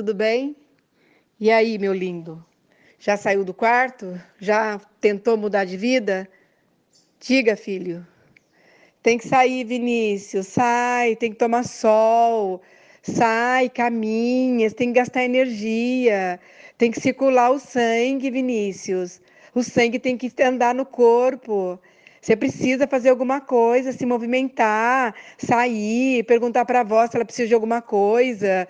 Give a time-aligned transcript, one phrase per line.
[0.00, 0.56] tudo bem?
[1.38, 2.42] E aí, meu lindo?
[2.98, 4.18] Já saiu do quarto?
[4.38, 6.26] Já tentou mudar de vida?
[7.20, 8.06] Diga, filho.
[9.02, 10.46] Tem que sair, Vinícius.
[10.46, 12.62] Sai, tem que tomar sol.
[13.02, 16.40] Sai, caminha, tem que gastar energia.
[16.78, 19.20] Tem que circular o sangue, Vinícius.
[19.54, 21.78] O sangue tem que andar no corpo.
[22.22, 27.48] Você precisa fazer alguma coisa, se movimentar, sair, perguntar para a avó se ela precisa
[27.48, 28.66] de alguma coisa.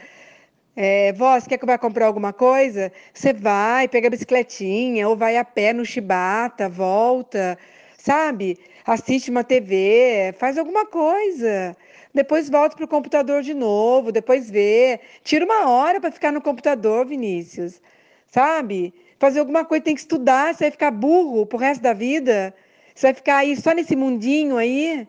[0.77, 2.93] É, vó, você quer que vá comprar alguma coisa?
[3.13, 7.59] Você vai, pega a bicicletinha, ou vai a pé no chibata, volta,
[7.99, 8.59] sabe?
[8.87, 11.77] Assiste uma TV, faz alguma coisa.
[12.15, 15.01] Depois volta para o computador de novo, depois vê.
[15.23, 17.81] Tira uma hora para ficar no computador, Vinícius.
[18.29, 18.95] Sabe?
[19.19, 22.55] Fazer alguma coisa, tem que estudar, você vai ficar burro pro resto da vida.
[22.95, 25.07] Você vai ficar aí só nesse mundinho aí?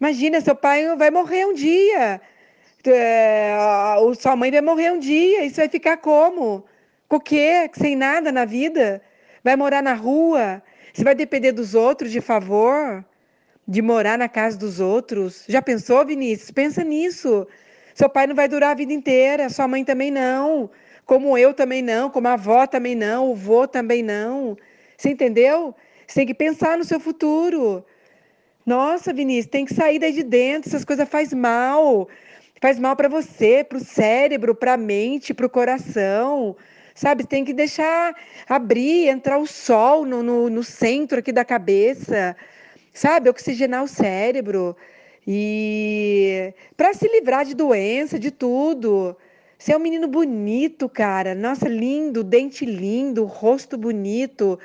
[0.00, 2.20] Imagina, seu pai vai morrer um dia.
[2.86, 3.54] É,
[4.18, 5.48] sua mãe vai morrer um dia.
[5.48, 6.64] Você vai ficar como?
[7.08, 7.70] Com o quê?
[7.74, 9.02] Sem nada na vida?
[9.42, 10.62] Vai morar na rua?
[10.92, 13.04] Você vai depender dos outros de favor?
[13.66, 15.44] De morar na casa dos outros?
[15.48, 16.50] Já pensou, Vinícius?
[16.50, 17.46] Pensa nisso.
[17.94, 20.70] Seu pai não vai durar a vida inteira, sua mãe também não.
[21.04, 24.56] Como eu também não, como a avó também não, o vô também não.
[24.98, 25.74] Você entendeu?
[26.06, 27.84] Você tem que pensar no seu futuro.
[28.66, 30.68] Nossa, Vinícius, tem que sair daí de dentro.
[30.68, 32.08] Essas coisas faz mal.
[32.60, 36.56] Faz mal para você, para o cérebro, para a mente, para o coração.
[36.94, 38.14] Sabe, tem que deixar
[38.48, 42.34] abrir, entrar o sol no, no, no centro aqui da cabeça.
[42.94, 44.74] Sabe, oxigenar o cérebro.
[45.26, 49.14] E para se livrar de doença, de tudo.
[49.58, 51.34] Você é um menino bonito, cara.
[51.34, 54.58] Nossa, lindo, dente lindo, rosto bonito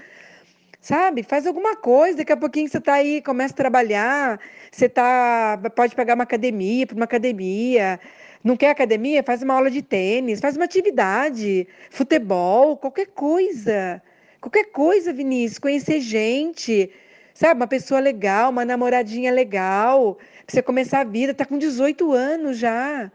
[0.82, 1.24] sabe?
[1.24, 4.40] Faz alguma coisa, daqui a pouquinho você está aí, começa a trabalhar,
[4.72, 8.00] você tá, pode pegar uma academia, para uma academia.
[8.44, 9.24] Não quer academia?
[9.24, 14.02] Faz uma aula de tênis, faz uma atividade, futebol, qualquer coisa.
[14.42, 16.90] Qualquer coisa, Vinícius, conhecer gente,
[17.36, 17.60] sabe?
[17.60, 22.58] Uma pessoa legal, uma namoradinha legal, pra você começar a vida, tá com 18 anos
[22.58, 23.12] já.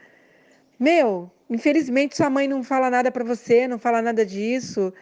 [0.78, 4.92] Meu, infelizmente sua mãe não fala nada para você, não fala nada disso.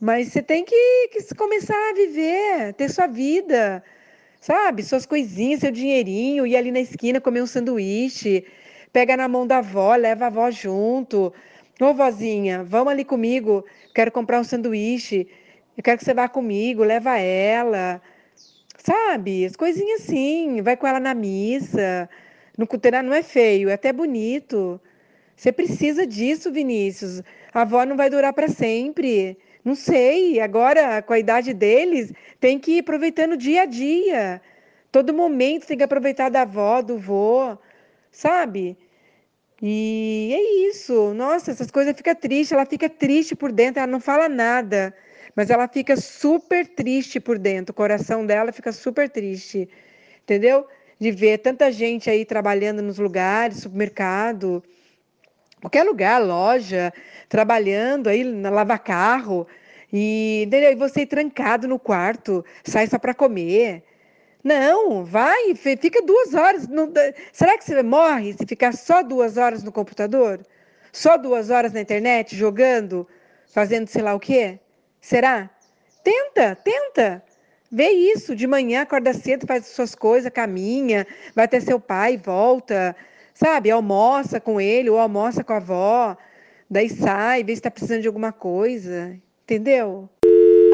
[0.00, 3.82] Mas você tem que, que começar a viver, ter sua vida,
[4.40, 4.82] sabe?
[4.84, 8.44] Suas coisinhas, seu dinheirinho, ir ali na esquina comer um sanduíche,
[8.92, 11.32] pega na mão da avó, leva a avó junto.
[11.80, 13.64] Ô, vozinha, vamos ali comigo,
[13.94, 15.28] quero comprar um sanduíche,
[15.76, 18.00] eu quero que você vá comigo, leva ela.
[18.78, 19.44] Sabe?
[19.44, 22.08] As coisinhas assim, vai com ela na missa.
[22.56, 24.80] No cuterá não é feio, é até bonito.
[25.36, 27.22] Você precisa disso, Vinícius.
[27.52, 29.36] A avó não vai durar para sempre.
[29.64, 34.40] Não sei, agora com a idade deles, tem que ir aproveitando dia a dia.
[34.90, 37.56] Todo momento tem que aproveitar da avó, do vô,
[38.10, 38.76] sabe?
[39.60, 41.12] E é isso.
[41.14, 44.94] Nossa, essas coisas fica triste, ela fica triste por dentro, ela não fala nada,
[45.34, 49.68] mas ela fica super triste por dentro, o coração dela fica super triste.
[50.22, 50.66] Entendeu?
[50.98, 54.62] De ver tanta gente aí trabalhando nos lugares, supermercado,
[55.60, 56.92] qualquer lugar, loja,
[57.28, 59.46] trabalhando aí na lava carro
[59.92, 63.82] e, e você trancado no quarto, sai só para comer.
[64.42, 66.68] Não, vai, fica duas horas.
[66.68, 66.92] Não,
[67.32, 70.40] será que você morre se ficar só duas horas no computador?
[70.92, 73.06] Só duas horas na internet, jogando,
[73.52, 74.58] fazendo sei lá o quê?
[75.00, 75.50] Será?
[76.02, 77.22] Tenta, tenta.
[77.70, 78.34] Vê isso.
[78.34, 82.96] De manhã, acorda cedo, faz suas coisas, caminha, vai até seu pai, volta,
[83.38, 83.70] sabe?
[83.70, 86.16] Almoça com ele ou almoça com a avó.
[86.70, 89.12] Daí sai, vê se está precisando de alguma coisa.
[89.44, 90.08] Entendeu?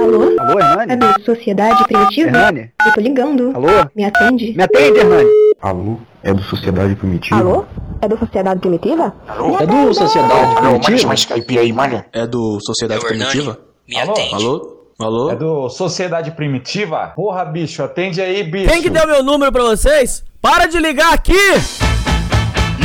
[0.01, 0.23] Alô?
[0.41, 0.93] Alô, Hernani?
[0.93, 2.29] É do Sociedade Primitiva?
[2.29, 2.73] Hernani?
[2.85, 3.53] Eu tô ligando.
[3.55, 3.69] Alô?
[3.95, 4.53] Me atende?
[4.57, 5.31] Me atende, Hernani.
[5.61, 5.97] Alô?
[6.23, 7.37] É do Sociedade Primitiva?
[7.37, 7.65] Alô?
[8.01, 9.15] É do Sociedade Primitiva?
[9.29, 9.59] Alô?
[9.61, 11.15] É do Sociedade Alô, Primitiva?
[11.29, 12.07] caipira aí, manda.
[12.13, 13.09] É do Sociedade É.
[13.09, 13.59] Primitiva?
[13.89, 14.13] Me Alô?
[14.13, 14.35] atende.
[14.35, 14.75] Alô?
[14.99, 15.31] Alô?
[15.31, 17.13] É do Sociedade Primitiva?
[17.15, 18.73] Porra, bicho, atende aí, bicho.
[18.73, 20.25] Quem que deu meu número pra vocês?
[20.41, 21.94] Para de ligar aqui!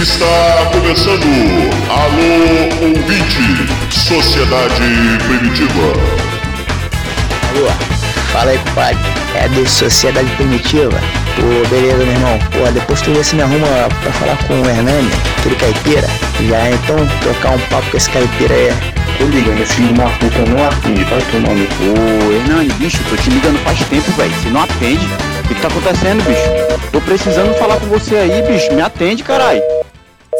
[0.01, 1.25] Está começando
[1.89, 4.81] Alô Ouvinte, Sociedade
[5.27, 5.91] Primitiva.
[7.49, 7.67] Alô,
[8.31, 8.97] fala aí, compadre.
[9.35, 10.97] É do Sociedade Primitiva?
[11.35, 12.39] Pô, beleza, meu irmão.
[12.49, 13.67] Pô, depois tu vê se me arruma
[14.01, 16.07] pra falar com o Hernani, aquele caipira.
[16.47, 18.73] Já então trocar um papo com esse caipira aí.
[19.17, 22.25] Tô ligando, esse filho de uma puta não atende, vai tomar no cu.
[22.25, 24.33] Ô, Hernani, bicho, tô te ligando faz tempo, velho.
[24.41, 25.05] Se não atende,
[25.43, 26.79] o que, que tá acontecendo, bicho?
[26.89, 28.73] Tô precisando falar com você aí, bicho.
[28.73, 29.61] Me atende, caralho.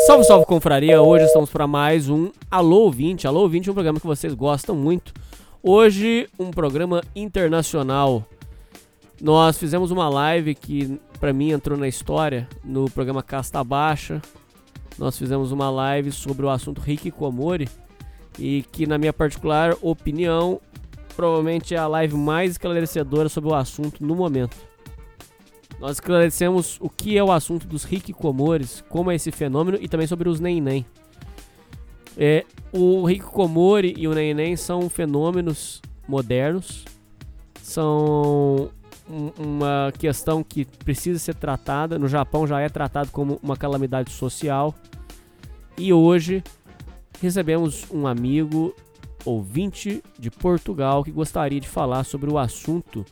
[0.06, 1.01] Salve, salve, confraria!
[1.01, 3.28] Hoje estamos para mais um Alô Ouvinte.
[3.28, 5.13] Alô Ouvinte é um programa que vocês gostam muito.
[5.62, 8.25] Hoje, um programa internacional.
[9.22, 14.22] Nós fizemos uma live que, para mim, entrou na história no programa Casta Baixa.
[14.98, 17.68] Nós fizemos uma live sobre o assunto Rick Komori.
[18.38, 20.62] e que, na minha particular opinião,
[21.16, 24.69] provavelmente é a live mais esclarecedora sobre o assunto no momento.
[25.79, 30.07] Nós esclarecemos o que é o assunto dos hikikomores, como é esse fenômeno e também
[30.07, 30.85] sobre os neném.
[32.17, 36.83] É, o hikikomori e o neném são fenômenos modernos,
[37.61, 38.69] são
[39.09, 41.97] um- uma questão que precisa ser tratada.
[41.97, 44.75] No Japão já é tratado como uma calamidade social.
[45.77, 46.43] E hoje
[47.21, 48.75] recebemos um amigo
[49.23, 53.05] ouvinte de Portugal que gostaria de falar sobre o assunto.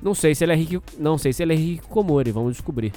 [0.00, 2.92] Não sei se ele é Rick, não sei se ele é hikikomori, vamos descobrir.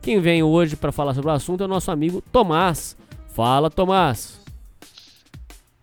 [0.00, 2.96] Quem vem hoje para falar sobre o assunto é o nosso amigo Tomás.
[3.34, 4.40] Fala, Tomás.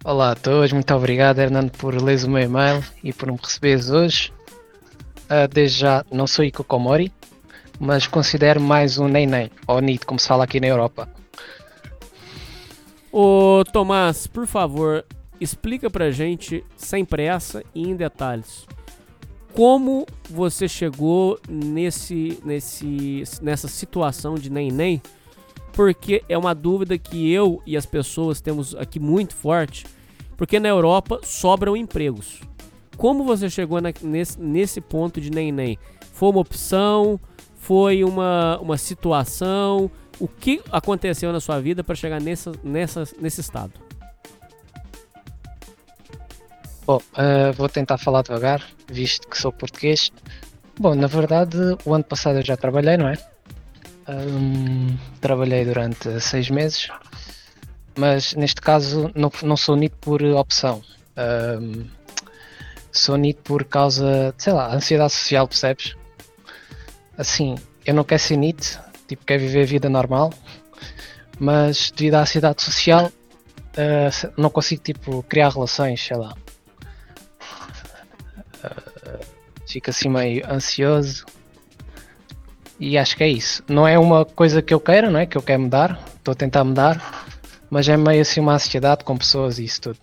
[0.03, 3.89] Olá a todos, muito obrigado Hernando por leres o meu e-mail e por me receberes
[3.89, 4.31] hoje.
[5.27, 7.11] Ah, desde já não sou Ikokomori,
[7.79, 11.09] mas considero mais um neném, ou NIT, como se fala aqui na Europa.
[13.11, 15.03] Ô Tomás, por favor,
[15.41, 18.65] explica pra gente, sem pressa e em detalhes,
[19.55, 25.01] como você chegou nesse, nesse, nessa situação de neném,
[25.71, 29.85] porque é uma dúvida que eu e as pessoas temos aqui muito forte,
[30.35, 32.41] porque na Europa sobram empregos.
[32.97, 35.77] Como você chegou na- nesse, nesse ponto de neném?
[36.11, 37.19] Foi uma opção?
[37.55, 39.89] Foi uma, uma situação?
[40.19, 43.84] O que aconteceu na sua vida para chegar nessa, nessa, nesse estado?
[46.85, 50.11] Bom, ah, vou tentar falar devagar, visto que sou português.
[50.79, 53.17] Bom, na verdade, o ano passado eu já trabalhei, não é?
[54.07, 56.89] Ahm, trabalhei durante seis meses,
[57.97, 60.81] mas neste caso não, não sou NIT por opção.
[61.17, 61.85] Ahm,
[62.91, 65.95] sou NIT por causa, sei lá, ansiedade social, percebes?
[67.17, 67.55] Assim,
[67.85, 68.77] eu não quero ser NIT,
[69.07, 70.31] tipo, quero viver a vida normal,
[71.39, 73.11] mas devido à ansiedade social,
[74.11, 76.35] se- não consigo, tipo, criar relações, sei lá.
[79.67, 81.25] Fico assim meio ansioso
[82.79, 83.63] e acho que é isso.
[83.67, 85.25] Não é uma coisa que eu queira, não é?
[85.25, 87.25] Que eu quero mudar, estou a tentar mudar,
[87.69, 89.97] mas é meio assim uma ansiedade com pessoas e isso tudo.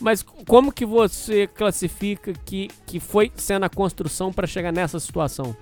[0.00, 5.56] Mas como que você classifica que, que foi sendo a construção para chegar nessa situação?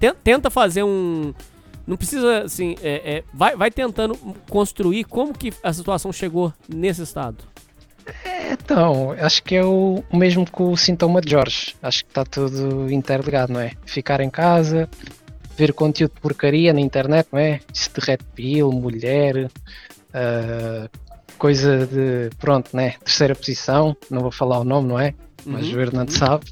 [0.00, 1.34] Ten- Tenta fazer um.
[1.86, 4.14] Não precisa, assim, é, é, vai, vai tentando
[4.48, 7.44] construir como que a situação chegou nesse estado.
[8.50, 11.74] Então, acho que é o, mesmo que o sintoma de Jorge.
[11.82, 13.72] Acho que está tudo interligado, não é?
[13.84, 14.88] Ficar em casa,
[15.56, 17.60] ver conteúdo de porcaria na internet, não é?
[17.72, 19.50] Isso de red pill, mulher,
[20.12, 20.88] ah,
[21.38, 22.94] coisa de, pronto, né?
[23.04, 25.14] Terceira posição, não vou falar o nome, não é?
[25.44, 26.44] Mas Uhum, o Hernando sabe.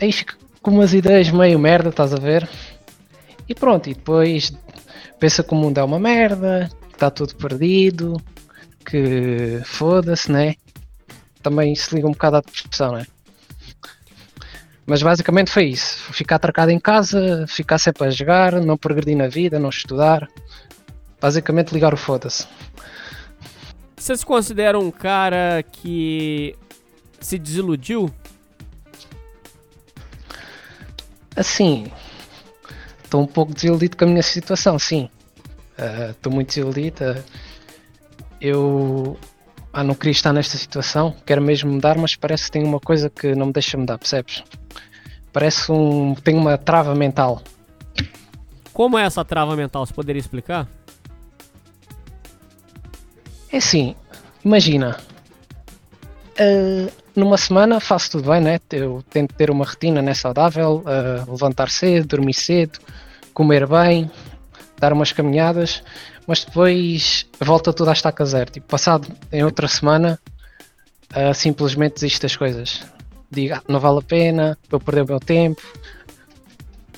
[0.00, 2.48] Aí fica com umas ideias meio merda, estás a ver?
[3.48, 4.52] E pronto, e depois
[5.18, 8.20] pensa que o mundo é uma merda, que está tudo perdido,
[8.84, 10.54] que foda-se, né?
[11.42, 13.06] Também se liga um bocado à depressão, né?
[14.86, 16.12] Mas basicamente foi isso.
[16.12, 20.28] Ficar atracado em casa, ficar sempre a jogar, não progredir na vida, não estudar.
[21.20, 22.46] Basicamente ligar o foda-se.
[23.96, 26.56] Você se considera um cara que
[27.20, 28.12] se desiludiu?
[31.36, 31.86] Assim,
[33.04, 35.08] estou um pouco desiludido com a minha situação, sim.
[36.10, 36.96] Estou muito desiludido.
[37.04, 37.22] ah,
[38.42, 39.16] eu
[39.72, 43.08] ah, não queria estar nesta situação, quero mesmo mudar, mas parece que tem uma coisa
[43.08, 44.42] que não me deixa mudar, percebes?
[45.32, 46.14] Parece um.
[46.14, 47.40] tem uma trava mental.
[48.72, 49.86] Como é essa trava mental?
[49.86, 50.68] Você poderia explicar?
[53.50, 53.94] É assim,
[54.44, 54.98] imagina.
[56.38, 58.58] ah, numa semana faço tudo bem, né?
[58.72, 62.80] Eu tento ter uma rotina né, saudável, ah, levantar cedo, dormir cedo,
[63.32, 64.10] comer bem,
[64.78, 65.82] dar umas caminhadas,
[66.26, 68.50] mas depois volta tudo à estaca zero.
[68.50, 70.18] Tipo, passado em outra semana,
[71.12, 72.82] ah, simplesmente desisto das coisas.
[73.30, 75.62] Digo, "Ah, não vale a pena, eu perder o meu tempo.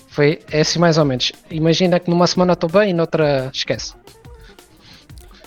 [0.09, 1.33] Foi é assim mais ou menos.
[1.51, 3.95] Imagina que numa semana estou bem e noutra esquece.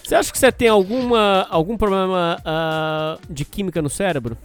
[0.03, 4.37] Você acha que você tem alguma, algum problema ah, de química no cérebro?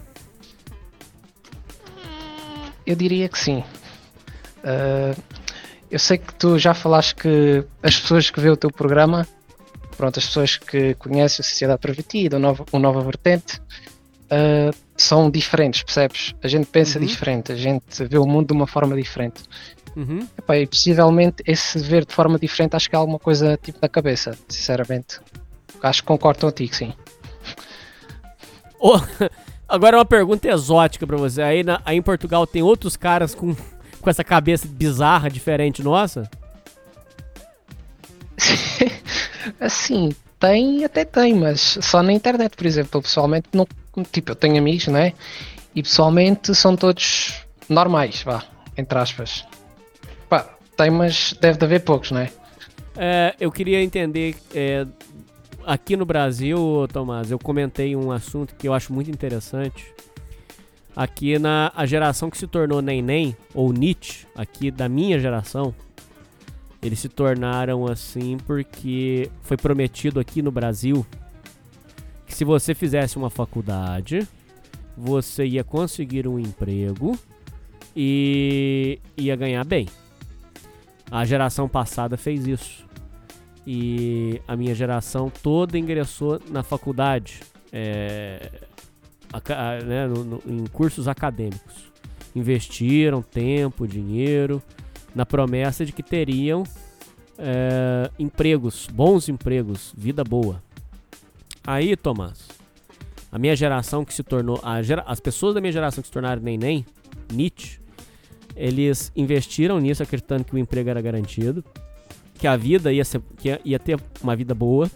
[2.84, 3.62] Eu diria que sim.
[4.64, 5.14] Ah,
[5.92, 9.26] eu sei que tu já falaste que as pessoas que vê o teu programa,
[9.96, 13.60] pronto, as pessoas que conhecem a Sociedade Pervertida, o Nova, o Nova Vertente,
[14.30, 16.34] ah, são diferentes, percebes?
[16.42, 17.04] A gente pensa Uhum.
[17.06, 19.42] diferente, a gente vê o mundo de uma forma diferente.
[19.94, 20.26] Uhum.
[20.38, 23.88] Epá, e possivelmente esse ver de forma diferente acho que é alguma coisa tipo na
[23.88, 25.20] cabeça, sinceramente.
[25.82, 26.94] Acho que concordo contigo, sim.
[28.80, 28.94] Ô,
[29.68, 31.42] agora uma pergunta exótica pra você.
[31.42, 33.54] Aí, na- aí em Portugal tem outros caras com,
[34.02, 36.28] com essa cabeça bizarra, diferente nossa?
[39.60, 42.98] Assim, tem, até tem, mas só na internet, por exemplo.
[42.98, 43.66] Eu, pessoalmente, não,
[44.10, 45.12] tipo, eu tenho amigos, né?
[45.74, 47.32] E pessoalmente são todos
[47.68, 48.44] normais, vá,
[48.76, 49.46] entre aspas.
[50.28, 52.30] Pá, tem, mas deve de haver poucos, né?
[52.96, 54.84] É, eu queria entender, é,
[55.64, 59.86] aqui no Brasil, Tomás, eu comentei um assunto que eu acho muito interessante.
[60.94, 65.74] Aqui na a geração que se tornou neném, ou Nietzsche, aqui da minha geração,
[66.82, 71.06] eles se tornaram assim porque foi prometido aqui no Brasil
[72.26, 74.26] que se você fizesse uma faculdade,
[74.96, 77.18] você ia conseguir um emprego
[77.94, 79.86] e ia ganhar bem.
[81.10, 82.86] A geração passada fez isso.
[83.66, 88.50] E a minha geração toda ingressou na faculdade, é,
[89.86, 91.92] né, no, no, em cursos acadêmicos.
[92.34, 94.62] Investiram tempo, dinheiro,
[95.14, 96.64] na promessa de que teriam
[97.38, 100.62] é, empregos, bons empregos, vida boa.
[101.64, 102.48] Aí, Tomás,
[103.30, 104.60] a minha geração que se tornou.
[104.82, 106.84] Gera, as pessoas da minha geração que se tornaram neném,
[107.32, 107.80] Nietzsche,
[108.54, 111.64] eles investiram nisso acreditando que o emprego era garantido,
[112.34, 114.90] que a vida ia, ser, que ia, ia ter uma vida boa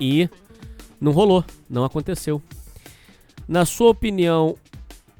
[0.00, 0.28] e
[1.00, 2.42] não rolou, não aconteceu.
[3.48, 4.56] Na sua opinião,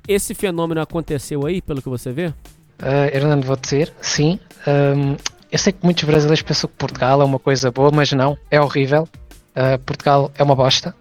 [0.06, 2.28] esse fenômeno aconteceu aí, pelo que você vê?
[2.28, 4.38] Uh, Hernando, vou dizer, sim.
[4.66, 5.16] Um,
[5.50, 8.60] eu sei que muitos brasileiros pensam que Portugal é uma coisa boa, mas não, é
[8.60, 9.08] horrível.
[9.54, 10.94] Uh, Portugal é uma bosta.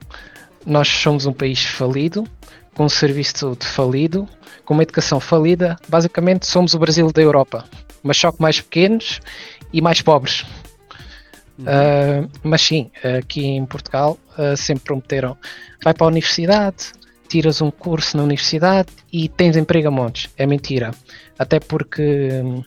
[0.65, 2.27] Nós somos um país falido,
[2.75, 4.27] com um serviço de saúde falido,
[4.65, 5.77] com uma educação falida.
[5.87, 7.65] Basicamente, somos o Brasil da Europa,
[8.03, 9.19] mas só que mais pequenos
[9.73, 10.45] e mais pobres.
[11.57, 11.65] Uhum.
[11.65, 15.37] Uh, mas sim, aqui em Portugal uh, sempre prometeram:
[15.83, 16.91] vai para a universidade,
[17.31, 20.29] tiras um curso na universidade e tens emprego a montes.
[20.35, 20.91] É mentira.
[21.39, 22.61] Até porque hum,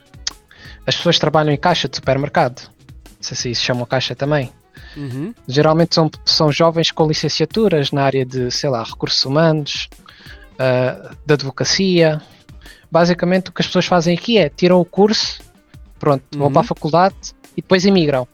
[0.86, 2.62] as pessoas trabalham em caixa de supermercado.
[2.62, 4.50] Não sei se isso chama caixa também.
[4.96, 5.34] Uhum.
[5.46, 9.90] Geralmente são, são jovens com licenciaturas na área de, sei lá, recursos humanos,
[10.54, 12.22] uh, de advocacia.
[12.90, 15.42] Basicamente o que as pessoas fazem aqui é tiram o curso,
[15.98, 16.40] pronto, uhum.
[16.40, 17.16] vão para a faculdade
[17.54, 18.26] e depois emigram.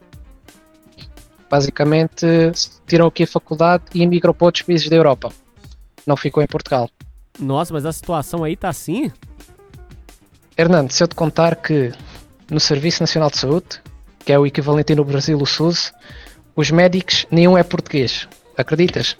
[1.50, 2.25] Basicamente
[2.87, 5.32] tiram aqui a faculdade e emigram para outros países da Europa
[6.07, 6.88] não ficou em Portugal.
[7.38, 9.11] Nossa, mas a situação aí tá assim?
[10.57, 11.92] Hernando, se eu te contar que
[12.50, 13.80] no Serviço Nacional de Saúde,
[14.19, 15.92] que é o equivalente no Brasil o SUS,
[16.54, 18.28] os médicos nenhum é português.
[18.57, 19.16] Acreditas?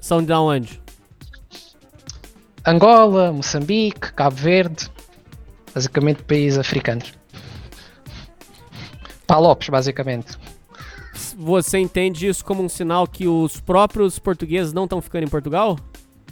[0.00, 0.82] São de onde?
[2.66, 4.90] Angola, Moçambique, Cabo Verde,
[5.74, 7.14] basicamente países africanos.
[9.26, 10.36] Palopes, basicamente
[11.42, 15.78] você entende isso como um sinal que os próprios portugueses não estão ficando em Portugal?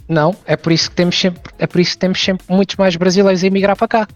[0.07, 2.95] Não, é por isso que temos sempre, é por isso que temos sempre muitos mais
[2.95, 4.07] brasileiros a emigrar para cá.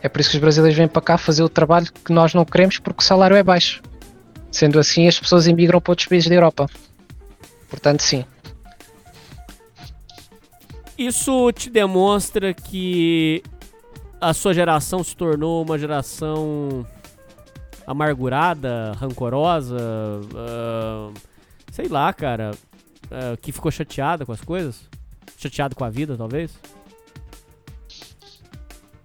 [0.00, 2.44] É por isso que os brasileiros vêm para cá fazer o trabalho que nós não
[2.44, 3.82] queremos porque o salário é baixo.
[4.50, 6.66] Sendo assim, as pessoas emigram para outros países da Europa.
[7.68, 8.24] Portanto, sim.
[10.96, 13.42] Isso te demonstra que
[14.20, 16.86] a sua geração se tornou uma geração
[17.88, 21.14] amargurada, rancorosa, uh,
[21.72, 22.50] sei lá, cara,
[23.06, 24.82] uh, que ficou chateada com as coisas?
[25.38, 26.52] Chateado com a vida, talvez?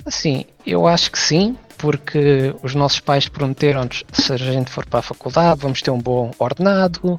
[0.05, 4.99] Assim, eu acho que sim, porque os nossos pais prometeram-nos se a gente for para
[4.99, 7.17] a faculdade, vamos ter um bom ordenado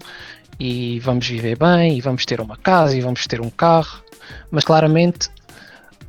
[0.61, 4.03] e vamos viver bem e vamos ter uma casa e vamos ter um carro,
[4.51, 5.31] mas claramente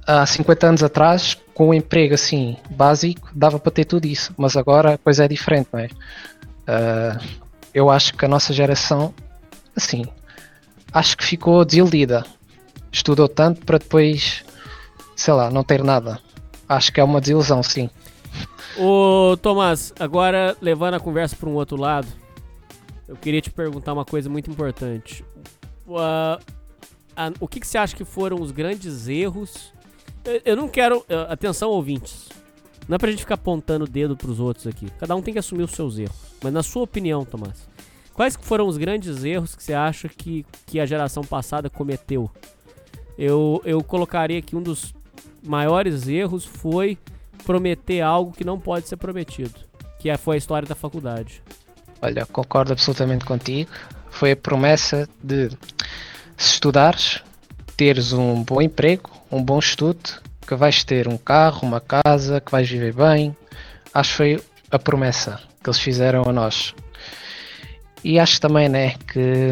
[0.05, 4.57] há 50 anos atrás, com um emprego assim básico, dava para ter tudo isso, mas
[4.57, 5.85] agora a coisa é diferente, não é?
[5.87, 7.25] Uh,
[7.73, 9.13] eu acho que a nossa geração,
[9.75, 10.05] assim,
[10.91, 12.25] acho que ficou desiludida.
[12.91, 14.43] Estudou tanto para depois,
[15.15, 16.19] sei lá, não ter nada.
[16.67, 17.89] Acho que é uma desilusão, sim.
[18.77, 22.07] Ô Tomás, agora levando a conversa para um outro lado,
[23.07, 25.23] eu queria te perguntar uma coisa muito importante.
[25.87, 26.41] Uh,
[27.39, 29.73] o que, que você acha que foram os grandes erros
[30.43, 31.05] eu não quero.
[31.29, 32.29] Atenção, ouvintes.
[32.87, 34.87] Não é pra gente ficar apontando o dedo pros outros aqui.
[34.99, 36.15] Cada um tem que assumir os seus erros.
[36.43, 37.67] Mas na sua opinião, Tomás,
[38.13, 42.29] quais foram os grandes erros que você acha que, que a geração passada cometeu?
[43.17, 44.93] Eu, eu colocaria que um dos
[45.43, 46.97] maiores erros foi
[47.43, 49.53] prometer algo que não pode ser prometido.
[49.99, 51.41] Que é, foi a história da faculdade.
[52.01, 53.71] Olha, concordo absolutamente contigo.
[54.11, 55.49] Foi a promessa de
[56.37, 57.23] se estudares,
[57.75, 62.51] teres um bom emprego, um bom estudo, que vais ter um carro, uma casa, que
[62.51, 63.35] vais viver bem.
[63.93, 66.73] Acho que foi a promessa que eles fizeram a nós.
[68.03, 69.49] E acho também, né, que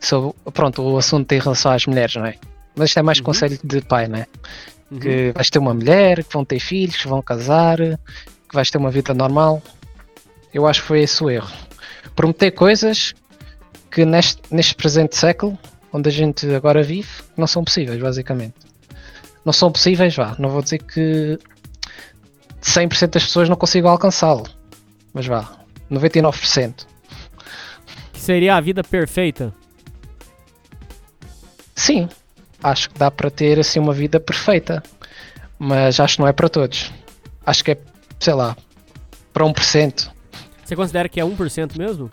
[0.00, 2.34] sobre, pronto, o assunto tem relação às mulheres, não é?
[2.74, 3.24] Mas isto é mais uhum.
[3.24, 4.26] conselho de pai, né?
[4.90, 4.98] Uhum.
[4.98, 8.78] Que vais ter uma mulher, que vão ter filhos, que vão casar, que vais ter
[8.78, 9.62] uma vida normal.
[10.52, 11.50] Eu acho que foi esse o erro.
[12.16, 13.14] Prometer coisas
[13.90, 15.58] que neste, neste presente século,
[15.92, 18.56] onde a gente agora vive, não são possíveis, basicamente.
[19.44, 20.36] Não são possíveis, vá.
[20.38, 21.38] Não vou dizer que
[22.62, 24.44] 100% das pessoas não consigam alcançá-lo.
[25.12, 25.58] Mas vá,
[25.90, 26.86] 99%.
[28.12, 29.54] Que seria a vida perfeita?
[31.74, 32.08] Sim,
[32.62, 34.82] acho que dá para ter assim uma vida perfeita.
[35.58, 36.92] Mas acho que não é para todos.
[37.44, 37.78] Acho que é,
[38.20, 38.56] sei lá,
[39.32, 40.10] para 1%.
[40.64, 42.10] Você considera que é 1% mesmo?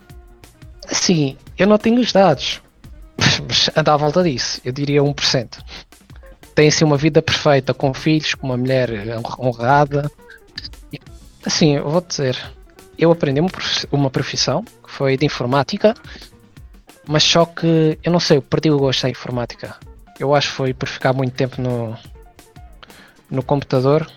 [0.88, 2.62] Sim, eu não tenho os dados.
[3.76, 4.60] Anda à volta disso.
[4.64, 5.58] Eu diria 1%.
[6.54, 8.90] Tem assim uma vida perfeita, com filhos, com uma mulher
[9.38, 10.10] honrada.
[10.92, 10.98] E,
[11.44, 12.38] assim, eu vou dizer,
[12.98, 15.94] eu aprendi uma profi- uma profissão que foi de informática,
[17.06, 19.76] mas só que eu não sei, eu perdi o gosto da informática.
[20.18, 21.94] Eu acho que foi por ficar muito tempo no,
[23.30, 24.10] no computador.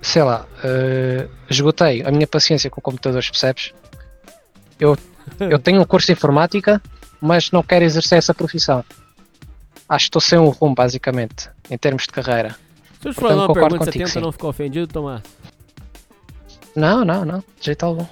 [0.00, 3.74] Sei lá, eh, esgotei a minha paciência com computadores, percebes?
[4.78, 4.96] Eu,
[5.38, 6.80] eu tenho um curso de informática,
[7.20, 8.84] mas não quero exercer essa profissão.
[9.88, 12.56] Acho que estou sem um rumo, basicamente, em termos de carreira.
[13.00, 14.20] Se eu te fazer uma pergunta, você contigo, tenta sim.
[14.20, 15.22] não ficar ofendido, Tomás?
[16.76, 18.06] Não, não, não, de jeito algum.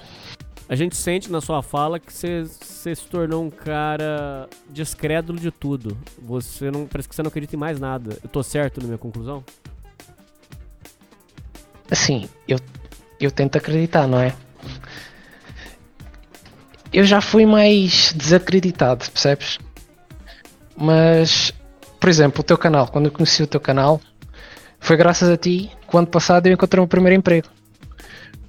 [0.67, 5.49] A gente sente na sua fala que você, você se tornou um cara descrédulo de
[5.49, 5.97] tudo.
[6.21, 6.85] Você não.
[6.85, 8.19] Parece que você não acredita em mais nada.
[8.21, 9.43] Eu tô certo na minha conclusão?
[11.89, 12.59] Assim, eu,
[13.19, 14.35] eu tento acreditar, não é?
[16.91, 19.59] Eu já fui mais desacreditado, percebes?
[20.75, 21.53] Mas,
[21.99, 24.01] por exemplo, o teu canal, quando eu conheci o teu canal,
[24.79, 27.47] foi graças a ti que o ano passado eu encontrei o meu primeiro emprego.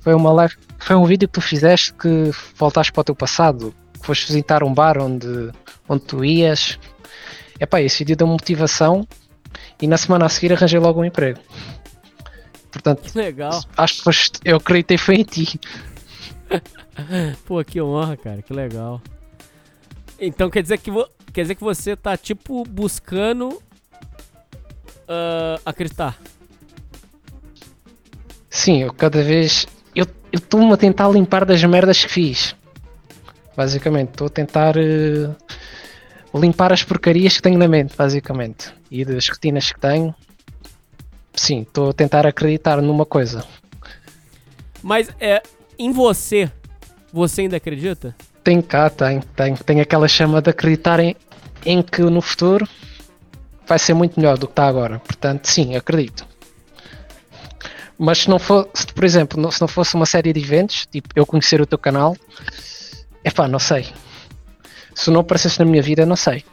[0.01, 3.75] Foi uma live, foi um vídeo que tu fizeste que voltaste para o teu passado,
[4.01, 5.51] que foste visitar um bar onde,
[5.89, 6.79] onde tu ias.
[7.59, 9.07] Epá, esse vídeo deu motivação
[9.83, 11.41] e na semana a seguir arranjei logo um emprego.
[12.71, 13.63] Portanto, legal.
[13.77, 15.61] acho que foste, eu acreditei foi em ti.
[17.47, 18.43] Pô, que honra, cara.
[18.43, 19.01] Que legal.
[20.19, 23.63] Então quer dizer que, vo- quer dizer que você tá, tipo, buscando
[25.09, 26.19] ah, acreditar.
[28.49, 29.67] Sim, eu cada vez.
[29.95, 32.55] Eu estou-me a tentar limpar das merdas que fiz.
[33.57, 35.31] Basicamente, estou a tentar eh,
[36.35, 38.73] limpar as porcarias que tenho na mente, basicamente.
[38.91, 40.15] E das rotinas que tenho.
[41.35, 43.45] Sim, estou a tentar acreditar numa coisa.
[44.83, 45.43] Mas é
[45.81, 46.53] em você,
[47.11, 48.15] você ainda acredita?
[48.45, 49.57] Tem cá, tem, tem.
[49.57, 51.17] Tem aquela chama de acreditar em,
[51.65, 52.69] em que no futuro
[53.67, 54.99] vai ser muito melhor do que está agora.
[54.99, 56.27] Portanto, sim, acredito.
[57.99, 61.25] Mas se não fosse, por exemplo, se não fosse uma série de eventos, tipo eu
[61.25, 62.15] conhecer o teu canal,
[63.25, 63.87] é pá, não sei.
[64.95, 66.45] Se não aparecesse na minha vida, não sei.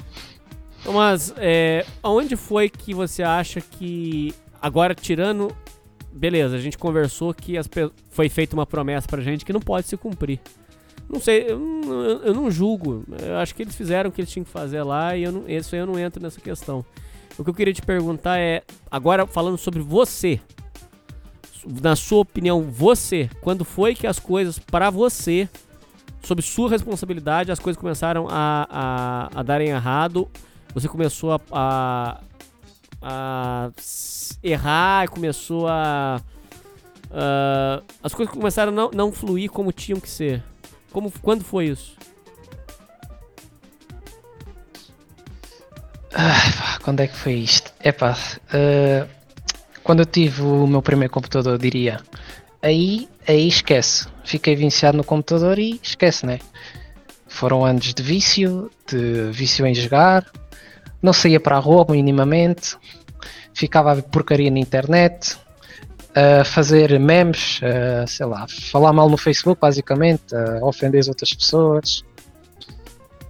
[0.85, 5.53] Mas é, aonde foi que você acha que agora tirando,
[6.17, 6.55] beleza?
[6.55, 7.69] A gente conversou que as
[8.09, 10.39] foi feita uma promessa pra gente que não pode se cumprir.
[11.09, 13.03] Não sei, eu, não- eu- não julgo.
[13.21, 15.47] Eu acho que eles fizeram o que eles tinham que fazer lá e eu não,
[15.49, 16.83] isso aí eu não entro nessa questão.
[17.37, 20.39] O que eu queria te perguntar é, agora falando sobre você,
[21.81, 25.47] na sua opinião, você, quando foi que as coisas pra você,
[26.23, 28.67] sob sua responsabilidade, as coisas começaram a,
[29.33, 30.27] a, a darem errado
[30.73, 32.21] você começou a, a,
[33.01, 33.69] a
[34.43, 36.21] errar, começou a,
[37.11, 40.43] a- as coisas começaram a não, não fluir como tinham que ser.
[40.91, 41.95] Como, quando foi isso?
[46.13, 47.71] Ah, quando é que foi isto?
[47.83, 48.17] Epá,
[48.53, 49.05] eh,
[49.83, 51.99] quando eu tive o meu primeiro computador, eu diria.
[52.61, 54.07] Aí, aí esquece.
[54.23, 56.39] Fiquei viciado no computador e esquece, né?
[57.27, 60.25] Foram anos de vício, de vício em jogar.
[61.01, 62.75] Não saía para a rua minimamente.
[63.53, 65.37] Ficava a ver porcaria na internet.
[66.15, 71.31] A fazer memes, a, sei lá, falar mal no Facebook, basicamente, a ofender as outras
[71.33, 72.03] pessoas.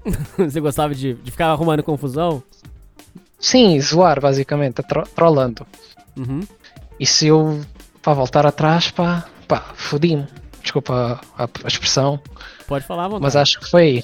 [0.38, 2.42] você gostava de, de ficar arrumando confusão?
[3.40, 5.68] Sim, zoar, basicamente, tro- trollando.
[6.16, 6.42] Uhum.
[7.00, 7.62] E se eu
[8.02, 10.26] para voltar atrás, pá, pá, fodi-me.
[10.62, 12.20] Desculpa a, a- expressão,
[12.68, 13.24] Pode falar, vontade.
[13.24, 14.04] mas acho que foi aí.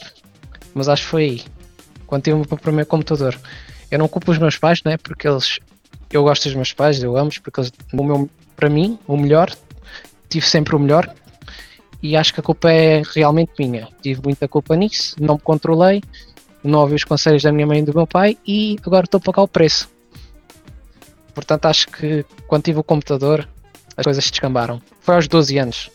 [0.74, 1.42] Mas acho que foi aí.
[2.14, 3.36] Quando tive o meu primeiro computador.
[3.90, 4.98] Eu não culpo os meus pais, né?
[4.98, 5.60] Porque eles.
[6.12, 7.74] Eu gosto dos meus pais, eu amo porque eles.
[7.92, 9.52] O meu, para mim, o melhor.
[10.30, 11.12] Tive sempre o melhor.
[12.04, 13.88] E acho que a culpa é realmente minha.
[14.00, 16.04] Tive muita culpa nisso, não me controlei,
[16.64, 19.22] não ouvi os conselhos da minha mãe e do meu pai e agora estou a
[19.22, 19.90] pagar o preço.
[21.34, 23.50] Portanto, acho que quando tive o computador,
[23.98, 24.80] as coisas descambaram.
[25.02, 25.90] Foi aos 12 anos,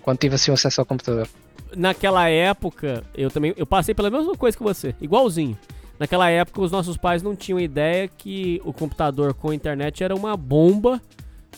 [0.00, 1.26] quando tive assim o acesso ao computador.
[1.76, 5.56] Naquela época, eu também eu passei pela mesma coisa que você, igualzinho.
[5.98, 10.36] Naquela época, os nossos pais não tinham ideia que o computador com internet era uma
[10.36, 11.00] bomba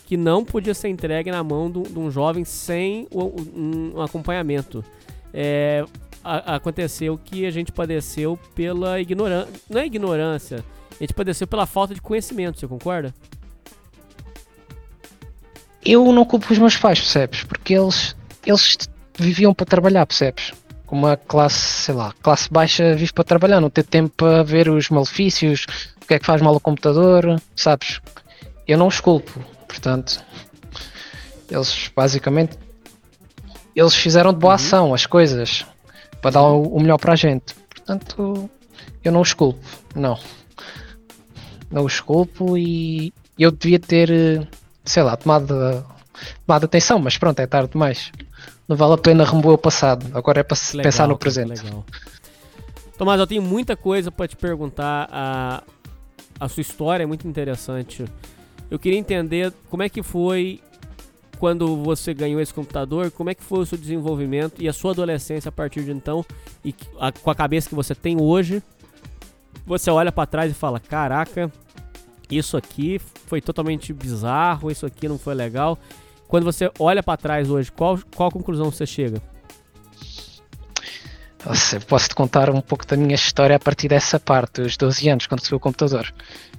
[0.05, 4.85] que não podia ser entregue na mão de um- jovem sem um, acompanhamento.
[5.33, 5.85] É,
[6.22, 9.52] a- aconteceu que a gente padeceu pela ignorância.
[9.68, 13.12] Não é ignorância, a gente padeceu pela falta de conhecimento, você concorda?
[15.85, 17.44] Eu não culpo os meus pais, percebes?
[17.44, 18.76] Porque eles, eles
[19.18, 20.52] viviam para trabalhar, percebes?
[20.87, 24.68] Como a classe, sei lá, classe baixa vive para trabalhar, não ter tempo para ver
[24.68, 25.66] os malefícios,
[26.02, 28.00] o que é que faz mal ao computador, sabes?
[28.66, 30.22] Eu não os culpo, portanto,
[31.50, 32.57] eles basicamente
[33.76, 35.66] eles fizeram de boa ação as coisas
[36.22, 37.55] para dar o, o melhor para a gente.
[37.68, 38.48] Portanto,
[39.05, 39.61] eu não os culpo,
[39.94, 40.18] não.
[41.70, 44.46] Não os culpo e eu devia ter, eh,
[44.83, 45.85] sei lá, tomado,
[46.46, 48.11] tomado atenção, mas pronto, é tarde demais.
[48.68, 51.62] Não vale a pena remover o passado, agora é para Legal, pensar no presente.
[51.62, 51.85] Legal.
[52.98, 55.09] Tomás, eu tenho muita coisa pra te perguntar.
[55.12, 55.62] A,
[56.40, 58.05] a sua história é muito interessante.
[58.70, 60.61] Eu queria entender como é que foi
[61.38, 64.92] quando você ganhou esse computador, como é que foi o seu desenvolvimento e a sua
[64.92, 66.24] adolescência a partir de então,
[66.64, 68.62] e a- com a cabeça que você tem hoje.
[69.66, 71.52] Você olha pra trás e fala: Caraca,
[72.31, 75.79] isso aqui foi totalmente bizarro, isso aqui não foi legal.
[76.29, 79.21] Quando você olha pra trás hoje, qual, qual conclusão você chega?
[81.45, 84.77] Nossa, eu posso te contar um pouco da minha história a partir dessa parte, dos
[84.77, 86.12] 12 anos, quando recebi o computador.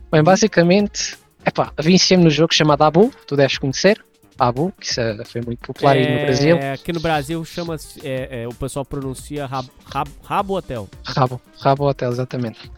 [0.10, 4.01] Bem, basicamente, epá, viciei-me no jogo chamado Abu, tu deves conhecer,
[4.39, 6.56] Abu, que isso é- foi muito popular aí no Brasil.
[6.58, 10.88] É, aqui no Brasil chama é, é, o pessoal pronuncia rab, rab, Rabo Hotel.
[11.03, 12.71] Rabo, Rabo Hotel, exatamente.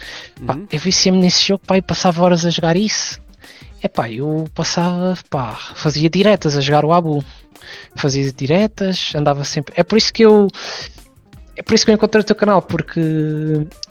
[0.47, 0.65] Pá, Uhum.
[0.71, 3.21] eu viciei-me nesse jogo, pá, e passava horas a jogar isso.
[3.81, 7.23] Epá, eu passava, pá, fazia diretas a jogar o Abu.
[7.95, 9.73] Fazia diretas, andava sempre.
[9.77, 10.47] É por isso que eu.
[11.55, 12.99] É por isso que eu encontrei o teu canal, porque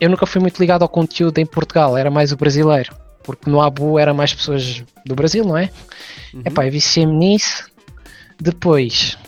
[0.00, 2.94] eu nunca fui muito ligado ao conteúdo em Portugal, era mais o brasileiro.
[3.22, 5.70] Porque no Abu era mais pessoas do Brasil, não é?
[6.32, 6.42] Uhum.
[6.46, 7.70] Epá, eu viciei-me nisso.
[8.40, 9.18] Depois,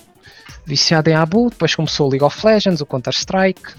[0.65, 3.75] viciado em Abu, depois começou o League of Legends, o Counter-Strike.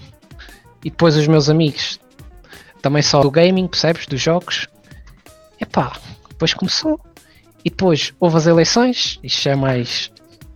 [0.84, 1.98] E depois os meus amigos,
[2.80, 4.06] também só do gaming, percebes?
[4.06, 4.68] Dos jogos.
[5.60, 5.92] Epá,
[6.42, 7.00] depois começou.
[7.64, 10.10] E depois houve as eleições, isto já é mais,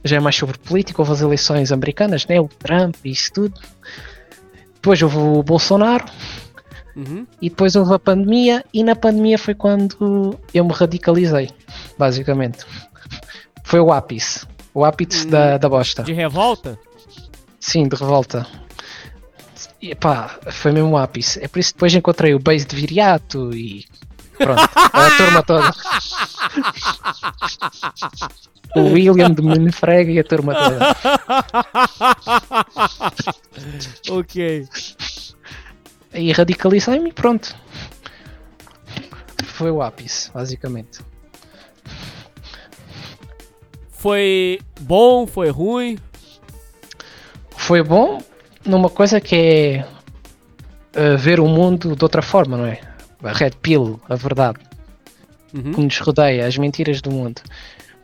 [0.04, 2.40] já é mais sobre política, houve as eleições americanas, né?
[2.40, 3.60] O Trump e isso tudo.
[4.74, 6.04] Depois houve o Bolsonaro
[6.96, 7.26] Uhum.
[7.42, 11.50] e depois houve a pandemia e na pandemia foi quando eu me radicalizei,
[11.98, 12.64] basicamente.
[13.62, 14.46] Foi o ápice.
[14.72, 16.02] O ápice da, da bosta.
[16.02, 16.78] De revolta?
[17.60, 18.46] Sim, de revolta.
[19.80, 21.38] E pá, foi mesmo o ápice.
[21.44, 23.84] É por isso que depois encontrei o base de Viriato e
[24.36, 25.70] pronto, a turma toda.
[28.76, 30.96] O William de Menefrega e a turma toda.
[34.10, 34.68] ok.
[36.12, 37.54] E radicalizei-me e pronto.
[39.44, 41.00] Foi o ápice, basicamente.
[43.90, 45.98] Foi bom, foi ruim.
[47.56, 48.22] Foi bom
[48.64, 49.86] numa coisa que é
[50.96, 52.80] uh, ver o mundo de outra forma, não é?
[53.22, 54.58] A red pill, a verdade.
[55.54, 55.72] Uhum.
[55.72, 57.40] que nos rodeia, as mentiras do mundo.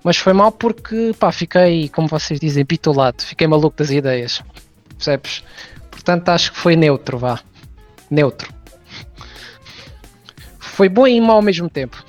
[0.03, 4.43] Mas foi mal porque, pá, fiquei, como vocês dizem, bitolado, fiquei maluco das ideias,
[4.97, 5.45] percebes?
[5.91, 7.41] Portanto, acho que foi neutro, vá.
[8.11, 8.53] Neutro.
[10.59, 12.03] Foi bom e mau ao mesmo tempo.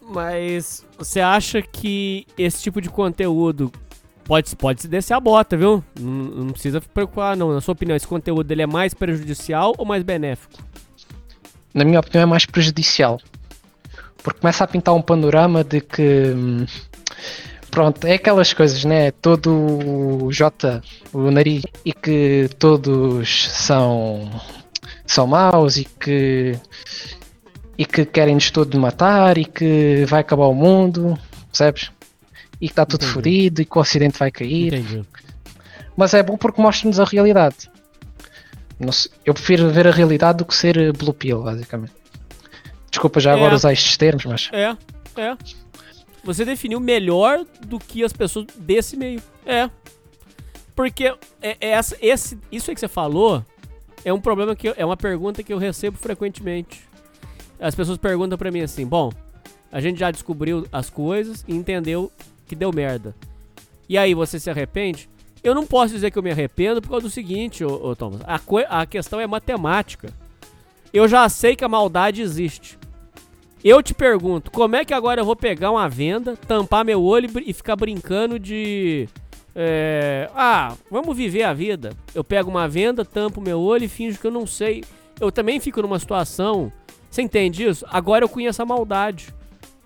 [0.00, 3.72] Mas você acha que esse tipo de conteúdo
[4.26, 5.82] pode, pode se descer a bota, viu?
[5.98, 7.52] Não, não precisa se preocupar, não.
[7.52, 10.54] Na sua opinião, esse conteúdo ele é mais prejudicial ou mais benéfico?
[11.72, 13.20] Na minha opinião, é mais prejudicial.
[14.22, 16.32] Porque começa a pintar um panorama de que.
[16.34, 16.66] hum,
[17.70, 19.10] Pronto, é aquelas coisas, né?
[19.10, 19.50] Todo
[20.24, 24.30] o J, o nariz, e que todos são.
[25.06, 26.58] são maus e que.
[27.76, 31.90] e que querem-nos todos matar e que vai acabar o mundo, percebes?
[32.60, 33.12] E que está tudo Entendi.
[33.14, 34.72] fodido e que o Ocidente vai cair.
[34.74, 35.02] Entendi.
[35.96, 37.70] Mas é bom porque mostra-nos a realidade.
[39.24, 41.92] Eu prefiro ver a realidade do que ser eh, blue pill, basicamente.
[42.90, 43.56] Desculpa já agora É.
[43.56, 44.76] usar estes termos, mas É,
[45.16, 45.36] é.
[46.24, 49.22] Você definiu melhor do que as pessoas desse meio.
[49.46, 49.70] É.
[50.74, 51.04] Porque
[51.40, 53.42] é, é essa, esse, isso aí que você falou
[54.04, 56.82] é um problema que eu- é uma pergunta que eu recebo frequentemente.
[57.58, 59.10] As pessoas perguntam pra mim assim: bom,
[59.72, 62.12] a gente já descobriu as coisas e entendeu
[62.46, 63.14] que deu merda.
[63.88, 65.08] E aí, você se arrepende?
[65.42, 68.20] Eu não posso dizer que eu me arrependo por causa do seguinte, ô, ô Thomas.
[68.26, 70.08] A, a questão é matemática.
[70.92, 72.78] Eu já sei que a maldade existe.
[73.62, 77.28] Eu te pergunto, como é que agora eu vou pegar uma venda, tampar meu olho
[77.40, 79.08] e e ficar brincando de.
[79.54, 81.90] é, ah, vamos viver a vida.
[82.14, 84.84] Eu pego uma venda, tampo meu olho e finjo que eu não sei.
[85.20, 86.72] Eu também fico numa situação.
[87.10, 87.84] Você entende isso?
[87.88, 89.34] Agora eu conheço a maldade.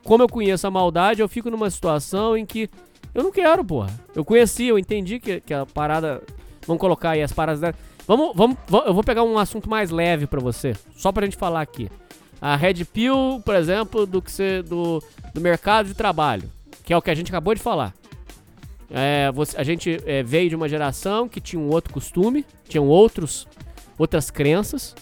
[0.05, 2.69] Como eu conheço a maldade, eu fico numa situação em que
[3.15, 3.91] eu não quero, porra.
[4.15, 6.23] Eu conheci, eu entendi que, que a parada.
[6.67, 7.75] Vamos colocar aí as paradas.
[8.07, 11.37] Vamos, vamos, va- eu vou pegar um assunto mais leve pra você, só pra gente
[11.37, 11.91] falar aqui.
[12.41, 15.03] A Red Pill, por exemplo, do que você, do,
[15.35, 16.51] do mercado de trabalho,
[16.85, 17.93] que é o que a gente acabou de falar.
[18.91, 22.87] É, você- a gente é, veio de uma geração que tinha um outro costume, tinham
[22.89, 23.47] outros,
[23.99, 24.95] outras crenças,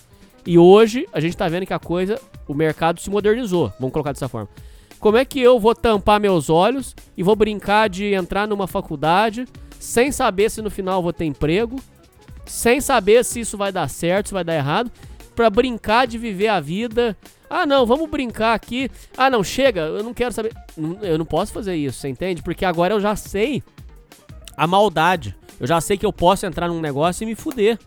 [0.45, 4.13] e hoje a gente tá vendo que a coisa, o mercado se modernizou, vamos colocar
[4.13, 4.49] dessa forma.
[4.99, 9.47] Como é que eu vou tampar meus olhos e vou brincar de entrar numa faculdade
[9.79, 11.77] sem saber se no final vou ter emprego,
[12.45, 14.91] sem saber se isso vai dar certo, se vai dar errado,
[15.37, 17.17] pra brincar de viver a vida.
[17.49, 18.91] Ah, não, vamos brincar aqui.
[19.17, 20.53] Ah, não, chega, eu não quero saber.
[20.77, 22.43] Não- Eu não posso fazer isso, você entende?
[22.43, 23.63] Porque agora eu já sei
[24.57, 25.37] a maldade.
[25.61, 27.79] Eu já sei que eu posso entrar num negócio e me fuder.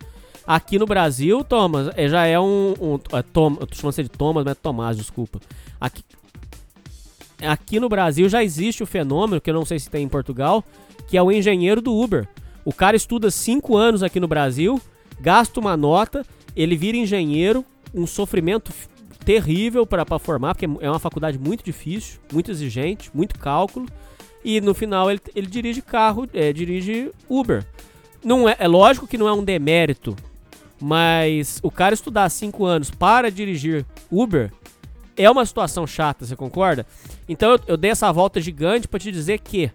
[0.47, 2.73] Aqui no Brasil, Thomas, é, já é um.
[2.81, 5.39] um é, Tom, eu tô chamando você de Thomas, mas é Tomás, desculpa.
[5.79, 6.03] Aqui,
[7.41, 10.63] aqui no Brasil já existe o fenômeno, que eu não sei se tem em Portugal,
[11.07, 12.27] que é o engenheiro do Uber.
[12.63, 14.79] O cara estuda 5 anos aqui no Brasil,
[15.19, 16.25] gasta uma nota,
[16.55, 18.71] ele vira engenheiro, um sofrimento
[19.25, 23.87] terrível para formar, porque é uma faculdade muito difícil, muito exigente, muito cálculo.
[24.43, 27.65] E no final ele, ele dirige carro, é, dirige Uber.
[28.23, 30.15] Não é, é lógico que não é um demérito,
[30.79, 34.51] mas o cara estudar 5 anos para dirigir Uber
[35.17, 36.85] é uma situação chata, você concorda?
[37.27, 39.71] Então eu, eu dei essa volta gigante para te dizer que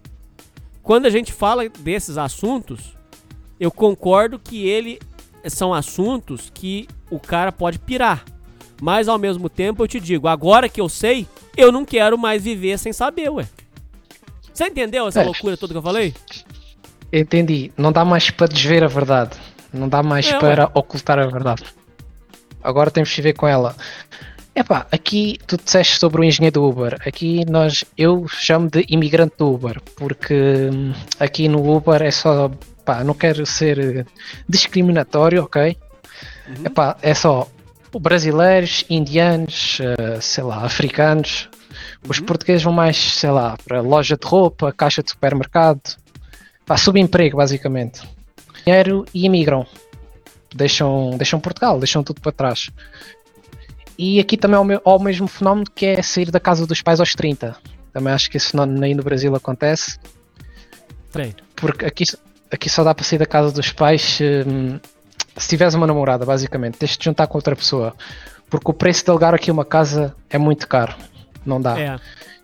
[0.82, 2.96] quando a gente fala desses assuntos,
[3.58, 4.98] eu concordo que ele
[5.48, 8.24] são assuntos que o cara pode pirar.
[8.80, 12.42] Mas ao mesmo tempo eu te digo, agora que eu sei, eu não quero mais
[12.42, 13.48] viver sem saber, ué.
[14.52, 15.24] Você entendeu essa É.
[15.24, 16.14] loucura toda que eu falei?
[17.12, 17.72] Entendi.
[17.76, 19.36] Não dá mais para desver a verdade.
[19.72, 21.64] Não dá mais É, para ocultar a verdade.
[22.62, 23.74] Agora temos que viver com ela.
[24.58, 26.96] Epá, aqui tu disseste sobre o engenheiro do Uber.
[27.06, 32.50] Aqui nós, eu chamo de imigrante do Uber, porque hum, aqui no Uber é só,
[32.82, 34.06] pá, não quero ser
[34.48, 35.76] discriminatório, ok?
[36.64, 37.46] Epá, é só
[38.00, 41.50] brasileiros, indianos, eh, sei lá, africanos.
[42.08, 45.82] Os portugueses vão mais, sei lá, para loja de roupa, caixa de supermercado,
[46.64, 48.08] pá, subemprego basicamente.
[48.64, 49.66] Dinheiro e imigram.
[50.54, 52.70] Deixam, deixam Portugal, deixam tudo para trás.
[53.98, 56.82] E aqui também há o, há o mesmo fenómeno que é sair da casa dos
[56.82, 57.56] pais aos 30.
[57.92, 59.98] Também acho que esse fenómeno aí no Brasil acontece.
[61.10, 61.36] Treino.
[61.54, 62.04] Porque aqui,
[62.50, 64.78] aqui só dá para sair da casa dos pais se, hum,
[65.36, 66.76] se tiveres uma namorada, basicamente.
[66.76, 67.94] Tens de te juntar com outra pessoa.
[68.50, 70.94] Porque o preço de alugar aqui uma casa é muito caro.
[71.44, 71.80] Não dá.
[71.80, 71.98] É.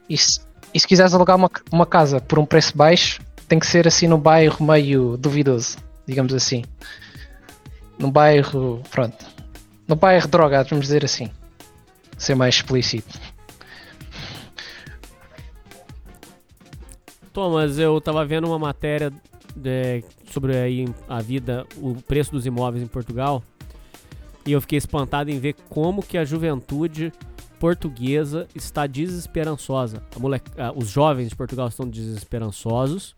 [0.09, 0.41] E, se,
[0.73, 4.09] e se quiseres alugar uma, uma casa por um preço baixo, tem que ser assim
[4.09, 6.65] num bairro meio duvidoso, digamos assim.
[7.99, 9.27] Num bairro, pronto.
[9.87, 11.31] No bairro drogado, vamos dizer assim.
[12.23, 13.19] Ser mais explícito.
[17.33, 19.13] Thomas, eu tava vendo uma matéria
[19.65, 23.43] é, sobre aí a vida, o preço dos imóveis em Portugal.
[24.47, 27.13] E eu fiquei espantado em ver como que a juventude
[27.59, 30.01] portuguesa está desesperançosa.
[30.77, 33.17] Os jovens de Portugal estão desesperançosos.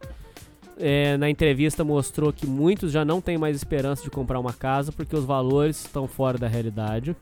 [0.79, 4.90] É, na entrevista mostrou que muitos já não têm mais esperança de comprar uma casa
[4.90, 7.14] porque os valores estão fora da realidade.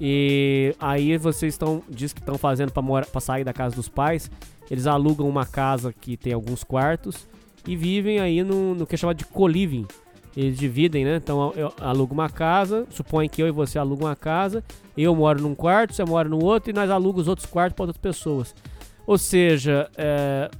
[0.00, 4.30] E aí vocês estão diz que estão fazendo para sair da casa dos pais.
[4.70, 7.26] Eles alugam uma casa que tem alguns quartos
[7.66, 9.86] e vivem aí no, no que é chamado de co-living.
[10.36, 11.16] Eles dividem, né?
[11.16, 14.64] Então eu alugo uma casa, supõe que eu e você alugam uma casa,
[14.96, 17.84] eu moro num quarto, você mora no outro e nós alugamos os outros quartos para
[17.84, 18.52] outras pessoas.
[19.06, 20.50] Ou seja, é,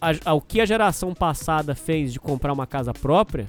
[0.00, 3.48] a- a- o que a geração passada fez de comprar uma casa própria,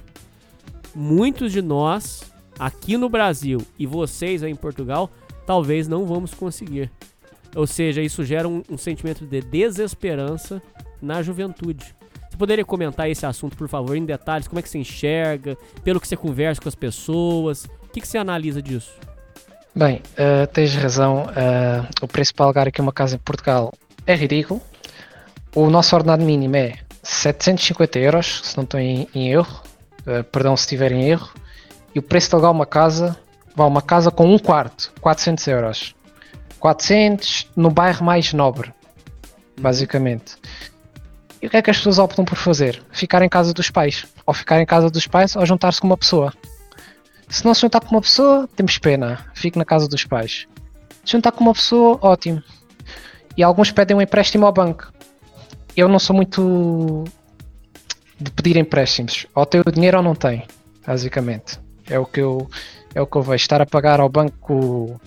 [0.94, 5.10] muitos de nós aqui no Brasil e vocês aí em Portugal
[5.46, 6.90] talvez não vamos conseguir.
[7.54, 10.62] Ou seja, isso gera um, um sentimento de desesperança
[11.00, 11.94] na juventude.
[12.30, 14.48] Você poderia comentar esse assunto, por favor, em detalhes?
[14.48, 15.56] Como é que você enxerga?
[15.84, 17.64] Pelo que você conversa com as pessoas?
[17.64, 18.92] O que, que você analisa disso?
[19.74, 21.26] Bem, eh, tens razão.
[21.36, 23.72] eh, o preço para alugar aqui uma casa em Portugal
[24.06, 24.62] é ridículo.
[25.54, 29.60] O nosso ordenado mínimo é 750 euros, se não estou em, em erro.
[30.06, 31.30] Eh, perdão se estiver em erro.
[31.94, 33.16] E o preço de alugar uma casa,
[33.54, 35.94] vai uma casa com um quarto, 400 euros.
[36.58, 38.72] 400 no bairro mais nobre,
[39.60, 40.36] basicamente.
[41.42, 42.80] E o que é que as pessoas optam por fazer?
[42.92, 44.06] Ficar em casa dos pais.
[44.24, 46.32] Ou ficar em casa dos pais ou juntar-se com uma pessoa.
[47.28, 49.26] Se não se juntar com uma pessoa, temos pena.
[49.34, 50.46] Fique na casa dos pais.
[51.04, 52.40] Se juntar com uma pessoa, ótimo.
[53.36, 54.92] E alguns pedem um empréstimo ao banco.
[55.76, 57.02] Eu não sou muito
[58.20, 59.26] de pedir empréstimos.
[59.34, 60.46] Ou tem o dinheiro ou não tem,
[60.86, 61.58] basicamente.
[61.92, 62.48] É o que eu,
[62.94, 63.42] é o que eu vejo.
[63.42, 65.00] Estar a pagar ao banco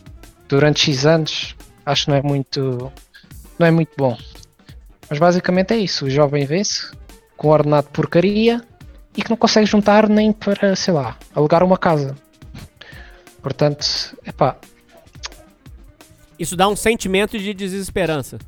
[0.47, 2.91] durante X anos, acho que não é muito,
[3.57, 4.17] não é muito bom.
[5.09, 6.91] Mas basicamente é isso, o jovem vê-se
[7.37, 8.61] com ordenado de porcaria
[9.15, 12.15] e que não consegue juntar nem para, sei lá, alugar uma casa.
[13.41, 13.85] Portanto,
[14.25, 14.57] epá,
[16.37, 18.39] Isso dá um sentimento de desesperança.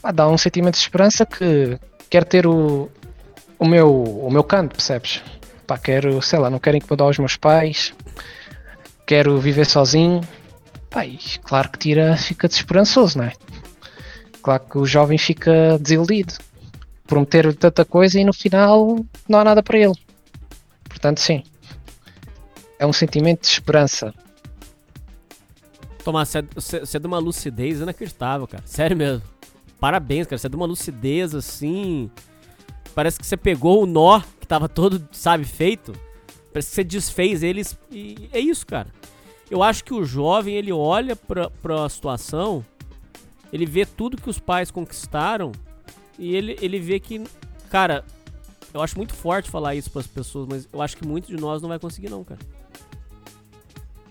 [0.00, 2.90] pá, dá um sentimento de esperança que quer ter o,
[3.58, 5.22] o, meu, o meu canto, percebes?
[5.66, 7.92] Pá, quero, sei lá, não quero incomodar os meus pais,
[9.06, 10.20] quero viver sozinho.
[10.90, 13.32] Pá, e claro que tira, fica desesperançoso, não é?
[14.42, 16.34] Claro que o jovem fica desiludido.
[17.06, 19.94] Prometer tanta coisa e no final não há nada para ele.
[20.88, 21.42] Portanto, sim.
[22.78, 24.14] É um sentimento de esperança.
[26.04, 28.62] Tomás, você é, é de uma lucidez inacreditável, cara.
[28.66, 29.22] Sério mesmo.
[29.80, 30.38] Parabéns, cara.
[30.38, 32.08] Você é de uma lucidez assim.
[32.96, 35.92] Parece que você pegou o nó que tava todo, sabe, feito.
[36.50, 37.78] Parece que você desfez eles.
[37.92, 38.88] E é isso, cara.
[39.50, 42.64] Eu acho que o jovem, ele olha pra, pra situação,
[43.52, 45.52] ele vê tudo que os pais conquistaram
[46.18, 47.22] e ele, ele vê que,
[47.68, 48.02] cara,
[48.72, 51.60] eu acho muito forte falar isso pras pessoas, mas eu acho que muitos de nós
[51.60, 52.40] não vai conseguir não, cara.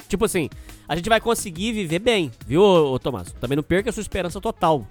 [0.08, 0.48] Tipo assim,
[0.88, 3.32] a gente vai conseguir viver bem, viu, Tomás?
[3.32, 4.86] Também não perca a sua esperança total.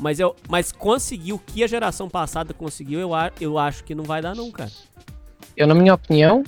[0.00, 3.10] Mas, eu, mas conseguir o que a geração passada conseguiu, eu,
[3.40, 4.70] eu acho que não vai dar não, cara.
[5.56, 6.42] Eu, na minha opinião,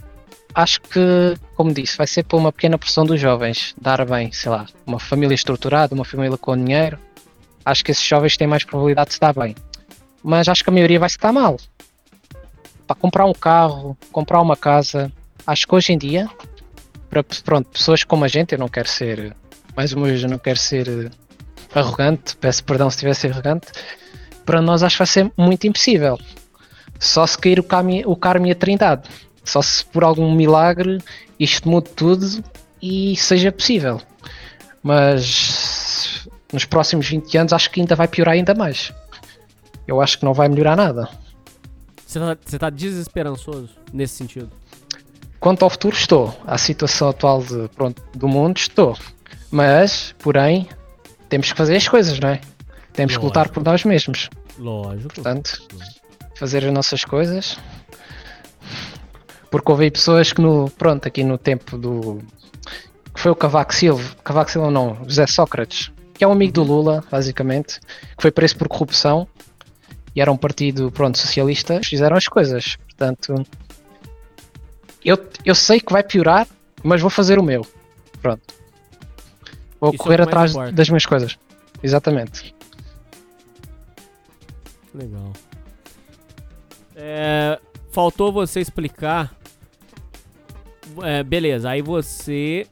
[0.54, 4.50] acho que, como disse, vai ser por uma pequena porção dos jovens dar bem, sei
[4.50, 6.98] lá, uma família estruturada, uma família com dinheiro.
[7.64, 9.54] Acho que esses jovens têm mais probabilidade de se dar bem.
[10.22, 11.58] Mas acho que a maioria vai se dar mal.
[12.86, 15.12] Para comprar um carro, comprar uma casa,
[15.46, 16.28] acho que hoje em dia,
[17.10, 19.36] para pronto, pessoas como a gente, eu não quero ser,
[19.76, 21.10] mais uma vez, eu não quero ser
[21.74, 23.68] arrogante, peço perdão se ser arrogante,
[24.44, 26.18] para nós acho que vai ser muito impossível.
[26.98, 29.08] Só se cair o, cami- o Carme e a Trindade.
[29.44, 30.98] Só se por algum milagre
[31.38, 32.26] isto mude tudo
[32.80, 34.00] e seja possível.
[34.82, 38.92] Mas nos próximos 20 anos acho que ainda vai piorar ainda mais.
[39.86, 41.08] Eu acho que não vai melhorar nada.
[42.06, 44.50] Você tá, você tá desesperançoso nesse sentido.
[45.40, 46.36] Quanto ao futuro, estou.
[46.46, 48.96] À situação atual de, pronto, do mundo, estou.
[49.50, 50.68] Mas, porém,
[51.32, 52.42] temos que fazer as coisas, não é?
[52.92, 53.54] Temos que lutar Lógico.
[53.54, 54.28] por nós mesmos.
[54.58, 55.14] Lógico.
[55.14, 55.66] Portanto,
[56.34, 57.58] fazer as nossas coisas.
[59.50, 60.68] Porque houve pessoas que no.
[60.72, 62.18] Pronto, aqui no tempo do.
[63.14, 64.14] que foi o Cavaco Silva.
[64.22, 68.58] Cavaco Silva não, José Sócrates, que é um amigo do Lula, basicamente, que foi preso
[68.58, 69.26] por corrupção
[70.14, 72.76] e era um partido, pronto, socialista, fizeram as coisas.
[72.76, 73.42] Portanto,
[75.02, 75.16] eu,
[75.46, 76.46] eu sei que vai piorar,
[76.82, 77.66] mas vou fazer o meu.
[78.20, 78.61] Pronto.
[79.82, 80.72] Vou Isso é correr mais atrás importa.
[80.72, 81.38] das minhas coisas.
[81.82, 82.54] Exatamente.
[84.94, 85.32] Legal.
[86.94, 87.58] É,
[87.90, 89.34] faltou você explicar.
[91.02, 92.64] É, beleza, aí você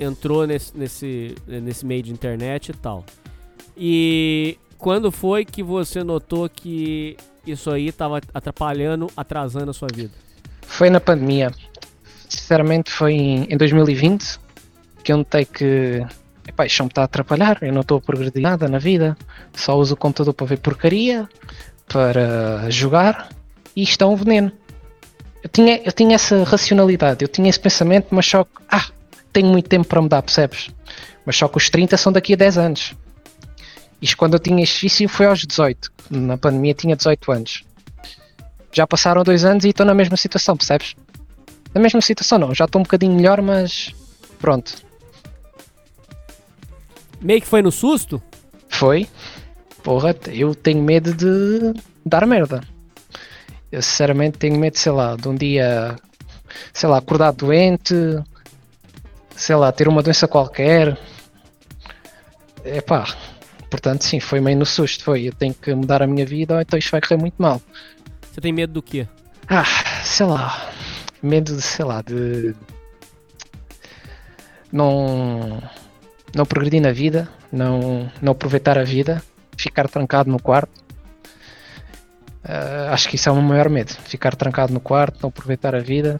[0.00, 3.04] entrou nesse, nesse, nesse meio de internet e tal.
[3.76, 7.16] E quando foi que você notou que
[7.46, 10.12] isso aí tava atrapalhando, atrasando a sua vida?
[10.62, 11.52] Foi na pandemia.
[12.28, 14.40] Sinceramente, foi em, em 2020
[15.04, 16.04] que eu notei que
[16.48, 17.58] epá, isto me está a atrapalhar.
[17.62, 19.16] Eu não estou a progredir nada na vida.
[19.54, 21.28] Só uso o computador para ver porcaria,
[21.86, 23.28] para jogar
[23.78, 24.50] e isto é um veneno.
[25.42, 28.86] Eu tinha, eu tinha essa racionalidade, eu tinha esse pensamento, mas só que, ah,
[29.32, 30.68] tenho muito tempo para mudar, percebes?
[31.24, 32.94] Mas só que os 30 são daqui a 10 anos.
[34.02, 35.92] Isto quando eu tinha vício foi aos 18.
[36.10, 37.64] Na pandemia tinha 18 anos.
[38.72, 40.96] Já passaram dois anos e estou na mesma situação, percebes?
[41.72, 43.94] Na mesma situação não, já estou um bocadinho melhor, mas
[44.40, 44.74] pronto.
[47.20, 48.22] Meio que foi no susto?
[48.68, 49.08] Foi.
[49.82, 52.62] Porra, eu tenho medo de dar merda.
[53.70, 55.96] Eu sinceramente tenho medo, sei lá, de um dia,
[56.72, 57.94] sei lá, acordar doente,
[59.36, 60.98] sei lá, ter uma doença qualquer.
[62.64, 63.06] Epá,
[63.70, 65.28] portanto sim, foi meio no susto, foi.
[65.28, 67.60] Eu tenho que mudar a minha vida ou então isto vai correr muito mal.
[68.30, 69.06] Você tem medo do quê?
[69.48, 69.64] Ah,
[70.04, 70.70] sei lá,
[71.22, 72.54] medo de, sei lá, de
[74.70, 75.62] não,
[76.34, 79.22] não progredir na vida, não, não aproveitar a vida,
[79.56, 80.70] ficar trancado no quarto.
[82.44, 85.74] Ah, acho que isso é o meu maior medo, ficar trancado no quarto, não aproveitar
[85.74, 86.18] a vida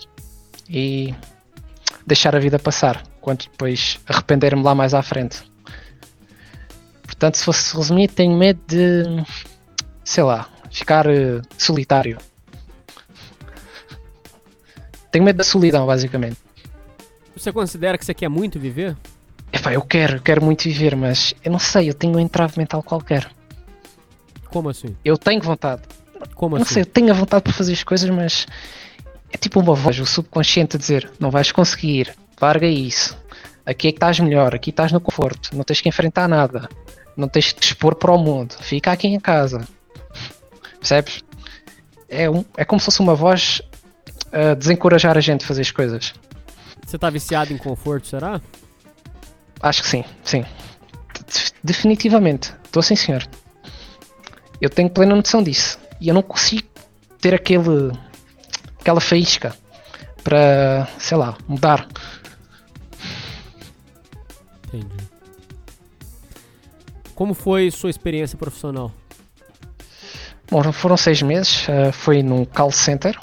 [0.69, 1.15] e
[2.07, 5.43] deixar a vida passar, quanto depois arrepender-me lá mais à frente.
[7.03, 9.05] Portanto, se fosse resumir, tenho medo de,
[10.05, 12.19] sei lá, ficar eh, solitário.
[15.11, 16.37] Tenho medo da solidão, basicamente.
[17.35, 18.97] Você considera que você quer muito viver?
[19.53, 22.83] Epá, eu quero, quero muito viver, mas eu não sei, eu tenho um entrave mental
[22.83, 23.31] qualquer.
[24.51, 24.97] Como assim?
[25.05, 25.83] Eu tenho vontade.
[26.35, 26.75] Como Eu não assim?
[26.75, 28.47] sei, eu tenho a vontade para fazer as coisas, mas
[29.33, 33.17] é tipo uma voz, o subconsciente a dizer: não vais conseguir, larga isso.
[33.65, 36.69] Aqui é que estás melhor, aqui estás no conforto, não tens que enfrentar nada.
[37.17, 38.55] Não tens de te expor para o mundo.
[38.61, 39.67] Fica aqui em casa.
[40.79, 41.25] Percebes?
[42.09, 43.61] É, um, é como se fosse uma voz
[44.33, 46.15] a desencorajar a gente a fazer as coisas.
[46.87, 48.41] Você tá viciado em conforto, será?
[49.61, 50.43] Acho que sim, sim.
[50.43, 52.53] De- Definitivamente.
[52.65, 53.27] Estou sim, senhor.
[54.61, 55.79] Eu tenho plena noção disso.
[56.01, 56.69] E eu não consigo
[57.21, 57.93] ter aquele.
[58.81, 59.55] aquela faísca
[60.23, 61.87] para, sei lá, mudar.
[64.67, 65.09] Entendi.
[67.15, 68.93] Como foi sua experiência profissional?
[70.51, 71.69] Bom, foram seis meses.
[71.69, 73.19] eh, foi num call center.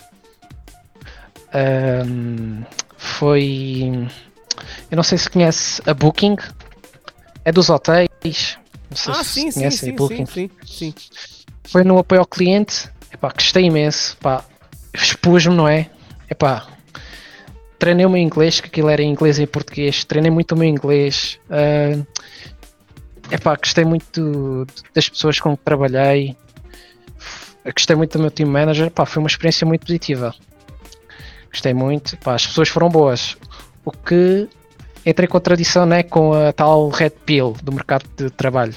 [1.54, 2.64] Ahm,
[2.98, 4.08] foi.
[4.90, 6.36] Eu não sei se conhece a Booking.
[7.44, 8.58] É dos hotéis.
[8.90, 10.26] Não sei Ah, se sim, sim, conhece a sim, Booking.
[10.26, 10.94] sim, sim, sim.
[11.66, 12.90] Foi no apoio ao cliente.
[13.12, 14.18] Epá, gostei imenso.
[14.18, 14.44] Pá,
[14.94, 15.90] expus-me, não é?
[16.30, 16.68] Epá,
[17.78, 20.04] treinei o meu inglês, que aquilo era em inglês e em português.
[20.04, 21.40] Treinei muito o meu inglês.
[21.50, 22.04] Ah,
[23.32, 26.36] epá, gostei muito das pessoas com que trabalhei.
[27.74, 28.92] Gostei muito do meu team manager.
[28.92, 30.34] Pá, foi uma experiência muito positiva.
[31.50, 32.16] Gostei muito.
[32.18, 33.36] Pá, as pessoas foram boas.
[33.86, 34.50] O que
[35.06, 38.74] entra em contradição né, com a tal red pill do mercado de trabalho.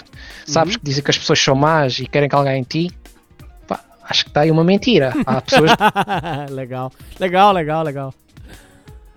[0.46, 2.90] Sabes que dizem que as pessoas são más e querem calgar em ti?
[3.66, 5.14] Pá, acho que está aí uma mentira.
[5.24, 5.70] Há pessoas
[6.50, 8.14] legal, legal, legal, legal.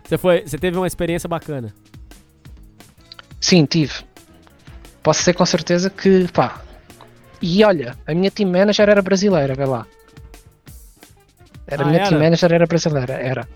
[0.05, 1.73] Você, foi, você teve uma experiência bacana.
[3.41, 3.93] Sim, tive.
[5.03, 6.61] Posso dizer com certeza que, pá.
[7.41, 9.85] E olha, a minha team manager era brasileira, vê lá.
[11.67, 12.09] Era Ah, a minha era?
[12.09, 13.47] team manager era brasileira, era.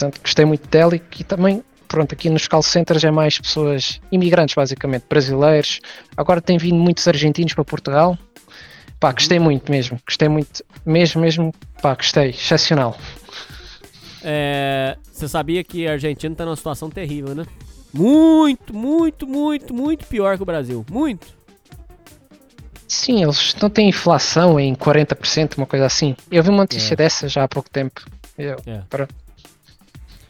[0.00, 4.00] Portanto, gostei muito dela e, e também, pronto, aqui nos call centers é mais pessoas
[4.10, 5.80] imigrantes, basicamente, brasileiros.
[6.16, 8.18] Agora tem vindo muitos argentinos para Portugal.
[8.98, 12.96] Pá, gostei muito mesmo, gostei muito, mesmo, mesmo, pá, gostei, excepcional.
[14.22, 17.44] É, você sabia que a Argentina tá numa situação terrível, né?
[17.92, 20.84] Muito, muito, muito, muito pior que o Brasil.
[20.90, 21.26] Muito.
[22.88, 26.16] Sim, eles não têm inflação em 40%, uma coisa assim.
[26.30, 26.96] Eu vi uma notícia É.
[26.96, 28.02] dessa já há pouco tempo.
[28.38, 28.82] Eu, É.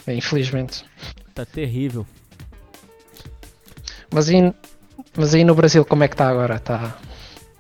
[0.07, 0.85] É, infelizmente.
[1.35, 2.07] Tá terrível.
[4.13, 4.53] Mas aí,
[5.17, 6.57] mas aí no Brasil como é que está agora?
[6.57, 6.97] Está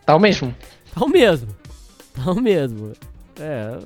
[0.05, 0.55] tá o mesmo?
[0.95, 1.49] Tá o mesmo.
[2.15, 2.93] Tá o mesmo.
[3.39, 3.79] É.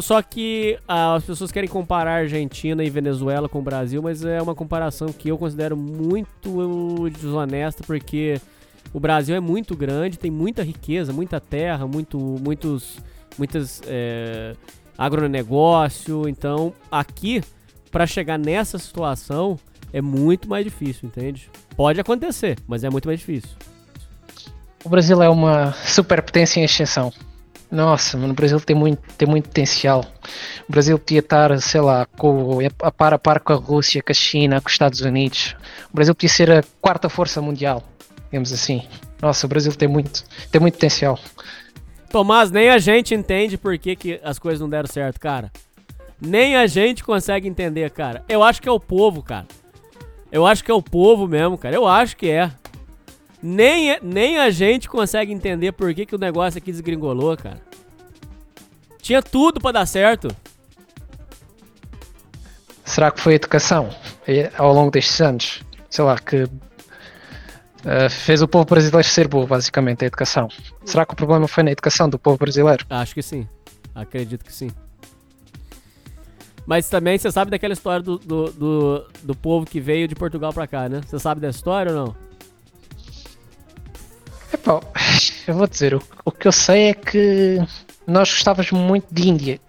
[0.00, 4.40] Só que ah, as pessoas querem comparar Argentina e Venezuela com o Brasil, mas é
[4.40, 8.40] uma comparação que eu considero muito desonesta, porque
[8.94, 12.98] o Brasil é muito grande, tem muita riqueza, muita terra, muito, muitos,
[13.36, 14.54] muitas é,
[14.96, 16.28] agronegócio.
[16.28, 17.42] Então, aqui,
[17.90, 19.58] para chegar nessa situação,
[19.92, 21.50] é muito mais difícil, entende?
[21.76, 23.50] Pode acontecer, mas é muito mais difícil.
[24.84, 27.12] O Brasil é uma superpotência em exceção.
[27.70, 30.04] Nossa, mano, o Brasil tem muito, tem muito potencial.
[30.68, 34.12] O Brasil podia estar, sei lá, com, a par a par com a Rússia, com
[34.12, 35.56] a China, com os Estados Unidos.
[35.92, 37.82] O Brasil podia ser a quarta força mundial,
[38.26, 38.86] digamos assim.
[39.20, 41.18] Nossa, o Brasil tem muito, tem muito potencial.
[42.16, 45.52] Tomás, nem a gente entende por que, que as coisas não deram certo, cara.
[46.18, 48.24] Nem a gente consegue entender, cara.
[48.26, 49.46] Eu acho que é o povo, cara.
[50.32, 51.76] Eu acho que é o povo mesmo, cara.
[51.76, 52.50] Eu acho que é.
[53.42, 57.60] Nem, nem a gente consegue entender por que, que o negócio aqui desgringolou, cara.
[59.02, 60.34] Tinha tudo pra dar certo.
[62.82, 63.90] Será que foi a educação
[64.26, 65.60] eh, ao longo destes anos?
[65.90, 66.48] Sei lá, que
[67.84, 70.48] eh, fez o povo brasileiro ser burro, basicamente, a educação.
[70.86, 72.86] Será que o problema foi na educação do povo brasileiro?
[72.88, 73.46] Acho que sim.
[73.94, 74.70] Acredito que sim.
[76.64, 80.52] Mas também você sabe daquela história do, do, do, do povo que veio de Portugal
[80.52, 81.00] pra cá, né?
[81.06, 82.16] Você sabe dessa história ou não?
[84.52, 84.80] Epá,
[85.46, 87.58] eu vou dizer, o, o que eu sei é que
[88.06, 89.60] nós gostávamos muito de Índia.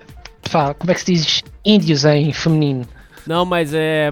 [0.52, 2.88] Pá, como é que se diz índios em feminino?
[3.26, 4.12] Não, mas é.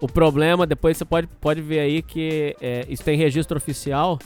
[0.00, 4.18] O problema, depois você pode, pode ver aí que é, isso tem registro oficial.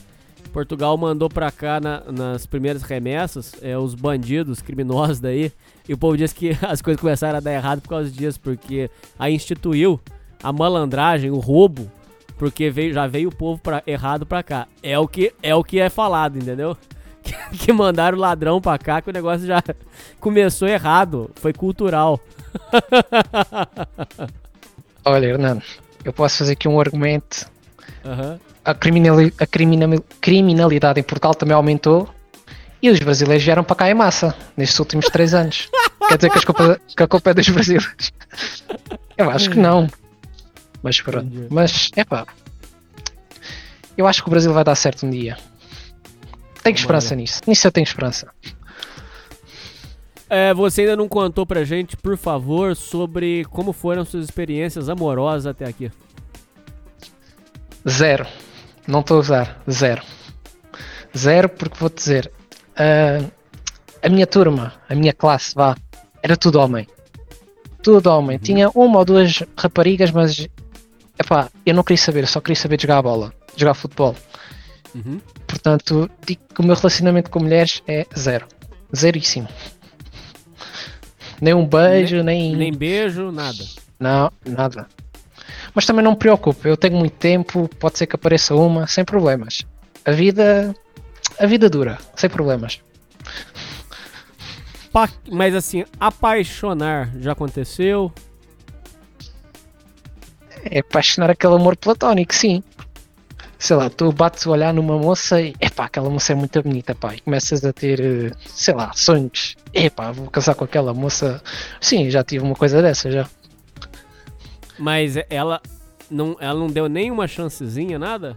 [0.53, 5.53] Portugal mandou pra cá na- nas primeiras remessas é, os bandidos, criminosos daí.
[5.89, 8.89] E o povo diz que as coisas começaram a dar errado por causa disso, porque
[9.19, 10.01] aí instituiu
[10.43, 11.91] a malandragem, o roubo,
[12.39, 14.67] porque veio, já veio o povo pra, errado pra cá.
[14.83, 16.77] É o que é, o que é falado, entendeu?
[17.25, 19.63] Que, que mandaram o ladrão pra cá, que o negócio já
[20.21, 22.21] começou errado, foi cultural.
[25.05, 25.63] Olha, Hernando,
[26.05, 27.51] eu posso fazer aqui um argumento.
[28.05, 28.39] Aham.
[28.65, 32.09] A, criminali a criminali- criminalidade em Portugal também aumentou
[32.83, 35.69] e os brasileiros vieram para cá em massa nestes últimos três anos.
[36.09, 38.13] Quer dizer que, as culpa, que a culpa é dos brasileiros?
[39.17, 39.89] Eu acho que não.
[40.83, 41.47] Mas pronto.
[41.51, 42.27] Mas, é pá.
[43.97, 45.37] Eu acho que o Brasil vai dar certo um dia.
[46.63, 47.41] Tenho esperança nisso.
[47.47, 48.29] Nisso eu tenho esperança.
[50.29, 55.47] É, você ainda não contou pra gente, por favor, sobre como foram suas experiências amorosas
[55.47, 55.93] até aqui.
[57.89, 58.27] Zero.
[58.87, 59.63] Não estou a usar.
[59.71, 60.03] Zero.
[61.17, 62.31] Zero porque vou-te dizer.
[62.77, 63.25] ah,
[64.03, 65.75] a minha turma, a minha classe, vá,
[66.23, 66.87] era tudo homem.
[67.83, 68.37] Tudo homem.
[68.37, 70.47] Tinha uma ou duas raparigas, mas
[71.19, 74.15] epá, eu não queria saber, só queria saber jogar a bola, jogar futebol.
[74.95, 75.21] Uhum.
[75.47, 78.47] Portanto, digo que o meu relacionamento com mulheres é zero.
[78.95, 79.49] Zeríssimo.
[81.41, 82.55] Nem um beijo, nem.
[82.55, 83.65] Nem beijo, nada.
[83.99, 84.87] Não, nada.
[85.75, 89.05] Mas também não me preocupo, eu tenho muito tempo, pode ser que apareça uma, sem
[89.05, 89.63] problemas.
[90.05, 90.75] A vida.
[91.39, 92.81] A vida dura, sem problemas.
[94.93, 98.13] Pa- Mas assim, apaixonar já aconteceu?
[100.65, 102.63] É apaixonar aquele amor platónico, sim.
[103.59, 106.95] Sei lá, tu bates o olhar numa moça e epá, aquela moça é muito bonita,
[106.95, 109.57] pá, e começas a ter, eh, sei lá, sonhos.
[109.73, 111.43] Epá, vou casar com aquela moça.
[111.81, 113.27] Sim, já tive uma coisa dessa já.
[114.79, 115.61] Mas ela
[116.11, 118.37] não, ela não deu nem uma chancezinha, nada?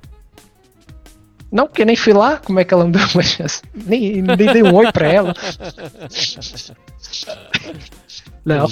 [1.51, 3.61] Não, porque nem fui lá, como é que ela me deu uma chance?
[3.73, 5.33] Nem, nem dei um oi para ela.
[8.43, 8.67] Não.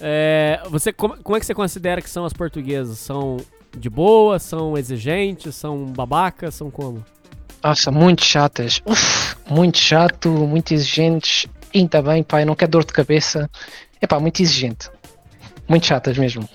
[0.00, 2.98] É, você, como, como é que você considera que são as portuguesas?
[2.98, 3.36] São
[3.76, 4.38] de boa?
[4.38, 5.54] São exigentes?
[5.54, 6.54] São babacas?
[6.54, 7.04] São como?
[7.62, 8.82] Nossa, muito chatas.
[8.84, 11.46] Uf, muito chato, muito exigentes.
[11.74, 13.50] Ainda bem, pai, não quer dor de cabeça.
[14.00, 14.90] Epá, muito exigente.
[15.68, 16.48] Muito chatas mesmo.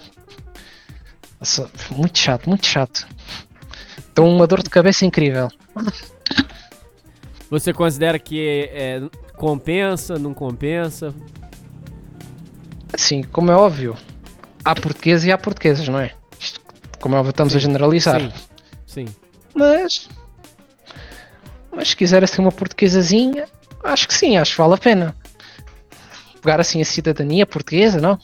[1.91, 3.07] Muito chato, muito chato.
[4.11, 5.49] Então uma dor de cabeça incrível.
[7.49, 9.01] Você considera que é,
[9.35, 11.13] compensa, não compensa?
[12.93, 13.97] Assim, como é óbvio,
[14.63, 16.13] há portugueses e há portuguesas, não é?
[16.39, 16.61] Isto,
[16.99, 18.21] como é óbvio, estamos a generalizar.
[18.21, 18.31] Sim,
[18.85, 19.05] sim.
[19.53, 20.09] Mas.
[21.71, 23.47] Mas se quiser assim uma portuguesazinha,
[23.83, 25.15] acho que sim, acho que vale a pena.
[26.41, 28.19] Pegar assim a cidadania portuguesa, não?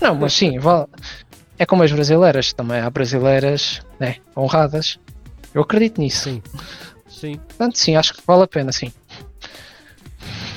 [0.00, 0.86] Não, mas sim, vale.
[1.58, 4.98] É como as brasileiras, também há brasileiras né, honradas.
[5.54, 6.24] Eu acredito nisso.
[6.24, 6.42] Sim.
[7.08, 7.36] Sim.
[7.36, 8.92] Portanto, sim, acho que vale a pena, sim.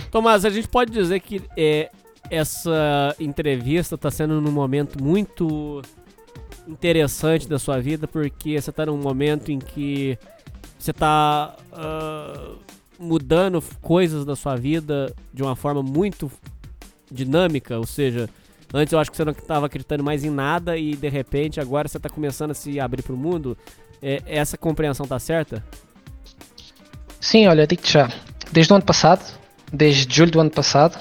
[0.10, 1.92] Tomás, a gente pode dizer que é,
[2.30, 5.82] essa entrevista está sendo num momento muito
[6.68, 10.18] interessante da sua vida, porque você está num momento em que
[10.80, 11.56] você está
[12.98, 16.32] mudando coisas da sua vida de uma forma muito
[17.12, 18.30] dinâmica, ou seja,
[18.74, 21.88] antes eu acho que você não estava acreditando mais em nada e de repente agora
[21.88, 23.58] você está começando a se abrir para o mundo.
[24.02, 25.64] É, essa compreensão tá certa?
[27.20, 28.10] Sim, olha, digo-te já.
[28.52, 29.24] Desde o ano passado,
[29.72, 30.98] desde julho do ano passado,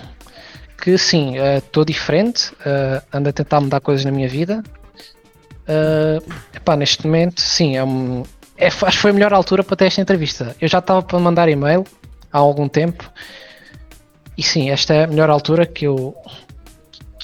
[0.83, 4.63] que sim, estou diferente, uh, ando a tentar mudar coisas na minha vida.
[5.63, 8.23] Uh, epá, neste momento, sim, é um,
[8.57, 10.55] é, acho que foi a melhor altura para ter esta entrevista.
[10.61, 11.85] Eu já estava para mandar e-mail
[12.33, 13.11] há algum tempo
[14.37, 16.15] e sim, esta é a melhor altura que eu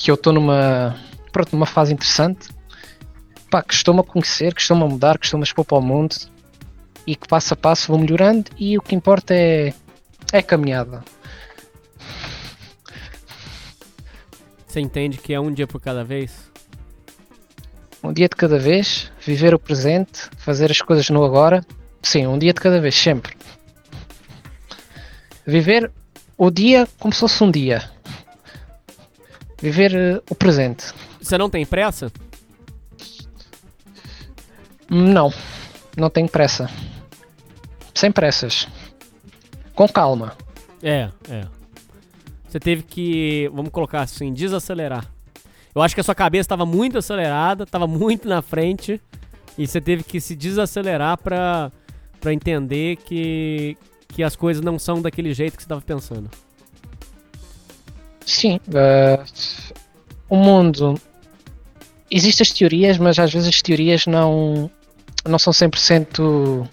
[0.01, 0.97] que eu estou numa,
[1.31, 2.49] pronto, numa fase interessante.
[3.51, 5.83] Pá, que estou-me a conhecer, que estou-me a mudar, que estou-me a expor para o
[5.83, 6.17] mundo
[7.07, 9.75] e que passo a passo vou melhorando e o que importa é,
[10.33, 11.05] é a caminhada.
[14.67, 16.51] Você entende que é um dia por cada vez?
[18.03, 21.63] Um dia de cada vez, viver o presente, fazer as coisas no agora.
[22.03, 23.37] Sim, um dia de cada vez, sempre.
[25.45, 25.91] Viver
[26.39, 27.91] o dia como se fosse um dia.
[29.61, 30.93] Viver uh, o presente.
[31.21, 32.11] Você não tem pressa?
[34.89, 35.33] Não,
[35.97, 36.69] não tenho pressa.
[37.95, 38.67] Sem pressas.
[39.75, 40.37] Com calma.
[40.83, 41.47] É, é.
[42.49, 45.07] Você teve que, vamos colocar assim, desacelerar.
[45.75, 49.01] Eu acho que a sua cabeça estava muito acelerada, estava muito na frente,
[49.57, 51.71] e você teve que se desacelerar para
[52.33, 53.77] entender que,
[54.09, 56.29] que as coisas não são daquele jeito que você estava pensando.
[58.25, 59.25] Sim, uh,
[60.29, 61.01] o mundo.
[62.11, 64.71] Existem as teorias, mas às vezes as teorias não,
[65.27, 66.69] não são 100%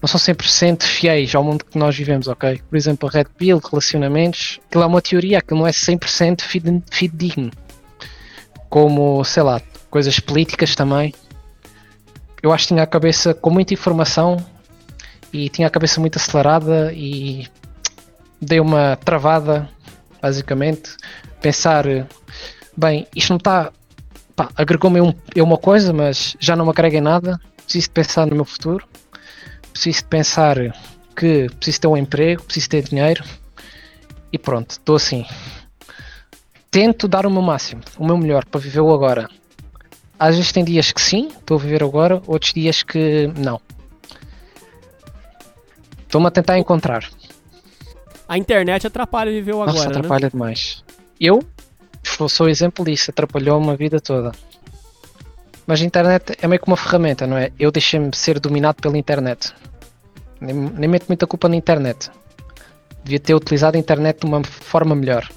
[0.00, 2.60] não são 100% fiéis ao mundo que nós vivemos, ok?
[2.70, 6.82] Por exemplo, a Red Pill, relacionamentos, aquilo é uma teoria, aquilo não é 100% fide-
[6.90, 7.50] fidedigno.
[8.68, 9.60] Como, sei lá,
[9.90, 11.12] coisas políticas também.
[12.40, 14.36] Eu acho que tinha a cabeça com muita informação
[15.32, 17.48] e tinha a cabeça muito acelerada e
[18.40, 19.68] dei uma travada,
[20.20, 20.96] basicamente.
[21.40, 21.84] Pensar,
[22.76, 23.72] bem, isto não está.
[24.56, 27.40] Agregou-me um, é uma coisa, mas já não me agrega em nada.
[27.64, 28.86] Preciso pensar no meu futuro.
[29.72, 30.56] Preciso pensar
[31.14, 33.24] que preciso ter um emprego, preciso ter dinheiro.
[34.32, 35.24] E pronto, estou assim.
[36.70, 39.28] Tento dar o meu máximo, o meu melhor para viver o agora.
[40.18, 43.60] Às vezes tem dias que sim, estou a viver agora, outros dias que não.
[46.02, 47.08] Estou-me a tentar encontrar.
[48.28, 49.96] A internet atrapalha viver o agora, Nossa, né?
[49.96, 50.84] atrapalha demais.
[51.18, 51.42] Eu
[52.02, 54.32] sou, sou exemplo disso, atrapalhou-me a vida toda.
[55.66, 57.50] Mas a internet é meio que uma ferramenta, não é?
[57.58, 59.52] Eu deixei-me ser dominado pela internet.
[60.40, 62.10] Nem, nem meto muita culpa na internet.
[63.02, 65.28] Devia ter utilizado a internet de uma forma melhor.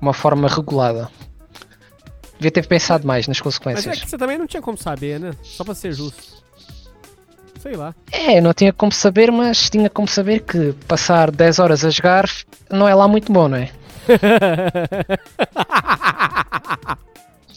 [0.00, 1.10] Uma forma regulada.
[2.38, 4.00] Devia ter pensado mais nas Mas é consequências.
[4.00, 5.32] que você também não tinha como saber, né?
[5.42, 6.38] Só pra ser justo.
[7.58, 7.94] Sei lá.
[8.12, 12.24] É, não tinha como saber, mas tinha como saber que passar 10 horas a jogar
[12.70, 13.68] não é lá muito bom, não é?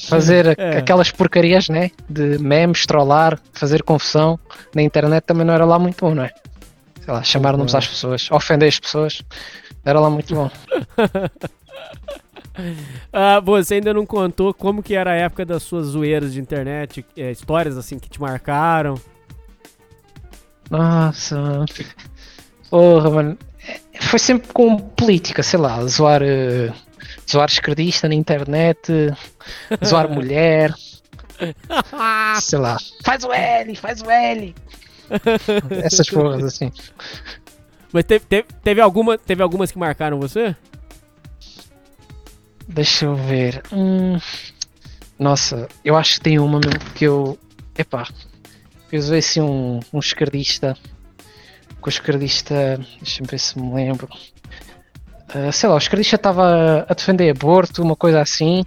[0.10, 0.78] Fazer É.
[0.78, 1.92] aquelas porcarias, né?
[2.10, 4.40] De memes, trollar, fazer confusão
[4.74, 6.32] na internet também não era lá muito bom, não é?
[7.04, 9.22] Sei lá, chamar nomes às pessoas, ofender as pessoas,
[9.86, 10.50] era lá muito bom.
[13.14, 17.04] Ah, você ainda não contou como que era a época das suas zoeiras de internet,
[17.16, 18.96] é, histórias assim que te marcaram.
[20.72, 21.66] Nossa,
[22.70, 23.38] porra, mano.
[24.00, 26.74] Foi sempre com política, sei lá, zoar, eh,
[27.30, 28.80] zoar esquerdista na internet,
[29.86, 30.74] zoar mulher,
[32.42, 34.56] sei lá, faz o L, faz o L.
[35.84, 36.72] Essas porras assim.
[37.92, 40.56] Mas teve, teve, teve, alguma, teve algumas que marcaram você?
[42.66, 43.62] Deixa eu ver.
[43.74, 44.18] Hum,
[45.20, 47.38] nossa, eu acho que tem uma mesmo que eu.
[47.78, 48.08] Epá,
[48.96, 50.76] eu zoei assim um, um esquerdista.
[51.80, 52.80] Com o esquerdista.
[53.02, 54.08] Deixa-me ver se me lembro.
[55.34, 58.64] Ah, sei lá, o esquerdista estava a defender aborto, uma coisa assim.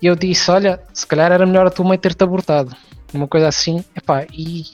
[0.00, 2.76] E eu disse: Olha, se calhar era melhor a tua mãe ter-te abortado.
[3.12, 3.84] Uma coisa assim.
[3.96, 4.64] Epá, e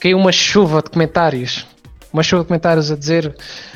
[0.00, 1.66] caiu uma chuva de comentários.
[2.12, 3.34] Uma chuva de comentários a dizer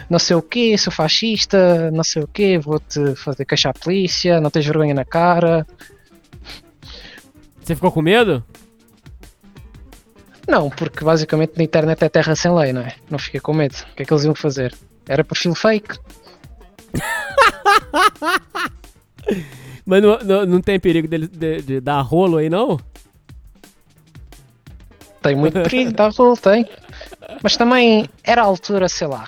[0.09, 4.41] não sei o que, sou fascista, não sei o que, vou-te fazer queixar a polícia,
[4.41, 5.67] não tens vergonha na cara.
[7.63, 8.45] Você ficou com medo?
[10.53, 12.95] Não, porque basicamente na internet é terra sem lei, não é?
[13.09, 13.75] Não fiquei com medo.
[13.91, 14.75] O que é que eles iam fazer?
[15.09, 15.99] Era perfil fake?
[19.87, 22.79] Mas não, não, não tem perigo dele, de, de dar rolo aí, não?
[25.23, 26.69] Tem muito perigo, tá rolo, tem.
[27.43, 29.27] Mas também era a altura, sei lá,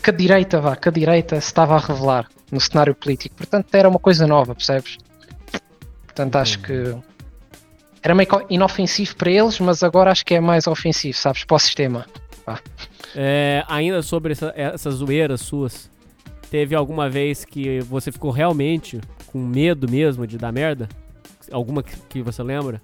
[0.00, 3.34] que a direita, vá, que a direita se estava a revelar no cenário político.
[3.34, 4.98] Portanto, era uma coisa nova, percebes?
[6.06, 6.94] Portanto, acho que
[8.02, 11.58] era meio inofensivo para eles, mas agora acho que é mais ofensivo, sabes, para o
[11.58, 12.06] sistema.
[13.14, 15.90] É, ainda sobre essa- essas zoeiras suas,
[16.50, 20.88] teve alguma vez que você ficou realmente com medo mesmo de dar merda?
[21.52, 22.80] Alguma que, que você lembra?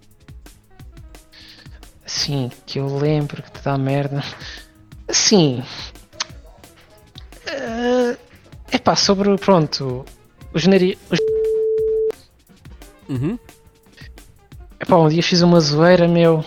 [2.05, 4.23] Sim, que eu lembro que te dá merda.
[5.09, 5.63] Sim.
[7.47, 8.17] É
[8.73, 10.05] epá, sobre, pronto,
[10.53, 10.99] os nariz.
[11.11, 11.19] Os...
[13.09, 13.39] Uhum.
[14.81, 16.45] Epá, um dia fiz uma zoeira, meu.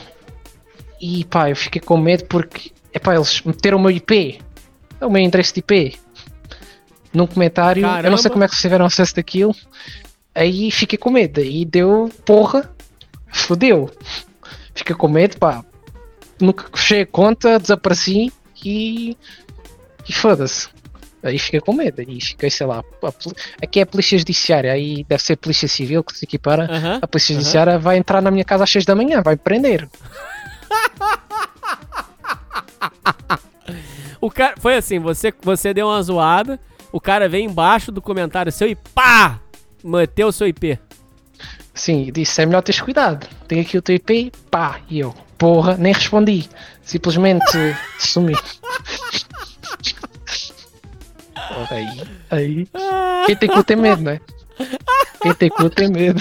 [1.02, 2.72] E pá, eu fiquei com medo porque.
[2.94, 4.40] Epá, eles meteram o meu IP.
[5.02, 5.98] O meu endereço de IP.
[7.14, 7.82] Num comentário.
[7.82, 8.30] Eu não sei Caramba.
[8.30, 9.56] como é que tiveram acesso daquilo.
[10.36, 11.40] Aí fiquei com medo.
[11.40, 12.10] Aí deu.
[12.26, 12.70] Porra.
[13.32, 13.90] Fodeu.
[14.74, 15.64] Fiquei com medo, pá.
[16.40, 18.32] Nunca fechei a conta, desapareci
[18.64, 19.18] e.
[20.08, 20.70] E foda-se.
[21.24, 22.02] Aí fiquei com medo.
[22.02, 22.80] Aí fiquei, sei lá.
[22.80, 23.14] a
[23.64, 24.72] Aqui é a Polícia Judiciária.
[24.72, 26.68] Aí deve ser a Polícia Civil que se equipara.
[26.72, 27.00] Aham.
[27.02, 27.36] A Polícia.
[27.36, 29.88] Judiciária vai entrar na minha casa às 6 da manhã, vai prender.
[34.22, 36.60] O cara, foi assim, você, você deu uma zoada,
[36.92, 39.40] o cara veio embaixo do comentário seu e pá!
[39.82, 40.78] Meteu o seu IP.
[41.74, 43.26] Sim, disse: é melhor teres cuidado.
[43.48, 44.82] Tem aqui o teu IP, pá.
[44.90, 46.50] E eu, porra, nem respondi.
[46.84, 47.46] Simplesmente
[47.98, 48.34] sumi.
[51.50, 52.68] Porra, aí, aí.
[53.26, 54.22] Quem tem cu tem medo, não é?
[55.22, 56.20] Quem tem cu tem medo.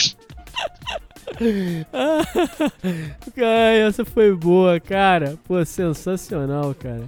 [3.37, 5.39] Ai, essa foi boa, cara.
[5.45, 7.05] Pô, sensacional, cara.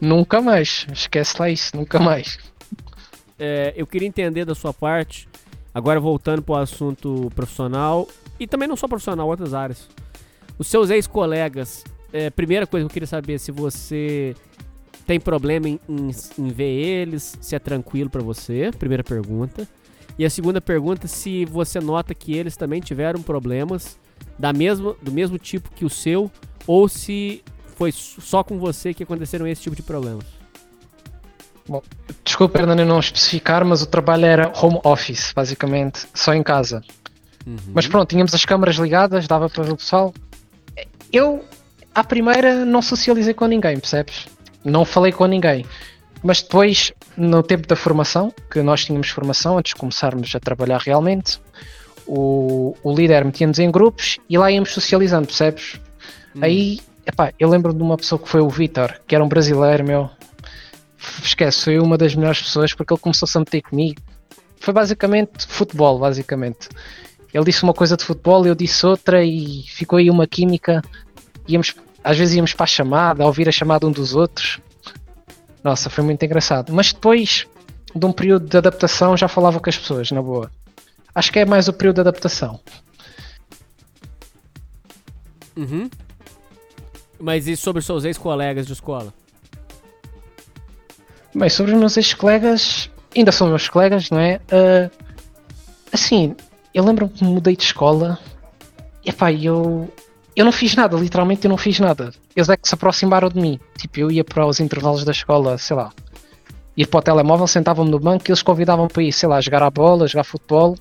[0.00, 0.86] Nunca mais.
[0.92, 2.38] Esquece lá isso, nunca mais.
[3.38, 5.28] É, eu queria entender da sua parte,
[5.74, 8.08] agora voltando para o assunto profissional,
[8.40, 9.88] e também não só profissional, outras áreas.
[10.58, 14.34] Os seus ex-colegas, é, primeira coisa que eu queria saber se você
[15.06, 19.66] tem problema em, em- em ver eles, se é tranquilo para você, primeira pergunta.
[20.18, 23.98] E a segunda pergunta, se você nota que eles também tiveram problemas
[24.38, 26.30] da mesma, do mesmo tipo que o seu,
[26.66, 27.42] ou se
[27.76, 30.24] foi só com você que aconteceram esse tipo de problemas.
[32.24, 36.82] Desculpa, Hernani, não especificar, mas o trabalho era home office, basicamente, só em casa.
[37.74, 40.14] Mas pronto, tínhamos as câmaras ligadas, dava para ver o pessoal.
[41.12, 41.44] Eu,
[41.94, 44.26] à primeira, não socializei com ninguém, percebes?
[44.66, 45.64] Não falei com ninguém.
[46.22, 50.80] Mas depois, no tempo da formação, que nós tínhamos formação antes de começarmos a trabalhar
[50.80, 51.40] realmente,
[52.06, 55.80] o, o líder metia-nos em grupos e lá íamos socializando, percebes?
[56.40, 59.84] Aí, epá, eu lembro de uma pessoa que foi o Vitor, que era um brasileiro,
[59.84, 60.10] meu.
[61.22, 64.00] Esquece, foi uma das melhores pessoas porque ele começou-se a meter comigo.
[64.58, 66.68] Foi basicamente futebol, basicamente.
[67.32, 70.82] Ele disse uma coisa de futebol, eu disse outra e ficou aí uma química.
[71.46, 71.72] Íamos,
[72.06, 74.60] às vezes íamos para a chamada, a ouvir a chamada um dos outros.
[75.64, 76.72] Nossa, foi muito engraçado.
[76.72, 77.48] Mas depois
[77.92, 80.48] de um período de adaptação já falava com as pessoas, na boa.
[81.12, 82.60] Acho que é mais o período de adaptação.
[85.56, 85.90] Uhum.
[87.18, 89.12] Mas e sobre os seus ex-colegas de escola?
[91.34, 94.40] Bem, sobre os meus ex-colegas, ainda são meus colegas, não é?
[94.52, 94.88] Ah,
[95.92, 96.36] assim,
[96.72, 98.16] eu lembro-me que mudei de escola
[99.04, 99.92] e pá, eu,
[100.36, 102.12] eu não fiz nada, literalmente eu não fiz nada.
[102.36, 103.58] Eles é que se aproximaram de mim.
[103.78, 105.92] Tipo, eu ia para os intervalos da escola, sei lá,
[106.76, 109.62] ir para o telemóvel, sentavam-me no banco e eles convidavam para ir, sei lá, jogar
[109.62, 110.76] a bola, jogar futebol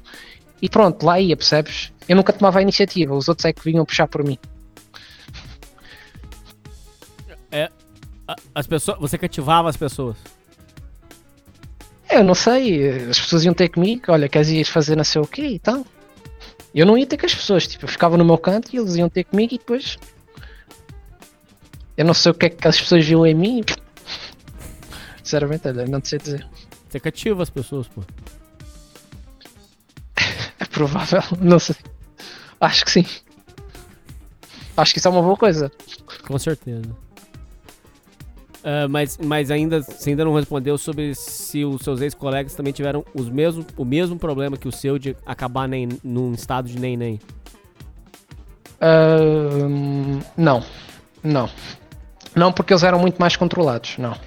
[0.61, 1.91] e pronto, lá ia, percebes?
[2.07, 4.37] Eu nunca tomava a iniciativa, os outros é que vinham puxar por mim.
[8.27, 10.17] A- As pessoas, você cativava as pessoas.
[12.09, 15.27] Eu não sei, as pessoas iam ter comigo, olha, queres ir fazer não sei o
[15.27, 15.85] quê e tal.
[16.75, 18.97] Eu não ia ter com as pessoas, tipo, eu ficava no meu canto e eles
[18.97, 19.97] iam ter comigo e depois.
[21.95, 23.63] Eu não sei o que é que as pessoas viam em mim.
[25.23, 26.45] Sinceramente, olha, não te sei dizer.
[26.89, 28.03] Você cativa as pessoas, pô.
[30.59, 31.77] É provável, não sei.
[32.59, 33.05] Acho que sim.
[34.75, 35.71] Acho que isso é uma boa coisa.
[36.27, 37.04] Com certeza.
[38.65, 43.05] Ah, mas, mas ainda, você ainda não respondeu sobre se os seus ex-colegas também tiveram
[43.13, 47.19] os mesmo, o mesmo problema que o seu de acabar nem, num estado de nem-nem.
[48.81, 50.63] Ahn, não,
[51.23, 51.47] não.
[52.35, 54.17] Não, porque eles eram muito mais controlados, não.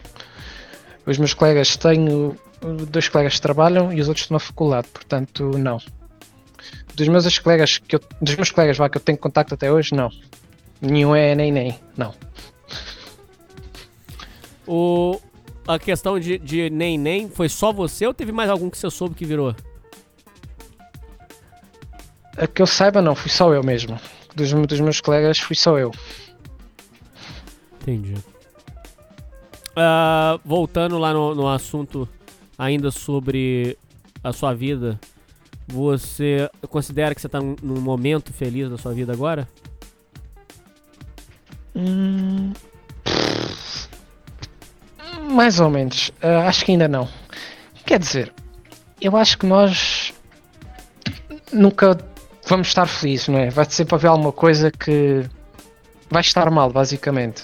[1.04, 2.36] Os meus colegas, tenho
[2.88, 5.78] dois colegas que trabalham e os outros estão na faculdade, portanto, não.
[6.94, 9.96] Dos meus ex-colegas, que eu, dos meus colegas vá, que eu tenho contacto até hoje,
[9.96, 10.10] não.
[10.80, 12.14] Nenhum é nem nem, não.
[14.68, 15.18] O,
[15.66, 19.14] a questão de, de nem-nem foi só você ou teve mais algum que você soube
[19.14, 19.56] que virou?
[22.36, 23.98] A que eu saiba, não, fui só eu mesmo.
[24.36, 25.90] Dos, dos meus colegas, fui só eu.
[27.80, 28.14] Entendi.
[29.74, 32.06] Ah, voltando lá no, no assunto
[32.58, 33.78] ainda sobre
[34.22, 35.00] a sua vida,
[35.66, 39.48] você considera que você tá num, num momento feliz da sua vida agora?
[41.74, 42.52] Hum,
[45.30, 46.10] mais ou menos.
[46.22, 47.08] Ah, acho que ainda não.
[47.86, 48.32] Quer dizer,
[49.00, 50.12] eu acho que nós
[51.52, 51.96] nunca
[52.46, 53.50] vamos estar felizes, não é?
[53.50, 55.24] Vai sempre haver alguma coisa que
[56.10, 57.42] vai estar mal, basicamente.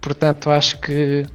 [0.00, 1.26] Portanto, acho que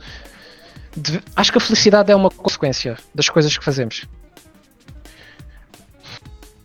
[0.96, 4.06] deve- acho que a felicidade é uma consequência das coisas que fazemos.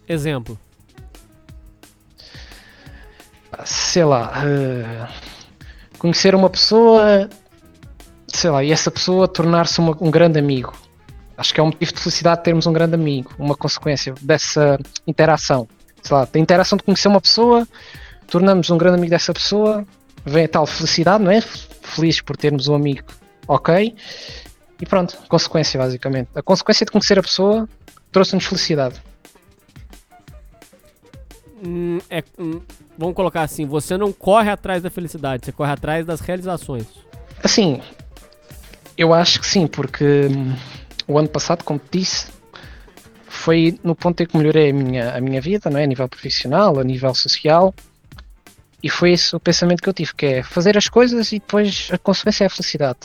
[0.08, 0.58] Exemplo.
[3.64, 5.08] sei lá, eh,
[5.98, 7.28] conhecer uma pessoa,
[8.38, 10.72] sei lá, e essa pessoa tornar-se um grande amigo.
[11.36, 15.68] Acho que é um motivo de felicidade termos um grande amigo, uma consequência dessa interação.
[16.02, 17.66] Sei lá, da interação de conhecer uma pessoa,
[18.28, 19.84] tornamos um grande amigo dessa pessoa,
[20.24, 21.40] vem a tal felicidade, não é?
[21.40, 23.02] Feliz por termos um amigo,
[23.46, 23.94] ok?
[24.80, 26.28] E pronto, consequência basicamente.
[26.34, 27.68] A consequência de conhecer a pessoa
[28.12, 29.02] trouxe-nos felicidade.
[31.64, 32.60] Hum, é, hum,
[32.96, 36.86] vamos colocar assim, você não corre atrás da felicidade, você corre atrás das realizações.
[37.42, 37.80] Assim,
[38.98, 40.56] eu acho que sim, porque hum,
[41.06, 42.26] o ano passado, como te disse,
[43.28, 45.84] foi no ponto em que melhorei a minha, a minha vida, não é?
[45.84, 47.72] a nível profissional, a nível social,
[48.82, 51.88] e foi esse o pensamento que eu tive, que é fazer as coisas e depois
[51.92, 52.98] a consequência é a felicidade.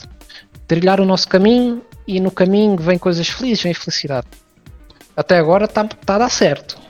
[0.67, 4.27] Trilhar o nosso caminho e no caminho vem coisas felizes, vem felicidade.
[5.15, 6.81] Até agora está tá a dar certo.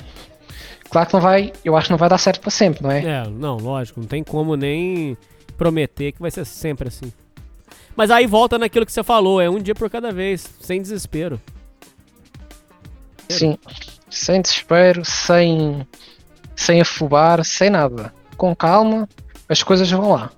[0.89, 3.03] Claro que não vai, eu acho que não vai dar certo para sempre, não é?
[3.03, 5.17] É, não, lógico, não tem como nem
[5.57, 7.11] prometer que vai ser sempre assim.
[7.95, 11.39] Mas aí volta naquilo que você falou, é um dia por cada vez, sem desespero.
[13.29, 13.57] Sim,
[14.09, 15.87] sem desespero, sem,
[16.55, 18.13] sem afobar, sem nada.
[18.35, 19.07] Com calma,
[19.47, 20.31] as coisas vão lá.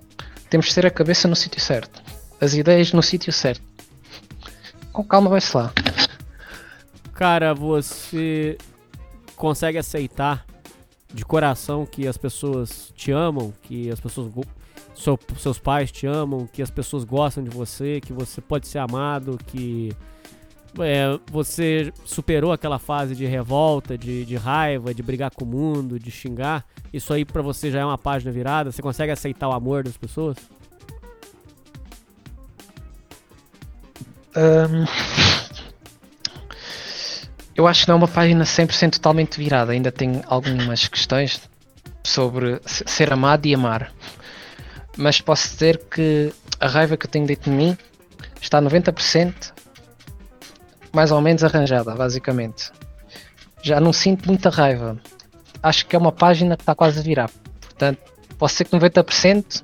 [0.50, 2.02] Temos de ter a cabeça no sítio certo,
[2.40, 3.62] as ideias no sítio certo.
[4.92, 5.72] Com calma, vai-se lá.
[7.14, 8.58] Cara, você
[9.34, 10.44] consegue aceitar
[11.12, 14.30] de coração que as pessoas te amam, que as pessoas
[14.96, 18.78] seu- seus pais te amam, que as pessoas gostam de você, que você pode ser
[18.78, 19.92] amado, que
[20.78, 25.98] é, você superou aquela fase de revolta, de, de raiva, de brigar com o mundo,
[25.98, 26.64] de xingar.
[26.92, 28.70] Isso aí pra você já é uma página virada?
[28.72, 30.36] Você consegue aceitar o amor das pessoas?
[34.36, 34.84] Hum,
[37.54, 39.72] eu acho que não é uma página 100% totalmente virada.
[39.72, 41.40] Ainda tem algumas questões
[42.04, 43.92] sobre se- ser amado e amar.
[44.96, 47.76] Mas posso dizer que a raiva que eu tenho dentro de mim
[48.40, 49.52] está 90%
[50.96, 52.72] mais ou menos arranjada, basicamente.
[53.62, 54.98] Já não sinto muita raiva.
[55.62, 57.30] acho que é uma página que está quase a virar.
[57.60, 57.98] Portanto,
[58.38, 59.62] pode ser que 90%,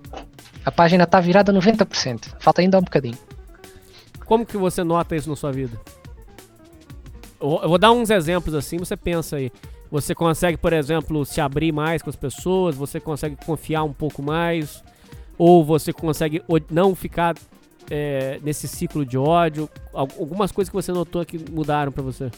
[0.64, 2.34] a página está virada 90%.
[2.38, 3.16] Falta ainda um bocadinho.
[4.26, 5.80] Como que você nota isso na sua vida?
[7.40, 9.50] Eu vou dar uns exemplos assim, você pensa aí.
[9.90, 14.22] Você consegue, por exemplo, se abrir mais com as pessoas, você consegue confiar um pouco
[14.22, 14.82] mais,
[15.44, 16.40] ou você consegue
[16.70, 17.34] não ficar
[17.90, 19.68] é, nesse ciclo de ódio.
[19.92, 22.30] Al- Algumas coisas que você notou que mudaram pra você.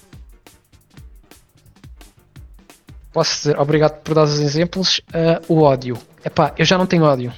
[3.13, 5.99] Posso dizer, obrigado por dar os exemplos, ah, o ódio.
[6.25, 7.31] Epá, eu já não tenho ódio.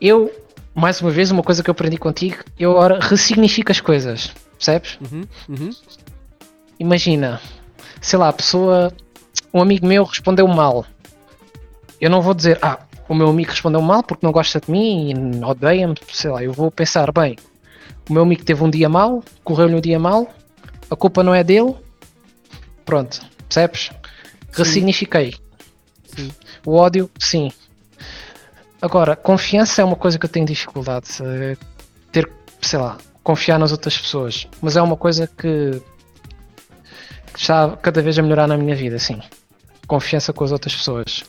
[0.00, 0.30] Eu,
[0.74, 4.98] mais uma vez, uma coisa que eu aprendi contigo, eu agora ressignifico as coisas, percebes?
[5.00, 5.70] Uhum, uhum.
[6.80, 7.40] Imagina,
[8.00, 8.92] sei lá, a pessoa,
[9.54, 10.84] um amigo meu respondeu mal.
[12.00, 12.80] Eu não vou dizer, ah,
[13.12, 16.52] o meu amigo respondeu mal porque não gosta de mim e odeia-me, sei lá, eu
[16.52, 17.36] vou pensar, bem,
[18.08, 20.26] o meu amigo teve um dia mal, correu-lhe um dia mal,
[20.90, 21.74] a culpa não é dele,
[22.84, 23.90] pronto, percebes?
[24.52, 25.34] Ressignifiquei.
[26.06, 26.30] Sim.
[26.66, 27.50] O ódio, sim.
[28.80, 31.08] Agora, confiança é uma coisa que eu tenho dificuldade.
[31.22, 31.56] eh,
[32.10, 34.46] Ter, sei lá, confiar nas outras pessoas.
[34.60, 35.80] Mas é uma coisa que
[37.34, 39.20] está cada vez a melhorar na minha vida, sim.
[39.86, 41.24] Confiança com as outras pessoas.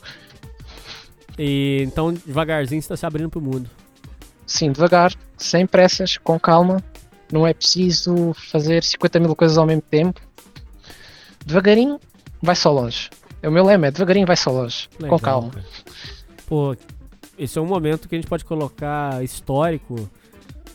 [1.38, 3.70] E então, devagarzinho, você tá se abrindo pro mundo.
[4.46, 6.84] Sim, devagar, sem pressas, com calma.
[7.32, 10.22] Não é preciso fazer 50 mil coisas ao mesmo tempo.
[11.46, 12.00] Devagarinho,
[12.42, 13.10] vai só longe.
[13.42, 14.88] É o meu lema, é devagarinho, vai só longe.
[15.00, 15.52] Legal, com calma.
[16.46, 16.76] Pô,
[17.38, 20.10] esse é um momento que a gente pode colocar histórico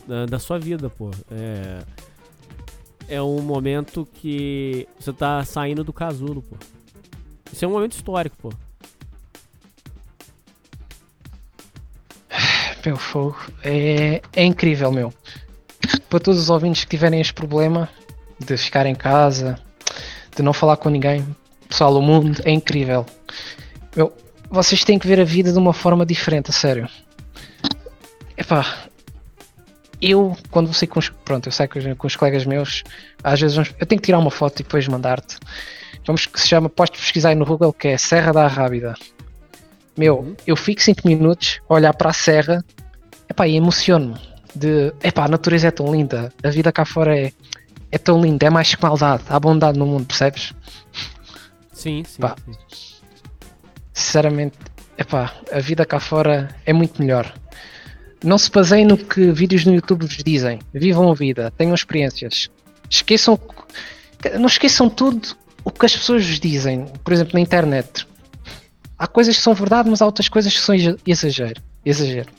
[0.05, 1.11] da, da sua vida, pô.
[1.31, 1.79] É,
[3.07, 6.57] é um momento que você tá saindo do casulo, pô.
[7.51, 8.51] Isso é um momento histórico, pô.
[12.85, 13.37] Meu fogo.
[13.63, 15.13] É, é incrível, meu.
[16.09, 17.89] Para todos os ouvintes que tiverem este problema
[18.39, 19.59] de ficar em casa,
[20.35, 21.25] de não falar com ninguém,
[21.67, 23.05] pessoal, o mundo é incrível.
[23.95, 24.13] Meu,
[24.49, 26.87] vocês têm que ver a vida de uma forma diferente, a sério.
[28.37, 28.65] Epá,
[30.01, 32.83] eu, quando saio com os, pronto, eu saio com os, colegas meus,
[33.23, 35.37] às vezes vamos- eu tenho que tirar uma foto e depois mandar-te.
[36.05, 38.95] Vamos que se chama, podes pesquisar aí no Google, que é Serra da Arrábida.
[39.99, 42.63] Meu, eu fico 5 minutos a olhar para a serra
[43.29, 44.17] epá, e emociono-me.
[44.55, 47.33] De epá, a natureza é tão linda, a vida cá fora é,
[47.91, 50.53] é tão linda, é mais que maldade, há bondade no mundo, percebes?
[51.73, 52.21] Sim, sim.
[52.21, 52.37] Pá.
[52.45, 52.53] sim.
[53.91, 54.57] Sinceramente,
[54.97, 57.33] epá, a vida cá fora é muito melhor.
[58.23, 60.59] Não se baseiem no que vídeos no YouTube vos dizem.
[60.73, 62.49] Vivam a vida, tenham experiências.
[62.89, 63.37] Esqueçam,
[64.39, 65.35] não esqueçam tudo
[65.65, 68.07] o que as pessoas vos dizem, por exemplo, na internet.
[68.99, 71.61] Há coisas que são verdade, mas há outras coisas que são exa- exagero.
[71.85, 72.29] Exagero.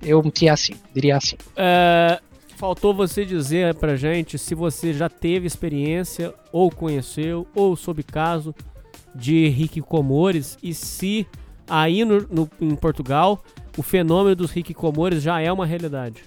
[0.00, 1.36] Eu metia assim, diria assim.
[1.56, 2.20] É,
[2.56, 8.54] faltou você dizer pra gente se você já teve experiência, ou conheceu, ou soube caso
[9.14, 11.26] de hikikomores e se
[11.68, 13.42] aí no, no- em Portugal
[13.76, 16.22] o fenômeno dos hikikomores já é uma realidade.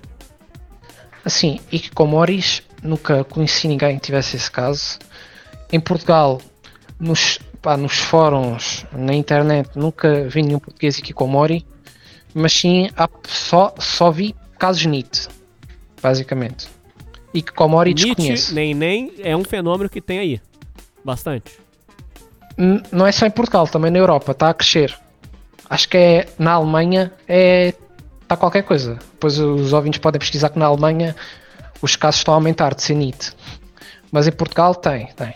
[1.23, 4.97] Assim, Ikikomoris, nunca conheci ninguém que tivesse esse caso.
[5.71, 6.41] Em Portugal,
[7.00, 11.66] nos, pá, nos fóruns, na internet, nunca vi nenhum português Ikikomori,
[12.34, 15.28] mas sim, há, só, só vi casos NIT,
[16.02, 16.68] basicamente.
[17.34, 18.54] Ikikomori Nietzsche, desconheço.
[18.56, 20.41] nem nem é um fenômeno que tem aí.
[21.06, 21.52] Bastante.
[22.58, 24.97] N- Não é só em Portugal, também na Europa, está a crescer.
[25.70, 27.74] Acho que é na Alemanha é
[28.24, 28.95] está qualquer coisa.
[29.14, 31.16] Depois os ouvintes podem pesquisar que na Alemanha
[31.82, 33.32] os casos estão a aumentar de senite.
[34.12, 35.34] Mas em Portugal tem, tem.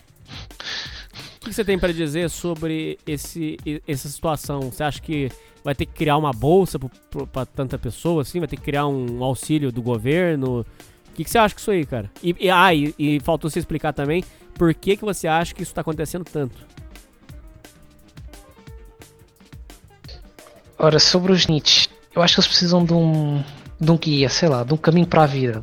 [1.43, 4.61] O que você tem pra dizer sobre esse, essa situação?
[4.71, 5.29] Você acha que
[5.61, 8.39] vai ter que criar uma bolsa para tanta pessoa assim?
[8.39, 10.61] Vai ter que criar um auxílio do governo?
[10.61, 10.65] O
[11.13, 12.09] que, que você acha disso aí, cara?
[12.23, 14.23] E, e- ah, e, e faltou você explicar também
[14.57, 16.65] por que, que você acha que isso tá acontecendo tanto.
[20.79, 23.43] Ora, sobre os nichos, eu acho que eles precisam de um,
[23.79, 25.61] de um guia, sei lá, de um caminho para a vida.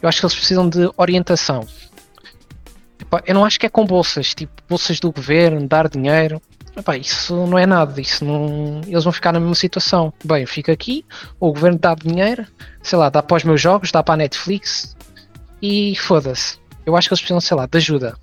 [0.00, 1.66] Eu acho que eles precisam de orientação.
[3.00, 6.42] Epá, eu não acho que é com bolsas, tipo bolsas do governo, dar dinheiro.
[6.76, 8.80] Epá, isso não é nada, isso não.
[8.86, 10.12] Eles vão ficar na mesma situação.
[10.24, 11.04] Bem, eu fico aqui,
[11.40, 12.46] o governo dá dinheiro,
[12.82, 14.96] sei lá, dá para os meus jogos, dá para a Netflix
[15.60, 16.58] e foda-se.
[16.86, 18.16] Eu acho que eles precisam, sei lá, de ajuda.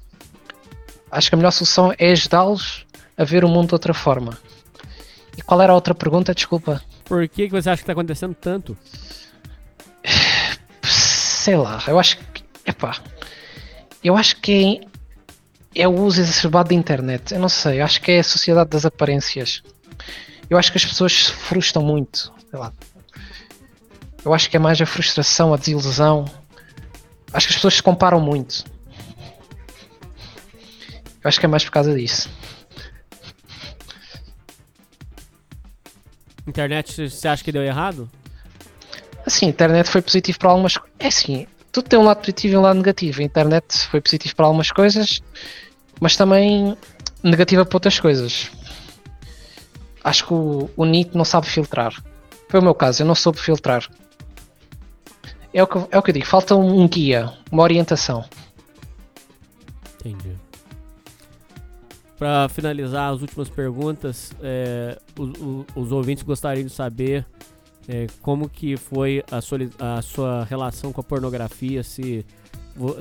[1.11, 2.85] Acho que a melhor solução é ajudá-los
[3.17, 4.37] a ver o mundo de outra forma.
[5.37, 6.33] E qual era a outra pergunta?
[6.33, 6.81] Desculpa.
[7.03, 8.77] Por que, que você acha que tá acontecendo tanto?
[10.83, 12.43] Sei lá, eu acho que.
[12.65, 12.97] Epá.
[14.05, 14.81] Eu acho que
[15.73, 17.33] é, é o uso exacerbado da internet.
[17.33, 19.63] Eu não sei, eu acho que é a sociedade das aparências.
[20.47, 22.31] Eu acho que as pessoas se frustram muito.
[22.47, 22.71] Sei lá.
[24.23, 26.25] Eu acho que é mais a frustração, a desilusão.
[27.33, 28.63] Acho que as pessoas se comparam muito.
[31.23, 32.29] Eu acho que é mais por causa disso.
[36.45, 38.07] Internet, você acha que deu errado?
[39.25, 40.95] Assim, a internet foi positivo para algumas coisas.
[40.99, 43.21] É assim, tudo tem um lado positivo e um lado negativo.
[43.21, 45.21] A internet foi positivo para algumas coisas,
[45.99, 46.75] mas também
[47.23, 48.49] negativa para outras coisas.
[50.03, 51.93] Acho que o, o NIT não sabe filtrar.
[52.49, 53.87] Foi o meu caso, eu não soube filtrar.
[55.53, 58.23] É o que, é o que eu digo, falta um guia, uma orientação.
[59.99, 60.35] Entendi.
[62.17, 67.25] Para finalizar as últimas perguntas, é, os, os- os ouvintes gostariam de saber
[67.87, 72.25] é, como que foi a sua, a sua relação com a pornografia, se,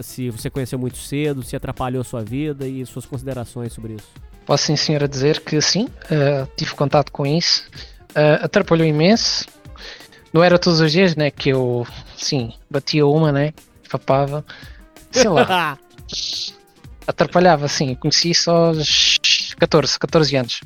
[0.03, 4.09] se você conheceu muito cedo, se atrapalhou a sua vida e suas considerações sobre isso.
[4.47, 7.67] Posso sim, senhora, dizer que sim, eh, tive contato com isso.
[8.15, 9.47] Eh, atrapalhou imenso.
[10.33, 11.31] Não era todos os dias, né?
[11.31, 13.55] Que eu, sim, batia uma, né?
[13.91, 14.45] Papava.
[15.11, 15.79] Sei lá,
[17.07, 17.95] atrapalhava, sim.
[17.95, 20.61] Conheci isso aos 14, 14 anos.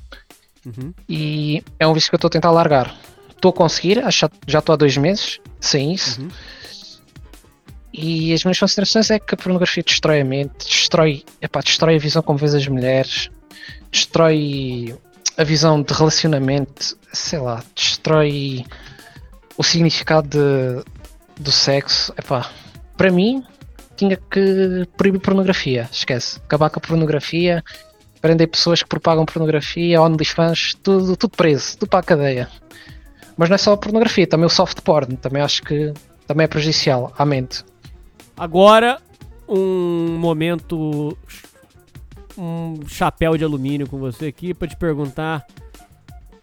[0.66, 0.92] Uhum.
[1.08, 2.96] E é um vício que eu estou a tentar largar.
[3.38, 6.20] Estou a conseguir, acho já estou há dois meses sem isso.
[6.20, 6.28] Uhum.
[7.92, 11.98] E as minhas considerações é que a pornografia destrói a mente, destrói, epá, destrói a
[12.00, 13.30] visão como vês as mulheres,
[13.92, 14.98] destrói
[15.36, 18.64] a visão de relacionamento, sei lá, destrói
[19.56, 20.84] o significado de-
[21.40, 22.12] do sexo.
[22.18, 22.50] Epá,
[22.96, 23.44] para mim,
[23.96, 26.40] tinha que proibir pornografia, esquece.
[26.44, 27.62] Acabar com a pornografia,
[28.20, 32.48] prender pessoas que propagam pornografia, OnlyFans, tudo, tudo preso, tudo para a cadeia.
[33.38, 35.94] Mas não é só a pornografia, também o soft porn, também acho que
[36.26, 37.64] também é prejudicial à mente.
[38.36, 39.00] Agora,
[39.48, 41.16] um momento.
[42.36, 45.44] Um chapéu de alumínio com você aqui para te perguntar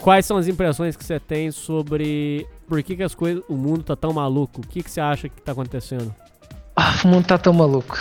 [0.02, 3.84] quais são as impressões que você tem sobre por que, que as coisas, o mundo
[3.84, 4.62] tá tão maluco.
[4.62, 6.14] O que, que você acha que tá acontecendo?
[6.76, 7.98] Ah, o mundo está tão maluco.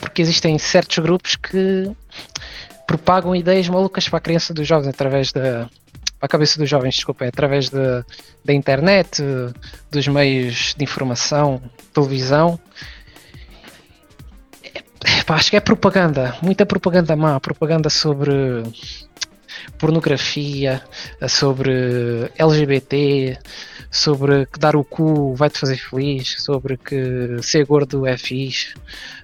[0.00, 1.90] Porque existem certos grupos que
[2.86, 5.68] propagam ideias malucas para a criança dos jovens através da.
[6.18, 8.04] Para a cabeça dos jovens, desculpa, através da,
[8.44, 9.22] da internet,
[9.90, 11.62] dos meios de informação,
[11.92, 12.58] televisão.
[15.04, 18.64] É, pá, acho que é propaganda, muita propaganda má, propaganda sobre
[19.78, 20.82] pornografia,
[21.28, 23.38] sobre LGBT,
[23.90, 28.74] sobre que dar o cu vai-te fazer feliz, sobre que ser gordo é fixe,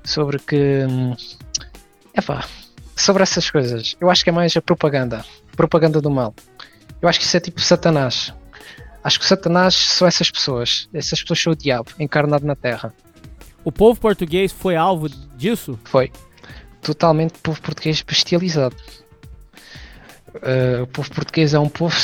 [0.05, 0.83] sobre que.
[2.15, 2.47] É pá,
[2.97, 3.97] sobre essas coisas.
[4.01, 5.25] Eu acho que é mais a propaganda,
[5.57, 6.33] propaganda do mal.
[7.05, 8.33] Eu acho que isso é tipo Satanás.
[9.03, 10.89] Acho que Satanás são essas pessoas.
[10.91, 12.95] Essas pessoas são o diabo, encarnado na Terra.
[13.63, 15.79] O povo português foi alvo disso?
[15.85, 16.11] Foi.
[16.81, 18.75] Totalmente povo português bestializado.
[20.35, 21.95] Uh, o povo português é um povo.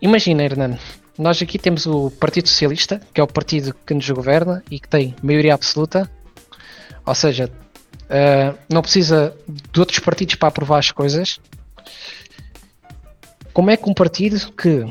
[0.00, 0.78] Imagina, Hernando,
[1.18, 4.88] nós aqui temos o Partido Socialista, que é o partido que nos governa e que
[4.88, 6.10] tem maioria absoluta.
[7.04, 7.52] Ou seja,
[8.04, 11.38] uh, não precisa de outros partidos para aprovar as coisas.
[13.54, 14.84] Como é que um partido que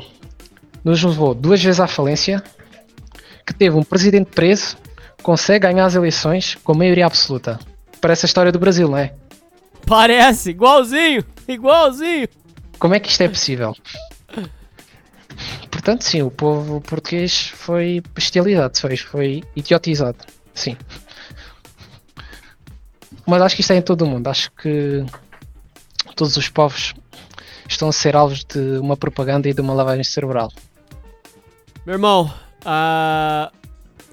[0.82, 2.42] nos levou duas vezes à falência,
[3.46, 4.78] que teve um presidente preso,
[5.22, 7.60] consegue ganhar as eleições com maioria absoluta?
[8.00, 9.12] Parece a história do Brasil, não é?
[9.86, 12.26] Parece, igualzinho, igualzinho.
[12.78, 13.76] Como é que isto é possível?
[15.70, 20.74] Portanto, sim, o povo português foi bestializado, foi, foi idiotizado, sim.
[23.26, 24.26] Mas acho que isto é em todo o mundo.
[24.28, 25.04] Acho que
[26.16, 26.94] todos os povos
[27.68, 30.52] estão a ser alvos de uma propaganda e de uma lavagem cerebral.
[31.86, 32.32] Meu irmão,
[32.64, 33.52] ah,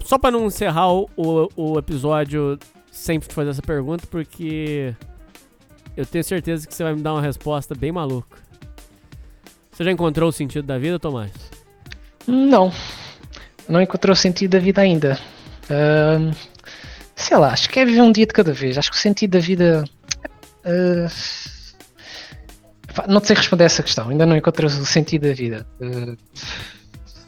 [0.03, 1.09] só pra não encerrar o,
[1.55, 2.59] o, episódio
[2.91, 4.93] sem te fazer essa pergunta, porque
[5.95, 8.37] eu tenho certeza que você vai me dar uma resposta bem maluca.
[9.71, 11.31] Você já encontrou o sentido da vida, Tomás?
[12.27, 12.71] Não,
[13.69, 15.17] não encontrou o sentido da vida ainda.
[15.69, 16.31] Ahm,
[17.15, 18.77] sei lá, acho que é viver um dia de cada vez.
[18.77, 19.85] Acho que o sentido da vida.
[20.63, 21.60] pá,
[23.07, 25.67] não sei responder essa questão, ainda não encontrei o sentido da vida.
[25.81, 26.15] Ah,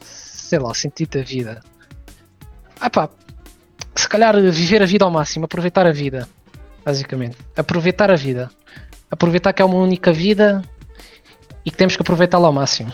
[0.02, 1.60] sei lá, o sentido da vida.
[2.80, 3.08] Ah pá,
[3.94, 6.28] se calhar viver a vida ao máximo, aproveitar a vida,
[6.84, 7.36] basicamente.
[7.56, 8.50] Aproveitar a vida.
[9.10, 10.62] Aproveitar que é uma única vida
[11.64, 12.92] e que temos que aproveitá-la ao máximo.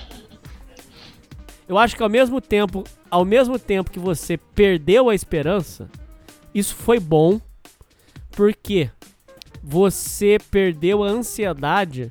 [1.68, 5.89] Eu acho que ao mesmo tempo, ao mesmo tempo que você perdeu a esperança,
[6.55, 7.41] isso foi bom,
[8.33, 8.91] porque
[9.62, 12.11] você perdeu a ansiedade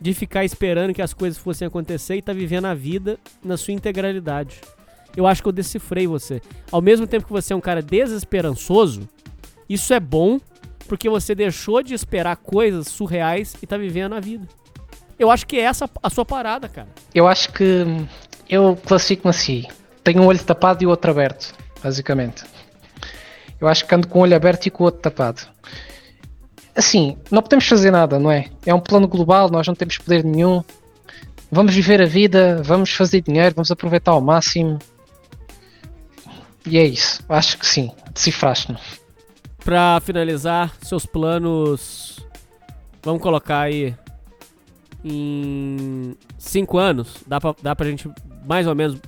[0.00, 3.74] de ficar esperando que as coisas fossem acontecer e tá vivendo a vida na sua
[3.74, 4.60] integralidade.
[5.16, 6.40] Eu acho que eu decifrei você.
[6.70, 9.08] Ao mesmo tempo que você é um cara desesperançoso,
[9.68, 10.40] isso é bom
[10.86, 14.46] porque você deixou de esperar coisas surreais e tá vivendo a vida.
[15.18, 16.88] Eu acho que é essa a sua parada, cara.
[17.14, 17.84] Eu acho que
[18.48, 19.66] eu classifico-me assim.
[20.04, 22.44] Tenho um olho tapado e o outro aberto, basicamente.
[23.60, 25.42] Eu acho que ando com o olho aberto e com o outro tapado.
[26.78, 28.46] Assim, não podemos fazer nada, não é?
[28.64, 30.62] É um plano global, nós não temos poder nenhum.
[31.50, 34.78] Vamos viver a vida, vamos fazer dinheiro, vamos aproveitar ao máximo.
[36.64, 38.78] E é isso, acho que sim, decifraste-me.
[39.64, 42.20] Pra finalizar, seus planos.
[43.02, 43.94] Vamos colocar aí.
[45.04, 47.16] Em 5 anos.
[47.26, 48.10] Dá pra, dá pra gente
[48.46, 48.98] mais ou menos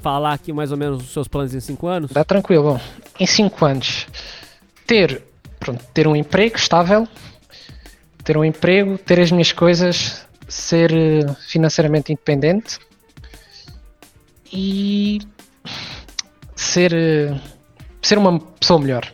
[0.00, 2.10] falar aqui mais ou menos os seus planos em 5 anos?
[2.10, 2.80] Dá tranquilo, bom.
[3.18, 4.06] Em 5 anos,
[4.86, 5.22] ter,
[5.70, 7.06] pronto, ter um emprego estável,
[8.24, 12.78] ter um emprego, ter as minhas coisas, ser eh, financeiramente independente
[14.52, 15.20] e
[16.56, 17.40] ser, eh,
[18.02, 19.12] ser uma pessoa melhor.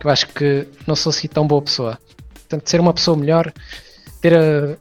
[0.00, 1.98] Que eu acho que não sou assim tão boa pessoa.
[2.32, 3.52] Portanto, ser uma pessoa melhor,
[4.20, 4.76] ter a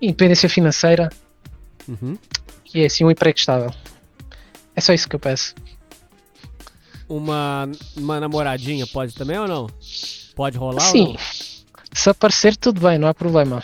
[0.00, 1.10] independência financeira
[1.88, 2.18] Uhum.
[2.74, 3.70] e assim um emprego estável.
[4.74, 5.54] É só isso que eu peço.
[7.08, 9.66] Uma, uma namoradinha pode também ou não?
[10.34, 11.16] Pode rolar ou Sim.
[11.92, 13.62] Se aparecer, tudo bem, não há problema.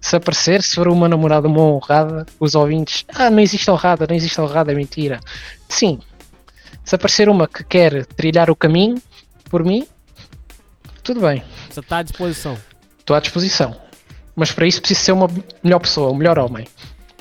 [0.00, 3.04] Se aparecer, se for uma namorada uma honrada, os ouvintes.
[3.14, 5.20] Ah, não existe honrada, não existe honrada, é mentira.
[5.68, 5.98] Sim.
[6.84, 9.00] Se aparecer uma que quer trilhar o caminho
[9.50, 9.86] por mim,
[11.02, 11.42] tudo bem.
[11.68, 12.56] Você tá à disposição.
[12.98, 13.76] Estou à disposição.
[14.34, 15.28] Mas para isso preciso ser uma
[15.62, 16.66] melhor pessoa, um melhor homem.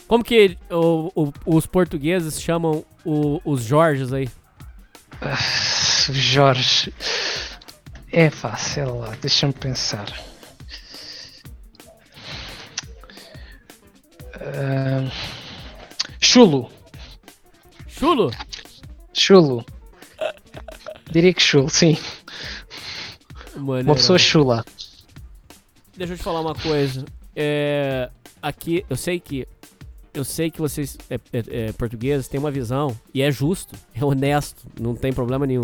[0.07, 4.29] Como que o- o- os portugueses chamam o- os Jorges aí?
[6.11, 6.93] Jorge.
[8.11, 10.05] É fácil, lá, deixa-me pensar.
[14.35, 15.11] Ah,
[16.19, 16.71] chulo.
[17.87, 18.31] Chulo?
[19.13, 19.65] Chulo.
[21.11, 21.97] Diria que chulo, sim.
[23.55, 23.89] Maneiro.
[23.89, 24.65] Uma pessoa chula.
[25.95, 27.05] Deixa eu te falar uma coisa.
[27.35, 28.09] É,
[28.41, 29.47] aqui, eu sei que.
[30.15, 34.03] Eu sei que vocês, é, é, é, portugueses, têm uma visão, e é justo, é
[34.03, 35.63] honesto, não tem problema nenhum.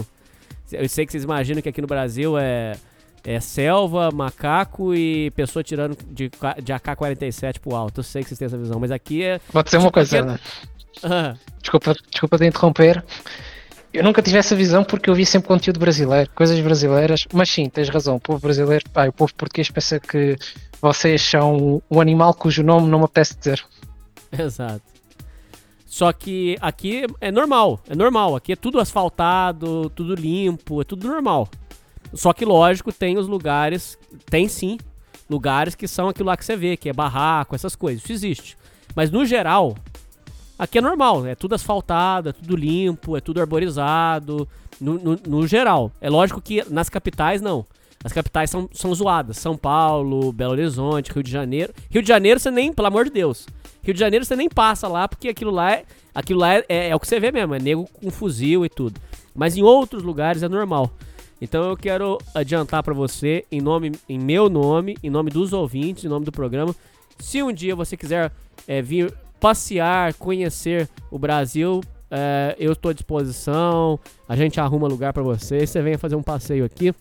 [0.72, 2.74] Eu sei que vocês imaginam que aqui no Brasil é,
[3.24, 6.30] é selva, macaco e pessoa tirando de,
[6.64, 8.00] de AK-47 pro alto.
[8.00, 9.40] Eu sei que vocês têm essa visão, mas aqui é.
[9.52, 10.40] Vou dizer uma Tipo, coisa, é-.
[11.04, 13.04] Ah, Desculpa, desculpa de interromper.
[13.94, 17.70] Eu nunca tive essa visão porque eu vi sempre conteúdo brasileiro, coisas brasileiras, mas sim,
[17.70, 20.38] tens razão, o povo brasileiro, pá, o povo português pensa que
[20.82, 23.64] vocês são um animal cujo nome não me apetece dizer.
[24.38, 24.84] Exato.
[25.86, 28.36] Só que aqui é normal, é normal.
[28.36, 31.50] Aqui é tudo asfaltado, tudo limpo, é tudo normal.
[32.14, 33.98] Só que, lógico, tem os lugares,
[34.30, 34.78] tem sim,
[35.30, 38.04] lugares que são aquilo lá que você vê, que é barraco, essas coisas.
[38.04, 38.58] Isso existe.
[38.96, 39.76] Mas no geral,
[40.58, 44.48] aqui é normal, é tudo asfaltado, é tudo limpo, é tudo arborizado,
[44.80, 45.92] no, no, no geral.
[46.02, 47.66] É lógico que nas capitais não.
[48.04, 49.38] As capitais são, são zoadas.
[49.38, 51.74] São Paulo, Belo Horizonte, Rio de Janeiro.
[51.90, 53.48] Rio de Janeiro você nem, pelo amor de Deus.
[53.84, 56.90] Rio de Janeiro você nem passa lá, porque aquilo lá é, aquilo lá é, é,
[56.90, 59.00] é o que você vê mesmo, é nego com fuzil e tudo.
[59.36, 60.92] Mas em outros lugares é normal.
[61.42, 66.06] Então eu quero adiantar pra você, em nome, em meu nome, em nome dos ouvintes,
[66.06, 66.76] em nome do programa,
[67.18, 68.32] se um dia você quiser
[68.68, 71.82] é, vir passear, conhecer o Brasil,
[72.12, 74.00] é, eu estou à disposição.
[74.30, 75.66] A gente arruma lugar pra você.
[75.66, 76.94] Você venha fazer um passeio aqui,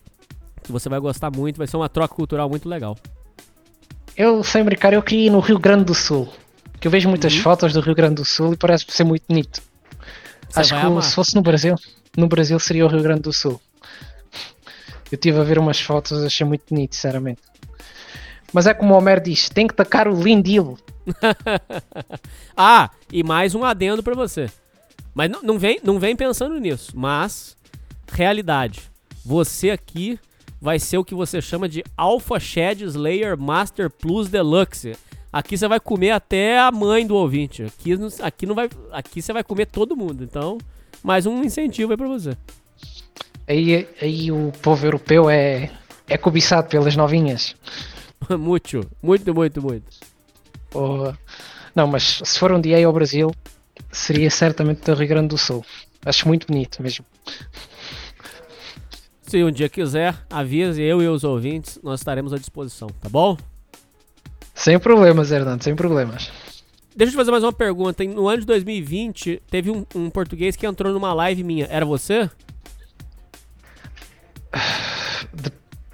[0.63, 1.57] que você vai gostar muito.
[1.57, 2.97] Vai ser uma troca cultural muito legal.
[4.15, 6.31] Eu, sem brincar, eu queria ir no Rio Grande do Sul,
[6.79, 7.41] que eu vejo muitas Uhum.
[7.41, 9.61] fotos do Rio Grande do Sul e parece ser muito bonito.
[10.49, 11.03] Você Acho que amar.
[11.03, 11.75] se fosse no Brasil,
[12.17, 13.59] no Brasil seria o Rio Grande do Sul.
[15.11, 17.41] Eu estive a ver umas fotos, achei muito bonito, sinceramente.
[18.53, 20.77] Mas é como o Homer diz, tem que tacar o lindilo.
[22.55, 24.49] ah, e mais um adendo pra você.
[25.13, 26.91] Mas não, não vem, não vem pensando nisso.
[26.95, 27.55] Mas,
[28.11, 28.81] realidade.
[29.25, 30.19] Você aqui
[30.61, 34.95] vai ser o que você chama de Alpha Shed Slayer Master Plus Deluxe.
[35.33, 37.63] Aqui você vai comer até a mãe do ouvinte.
[37.63, 40.23] Aqui, aqui não vai, aqui você vai comer todo mundo.
[40.23, 40.57] Então,
[41.01, 42.37] mais um incentivo aí pra você.
[43.47, 45.71] Aí, aí o povo europeu é,
[46.07, 47.55] é cobiçado pelas novinhas.
[48.37, 49.85] muito, muito, muito, muito.
[50.73, 51.13] Ou-
[51.73, 53.31] Não, mas se for um dia ao Brasil,
[53.91, 55.65] seria certamente do Rio Grande do Sul.
[56.05, 57.05] Acho muito bonito mesmo.
[59.31, 63.37] Se um dia quiser, avise eu e os ouvintes, nós estaremos à disposição, tá bom?
[64.53, 66.29] Sem problemas, Hernando, sem problemas.
[66.93, 68.03] Deixa eu te fazer mais uma pergunta.
[68.03, 71.65] No ano de 2020, teve um, um português que entrou numa live minha.
[71.71, 72.29] Era você?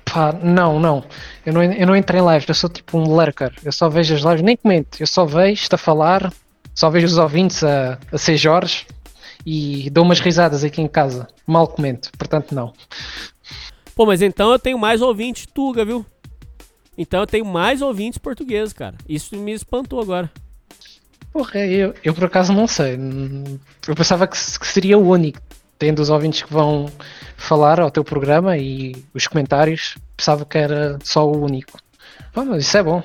[0.03, 1.03] Pá, não, não.
[1.45, 3.53] Eu não, eu não entrei em live, eu sou tipo um lurker.
[3.63, 4.97] Eu só vejo as lives, nem comento.
[4.99, 6.33] Eu só vejo, estou a falar,
[6.73, 8.87] só vejo os ouvintes a, a ser Jorge
[9.49, 11.25] e dou umas risadas aqui em casa.
[11.47, 12.73] Mal comento, portanto não.
[13.95, 16.05] Pô, mas então eu tenho mais ouvintes Tuga, viu?
[16.97, 18.95] Então eu tenho mais ouvintes portugueses, cara.
[19.07, 20.29] Isso me espantou agora.
[21.31, 22.99] Porra, eu, eu por acaso não sei.
[23.87, 25.39] Eu pensava que, que seria o único.
[25.79, 26.91] tendo os ouvintes que vão
[27.37, 31.79] falar ao teu programa e os comentários, pensava que era só o único.
[32.35, 33.01] Bom, mas isso é bom.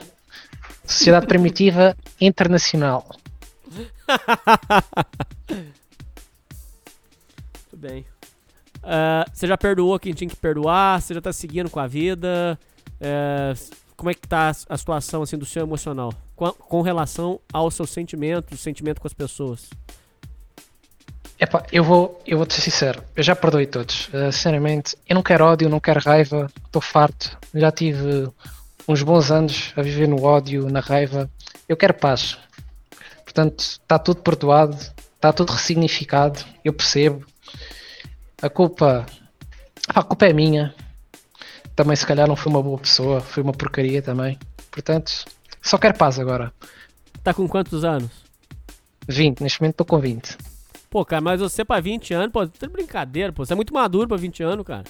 [0.84, 3.14] Sociedade Primitiva Internacional.
[7.82, 8.06] Bem.
[8.80, 11.02] Ah, você já perdoou quem tinha que perdoar?
[11.02, 12.56] Você já tá seguindo com a vida?
[13.00, 13.52] É,
[13.96, 16.14] como é que tá a situação assim do seu emocional?
[16.36, 19.68] Com, com relação aos seus sentimentos, sentimento com as pessoas?
[21.72, 24.06] Eu vou, eu vou te ser sincero, eu já perdoei todos.
[24.10, 27.36] Uh, sinceramente, eu não quero ódio, não quero raiva, estou farto.
[27.52, 28.30] Já tive
[28.86, 31.28] uns bons anos a viver no ódio, na raiva.
[31.68, 32.38] Eu quero paz.
[33.24, 34.76] Portanto, está tudo perdoado,
[35.16, 37.31] está tudo ressignificado, eu percebo.
[38.40, 39.06] A culpa,
[39.88, 40.74] a culpa é minha.
[41.74, 44.38] Também se calhar não fui uma boa pessoa, fui uma porcaria também.
[44.70, 45.24] Portanto,
[45.60, 46.52] só quero paz agora.
[47.22, 48.10] Tá com quantos anos?
[49.08, 50.36] 20, neste momento estou com 20.
[50.90, 53.44] Pô, cara, mas você pra 20 anos, pô, tá de brincadeira, pô.
[53.44, 54.84] Você é muito maduro pra 20 anos, cara.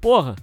[0.00, 0.36] Porra.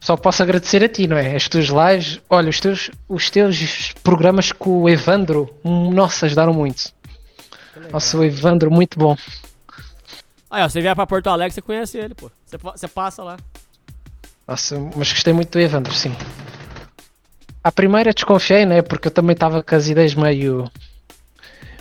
[0.00, 1.34] Só posso agradecer a ti, não é?
[1.34, 6.92] As tuas lives, olha, os teus, os teus programas com o Evandro, nossa, ajudaram muito.
[7.90, 9.16] Nossa, o Evandro, muito bom.
[10.54, 12.30] Aí, ó, você vier pra Porto Alegre, você conhece ele, pô.
[12.46, 13.36] Você, você passa lá.
[14.46, 16.14] Nossa, mas gostei muito do Evandro, sim.
[17.64, 18.80] À primeira desconfiei, né?
[18.80, 20.70] Porque eu também estava com as ideias meio.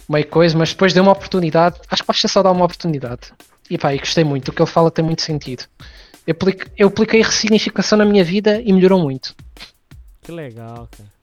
[0.09, 1.79] meio coisa, mas depois deu uma oportunidade.
[1.87, 3.31] Acho que basta só dar uma oportunidade.
[3.69, 4.47] E pá, e gostei muito.
[4.47, 5.65] O que ele fala tem muito sentido.
[6.25, 9.35] Eu apliquei, eu apliquei ressignificação na minha vida e melhorou muito.
[10.23, 11.13] Que legal, cara.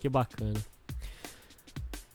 [0.00, 0.54] Que bacana.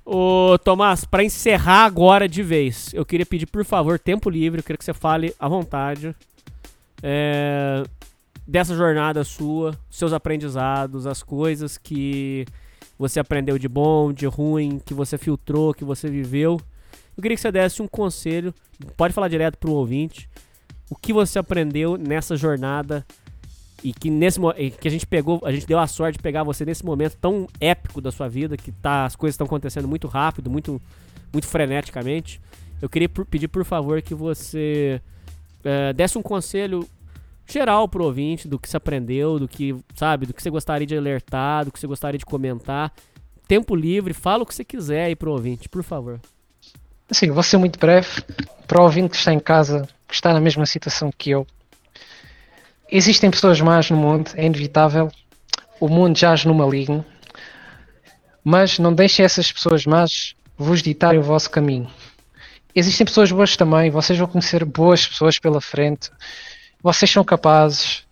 [0.05, 4.59] Ô, Tomás, pra encerrar agora de vez, eu queria pedir, por favor, tempo livre.
[4.59, 6.13] Eu queria que você fale à vontade
[7.01, 7.83] é,
[8.45, 12.45] dessa jornada sua, seus aprendizados, as coisas que
[12.99, 16.59] você aprendeu de bom, de ruim, que você filtrou, que você viveu.
[17.15, 18.53] Eu queria que você desse um conselho,
[18.97, 20.29] pode falar direto pro ouvinte,
[20.89, 23.05] o que você aprendeu nessa jornada
[23.83, 24.39] e que nesse
[24.79, 27.47] que a gente pegou, a gente deu a sorte de pegar você nesse momento tão
[27.59, 30.81] épico da sua vida, que tá, as coisas estão acontecendo muito rápido, muito
[31.31, 32.39] muito freneticamente.
[32.81, 35.01] Eu queria por- pedir por favor que você
[35.63, 36.87] eh, desse um conselho
[37.47, 40.95] geral pro ouvinte do que você aprendeu, do que, sabe, do que você gostaria de
[40.95, 42.93] alertar, do que você gostaria de comentar.
[43.47, 46.19] Tempo livre, fala o que você quiser aí pro ouvinte, por favor.
[47.09, 48.07] Assim, vou ser muito breve.
[48.67, 51.45] Para o ouvinte que está em casa, que está na mesma situação que eu,
[52.89, 55.11] existem pessoas más no mundo, é inevitável.
[55.79, 57.05] O mundo jaz no maligno.
[58.43, 61.89] Mas não deixem essas pessoas más vos ditarem o vosso caminho.
[62.75, 66.09] Existem pessoas boas também, vocês vão conhecer boas pessoas pela frente.
[66.81, 68.03] Vocês são capazes,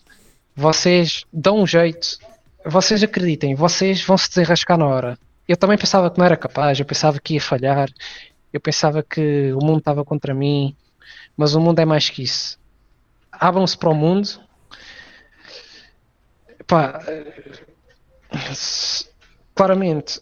[0.56, 2.18] vocês dão um jeito,
[2.65, 5.19] vocês acreditem, vocês vão se desenrascar na hora.
[5.48, 7.89] Eu também pensava que não era capaz, eu pensava que ia falhar,
[8.53, 10.76] eu pensava que o mundo estava contra mim,
[11.35, 12.60] mas o mundo é mais que isso.
[13.31, 14.39] Abram-se para o mundo.
[16.72, 17.02] Pá,
[19.53, 20.22] claramente,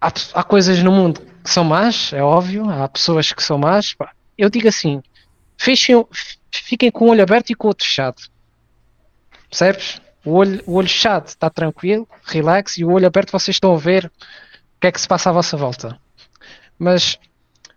[0.00, 3.92] há, há coisas no mundo que são más, é óbvio, há pessoas que são más.
[3.92, 4.12] pá.
[4.38, 5.02] Eu digo assim:
[5.58, 6.06] fechem,
[6.52, 8.22] fiquem com o olho aberto e com o outro fechado.
[9.50, 10.00] Percebes?
[10.24, 13.76] O olho, o olho fechado está tranquilo, relax, e o olho aberto vocês estão a
[13.76, 15.98] ver o que é que se passa à vossa volta.
[16.78, 17.18] Mas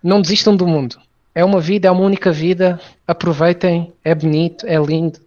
[0.03, 1.01] não desistam do mundo.
[1.33, 2.79] É uma vida, é uma única vida.
[3.07, 5.19] Aproveitem, é bonito, é lindo.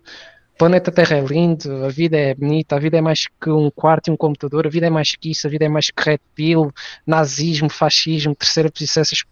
[0.63, 4.07] Planeta Terra é lindo, a vida é bonita, a vida é mais que um quarto
[4.07, 6.21] e um computador, a vida é mais que isso, a vida é mais que Red
[6.37, 6.73] Pill,
[7.05, 9.25] nazismo, fascismo, terceira posição, essas.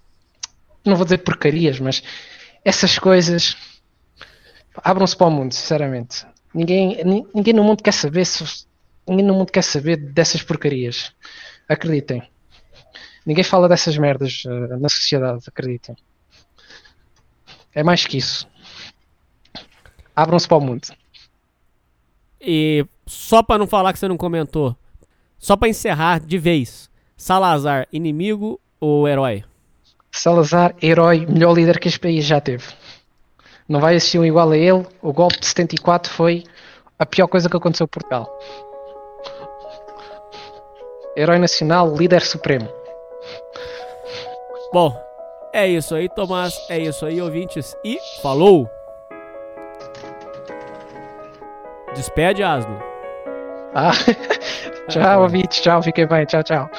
[0.85, 2.03] Não vou dizer porcarias, mas
[2.65, 3.57] essas coisas
[4.75, 6.27] abram-se para o mundo, sinceramente.
[6.53, 8.67] Ninguém, ni- ninguém no mundo quer saber se,
[9.09, 11.13] ninguém no mundo quer saber dessas porcarias.
[11.69, 12.29] Acreditem.
[13.25, 15.95] Ninguém fala dessas merdas eh, na sociedade, acreditem.
[17.73, 18.49] É mais que isso.
[20.17, 20.89] Abram-se para o mundo.
[22.41, 24.75] E só pra não falar que você não comentou,
[25.39, 29.45] só pra encerrar de vez, Salazar, inimigo ou herói?
[30.11, 32.65] Salazar, herói, melhor líder que este país já teve.
[33.69, 34.87] Não vai existir um igual a ele.
[35.03, 36.45] O golpe de 74 foi
[36.99, 38.29] a pior coisa que aconteceu a Portugal.
[41.17, 42.69] Herói nacional, líder supremo.
[44.73, 44.99] Bom,
[45.53, 46.55] é isso aí, Tomás.
[46.69, 47.77] É isso aí, ouvintes.
[47.85, 48.69] E falou!
[51.95, 52.79] Despede, Asno.
[53.75, 53.93] Ah,
[54.89, 55.61] tchau, ouvintes.
[55.61, 56.27] Tchau, fiquem bem.
[56.27, 56.71] Tchau, tchau.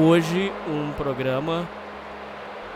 [0.00, 1.66] Hoje, um programa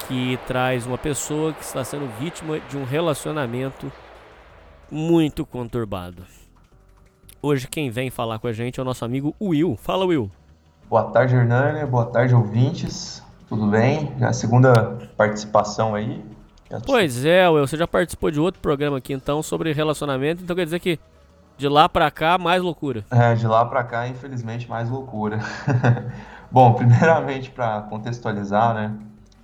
[0.09, 3.93] que traz uma pessoa que está sendo vítima de um relacionamento
[4.90, 6.24] muito conturbado.
[7.40, 9.78] Hoje, quem vem falar com a gente é o nosso amigo Will.
[9.81, 10.32] Fala, Will.
[10.90, 11.86] Boa tarde, Hernânia.
[11.86, 13.23] Boa tarde, ouvintes.
[13.49, 14.12] Tudo bem?
[14.19, 14.73] Já é a segunda
[15.16, 16.24] participação aí.
[16.85, 20.65] Pois é, Will, você já participou de outro programa aqui então sobre relacionamento, então quer
[20.65, 20.99] dizer que
[21.57, 23.05] de lá pra cá, mais loucura.
[23.11, 25.39] É, de lá pra cá, infelizmente, mais loucura.
[26.53, 28.97] Bom, primeiramente, para contextualizar, né?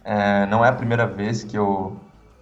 [0.08, 1.94] é, não é a primeira vez que eu,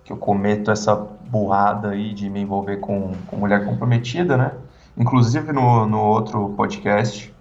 [0.05, 4.53] que eu cometo essa burrada aí de me envolver com, com mulher comprometida, né?
[4.97, 7.35] Inclusive no, no outro podcast,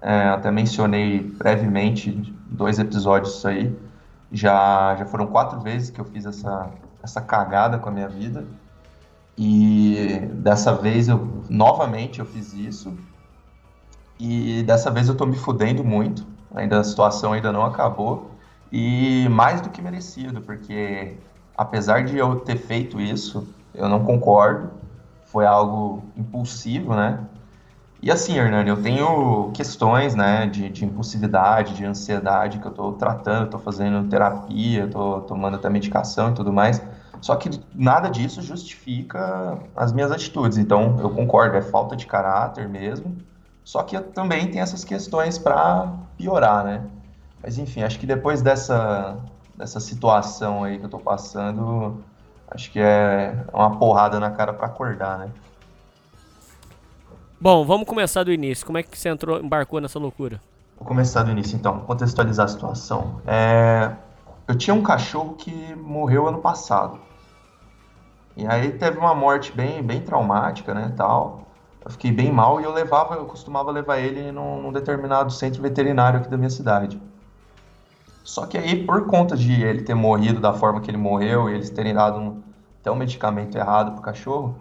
[0.00, 3.76] é, até mencionei brevemente dois episódios disso aí.
[4.30, 6.70] Já, já foram quatro vezes que eu fiz essa,
[7.02, 8.44] essa cagada com a minha vida.
[9.36, 12.96] E dessa vez eu novamente eu fiz isso.
[14.16, 16.24] E dessa vez eu tô me fudendo muito.
[16.54, 18.30] Ainda a situação ainda não acabou.
[18.70, 21.16] E mais do que merecido, porque
[21.56, 24.70] apesar de eu ter feito isso, eu não concordo.
[25.26, 27.18] Foi algo impulsivo, né?
[28.02, 32.92] E assim, Hernani, eu tenho questões, né, de, de impulsividade, de ansiedade que eu tô
[32.94, 36.82] tratando, tô fazendo terapia, tô tomando até medicação e tudo mais.
[37.20, 40.58] Só que nada disso justifica as minhas atitudes.
[40.58, 43.16] Então, eu concordo, é falta de caráter mesmo.
[43.64, 46.84] Só que também tem essas questões para piorar, né?
[47.42, 49.16] Mas enfim, acho que depois dessa,
[49.56, 52.02] dessa situação aí que eu tô passando,
[52.50, 55.30] acho que é uma porrada na cara para acordar, né?
[57.40, 58.64] Bom, vamos começar do início.
[58.64, 60.40] Como é que você entrou, embarcou nessa loucura?
[60.78, 63.20] Vou começar do início então, contextualizar a situação.
[63.26, 63.90] É,
[64.46, 67.00] eu tinha um cachorro que morreu ano passado.
[68.36, 71.41] E aí teve uma morte bem, bem traumática, né, tal.
[71.84, 75.60] Eu fiquei bem mal e eu levava, eu costumava levar ele num, num determinado centro
[75.60, 77.00] veterinário aqui da minha cidade.
[78.22, 81.54] Só que aí, por conta de ele ter morrido da forma que ele morreu e
[81.54, 82.42] eles terem dado um,
[82.80, 84.56] até um medicamento errado pro cachorro,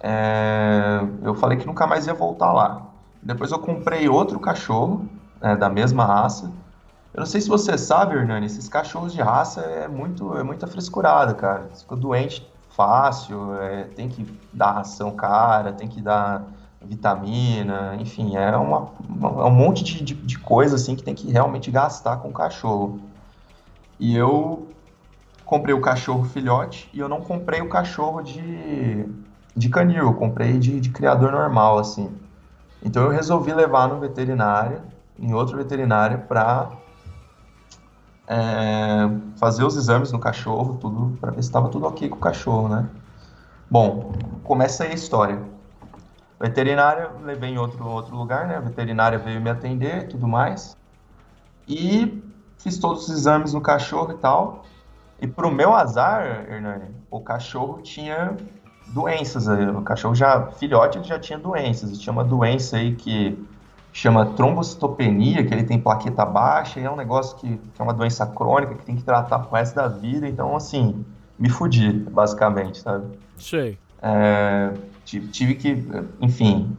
[0.00, 2.86] é, eu falei que nunca mais ia voltar lá.
[3.22, 5.08] Depois eu comprei outro cachorro,
[5.40, 6.52] né, da mesma raça.
[7.14, 10.66] Eu não sei se você sabe, Hernani, esses cachorros de raça é muito é muita
[10.66, 11.68] frescurada, cara.
[11.72, 12.48] Você fica doente
[12.78, 16.44] fácil, é, tem que dar ração cara, tem que dar
[16.80, 21.28] vitamina, enfim, é, uma, é um monte de, de, de coisa assim que tem que
[21.28, 23.00] realmente gastar com o cachorro.
[23.98, 24.68] E eu
[25.44, 29.04] comprei o cachorro filhote e eu não comprei o cachorro de,
[29.56, 32.08] de canil, eu comprei de, de criador normal, assim.
[32.80, 34.82] Então eu resolvi levar no veterinário,
[35.18, 36.70] em outro veterinário, para
[39.36, 42.68] fazer os exames no cachorro, tudo, para ver se estava tudo ok com o cachorro,
[42.68, 42.88] né?
[43.70, 44.12] Bom,
[44.44, 45.40] começa aí a história.
[46.40, 48.56] Veterinária, levei em outro, outro lugar, né?
[48.56, 50.76] A veterinária veio me atender e tudo mais.
[51.66, 52.22] E
[52.58, 54.64] fiz todos os exames no cachorro e tal.
[55.20, 58.36] E pro meu azar, Hernani, o cachorro tinha
[58.88, 59.48] doenças.
[59.48, 61.98] O cachorro já, filhote, ele já tinha doenças.
[61.98, 63.36] Tinha uma doença aí que
[63.98, 67.92] chama trombocitopenia, que ele tem plaqueta baixa, e é um negócio que, que é uma
[67.92, 70.28] doença crônica que tem que tratar pro resto da vida.
[70.28, 71.04] Então, assim,
[71.36, 73.18] me fudi, basicamente, sabe?
[73.36, 73.76] Sei.
[74.00, 74.72] É,
[75.04, 75.84] tive, tive que,
[76.20, 76.76] enfim,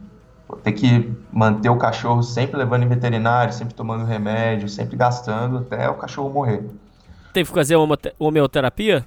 [0.62, 5.90] ter que manter o cachorro sempre levando em veterinário, sempre tomando remédio, sempre gastando até
[5.90, 6.64] o cachorro morrer.
[7.34, 9.04] Teve que fazer uma homeoterapia?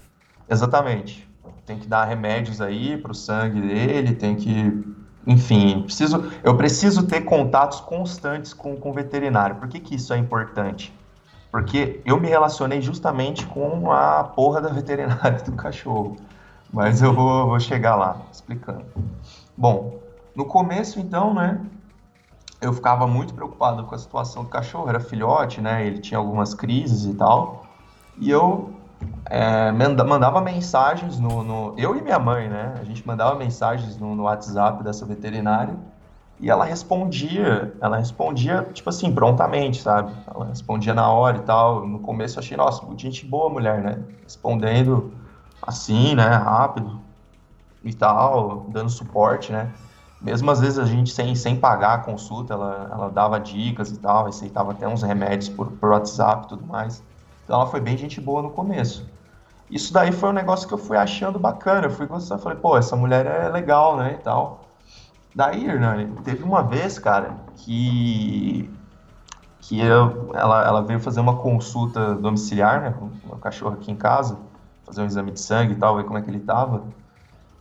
[0.48, 1.28] Exatamente.
[1.66, 4.84] Tem que dar remédios aí pro sangue dele, tem que.
[5.26, 9.56] Enfim, preciso, eu preciso ter contatos constantes com, com o veterinário.
[9.56, 10.94] Por que, que isso é importante?
[11.50, 16.18] Porque eu me relacionei justamente com a porra da veterinária do cachorro.
[16.72, 18.84] Mas eu vou, vou chegar lá, explicando.
[19.56, 20.00] Bom,
[20.36, 21.62] no começo, então, né,
[22.60, 24.90] eu ficava muito preocupado com a situação do cachorro.
[24.90, 27.66] Era filhote, né, ele tinha algumas crises e tal.
[28.18, 28.74] E eu
[29.26, 32.74] é, manda- mandava mensagens no, no- Eu e minha mãe, né?
[32.80, 35.76] A gente mandava mensagens no, no WhatsApp dessa veterinária
[36.40, 40.12] e ela respondia, ela respondia, tipo assim, prontamente, sabe?
[40.34, 41.88] Ela respondia na hora e tal.
[41.88, 44.00] No começo eu achei, nossa, gente boa mulher, né?
[44.24, 45.14] Respondendo
[45.62, 46.28] assim, né?
[46.28, 47.00] Rápido
[47.84, 49.70] e tal, dando suporte, né?
[50.22, 53.98] Mesmo às vezes a gente sem, sem pagar a consulta, ela, ela dava dicas e
[54.00, 57.04] tal, receitava até uns remédios por, por WhatsApp e tudo mais.
[57.44, 59.12] Então ela foi bem gente boa no começo.
[59.70, 61.88] Isso daí foi um negócio que eu fui achando bacana.
[61.88, 64.14] Eu fui gostando, falei, pô, essa mulher é legal, né?
[64.16, 64.72] E tal.
[65.36, 68.78] Daí, Hernani, teve uma vez, cara, que,
[69.60, 72.92] que eu- ela, ela veio fazer uma consulta domiciliar, né?
[72.94, 74.40] Com o meu cachorro aqui em casa,
[74.86, 76.94] fazer um exame de sangue e tal, ver como é que ele tava.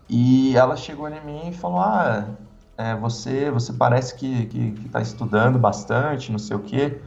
[0.09, 2.37] E ela chegou em mim e falou: Ah,
[2.77, 7.03] é, você, você parece que, que, que tá estudando bastante, não sei o quê.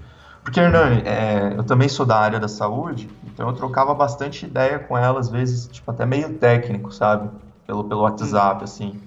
[0.46, 4.78] Porque, Hernani, é, eu também sou da área da saúde, então eu trocava bastante ideia
[4.78, 7.32] com ela, às vezes, tipo, até meio técnico, sabe?
[7.66, 9.02] Pelo, pelo WhatsApp, assim.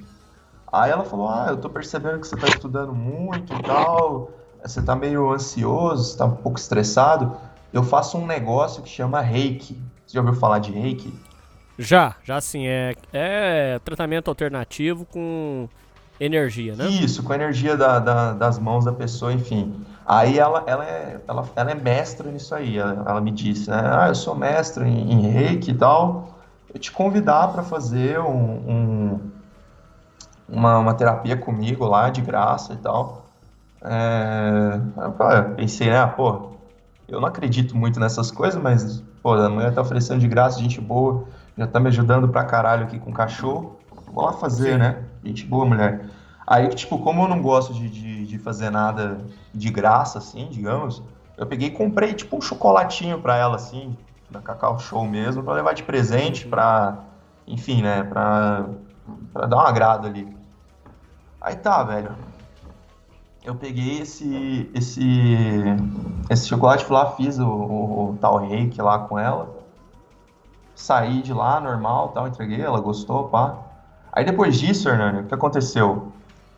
[0.71, 4.33] Aí ela falou, ah, eu tô percebendo que você tá estudando muito e tal,
[4.65, 7.37] você tá meio ansioso, você tá um pouco estressado.
[7.73, 9.81] Eu faço um negócio que chama reiki.
[10.05, 11.15] Você já ouviu falar de reiki?
[11.79, 12.67] Já, já sim.
[12.67, 15.69] É, é tratamento alternativo com
[16.21, 16.89] energia, né?
[16.89, 19.85] Isso, com a energia da- da- das mãos da pessoa, enfim.
[20.07, 22.79] Aí ela, ela, é, ela, ela é mestra nisso aí.
[22.79, 23.81] Ela, ela me disse, né?
[23.85, 26.39] Ah, eu sou mestra em, em reiki e tal.
[26.73, 28.31] Eu te convidar para fazer um,
[28.71, 29.31] um-
[30.49, 33.27] uma, uma terapia comigo lá, de graça e tal.
[33.83, 36.07] É, eu pensei, né?
[36.07, 36.53] Pô,
[37.07, 40.81] eu não acredito muito nessas coisas, mas, pô, a mulher tá oferecendo de graça, gente
[40.81, 41.27] boa,
[41.57, 43.78] já tá me ajudando pra caralho aqui com cachorro.
[44.13, 45.05] Vou lá fazer, né?
[45.25, 46.09] Gente boa, mulher.
[46.47, 49.21] Aí, tipo, como eu não gosto de, de, de fazer nada
[49.53, 51.03] de graça, assim, digamos,
[51.37, 53.97] eu peguei e comprei, tipo, um chocolatinho pra ela, assim,
[54.31, 57.05] da Cacau Show mesmo, pra levar de presente, pra,
[57.47, 58.67] enfim, né, pra,
[59.33, 60.27] pra dar um agrado ali.
[61.41, 62.13] Aí tá, velho.
[63.45, 65.65] Eu peguei esse, esse,
[66.29, 69.55] esse chocolate, fui lá, fiz o, o, o tal reiki lá com ela.
[70.75, 73.68] Saí de lá, normal, tal, entreguei, ela gostou, pá.
[74.19, 76.11] Aí depois disso, Hernani, o que aconteceu?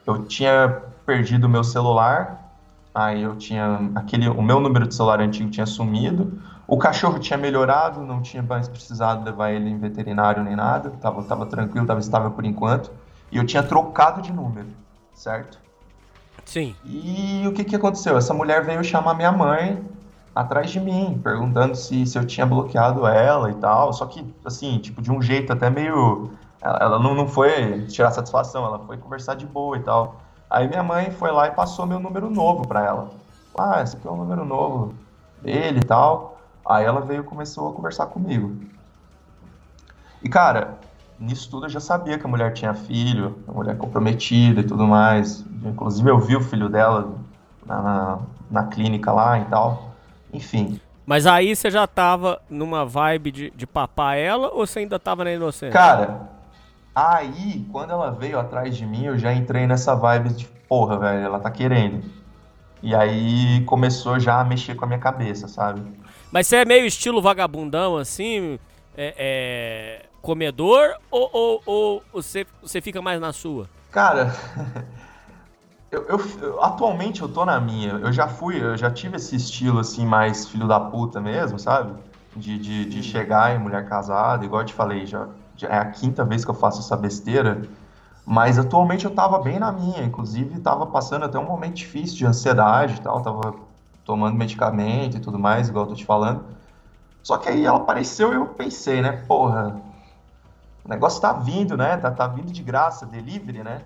[0.07, 2.51] Eu tinha perdido o meu celular,
[2.95, 7.37] aí eu tinha aquele, o meu número de celular antigo tinha sumido, o cachorro tinha
[7.37, 12.01] melhorado, não tinha mais precisado levar ele em veterinário nem nada, tava, tava tranquilo, tava
[12.01, 12.91] estável por enquanto,
[13.31, 14.69] e eu tinha trocado de número,
[15.12, 15.59] certo?
[16.47, 16.74] Sim.
[16.82, 18.16] E o que que aconteceu?
[18.16, 19.85] Essa mulher veio chamar minha mãe
[20.35, 23.93] atrás de mim, perguntando se, se eu tinha bloqueado ela e tal.
[23.93, 26.31] Só que, assim, tipo, de um jeito até meio.
[26.61, 30.20] Ela, ela não, não foi tirar satisfação, ela foi conversar de boa e tal.
[30.49, 33.11] Aí minha mãe foi lá e passou meu número novo pra ela.
[33.59, 34.95] Ah, esse aqui é o número novo
[35.41, 36.39] dele e tal.
[36.66, 38.57] Aí ela veio e começou a conversar comigo.
[40.23, 40.78] E, cara,
[41.19, 44.87] nisso tudo eu já sabia que a mulher tinha filho, a mulher comprometida e tudo
[44.87, 45.45] mais.
[45.65, 47.15] Inclusive eu vi o filho dela
[47.65, 48.19] na, na,
[48.51, 49.93] na clínica lá e tal.
[50.32, 50.81] Enfim.
[51.07, 55.24] Mas aí você já tava numa vibe de, de papar ela ou você ainda tava
[55.24, 55.73] na inocência?
[55.73, 56.28] Cara,
[57.09, 61.24] aí, quando ela veio atrás de mim, eu já entrei nessa vibe de, porra, velho,
[61.24, 62.02] ela tá querendo.
[62.82, 65.82] E aí começou já a mexer com a minha cabeça, sabe?
[66.32, 68.59] Mas você é meio estilo vagabundão, assim,
[68.97, 73.68] é, é, comedor, ou, ou, ou você, você fica mais na sua?
[73.90, 74.35] Cara,
[75.90, 77.93] eu, eu- atualmente eu tô na minha.
[77.94, 81.94] Eu já fui, eu já tive esse estilo assim, mais filho da puta mesmo, sabe?
[82.36, 85.28] De, de, de chegar em mulher casada, igual eu te falei, já,
[85.61, 87.62] já é a quinta vez que eu faço essa besteira.
[88.24, 92.27] Mas atualmente eu tava bem na minha, inclusive tava passando até um momento difícil de
[92.27, 93.55] ansiedade e tal, tava
[94.05, 96.45] tomando medicamento e tudo mais, igual eu tô te falando.
[97.23, 99.81] Só que aí ela apareceu e eu pensei, né, porra,
[100.85, 101.97] o negócio tá vindo, né?
[101.97, 103.82] Tá, tá vindo de graça, delivery, né?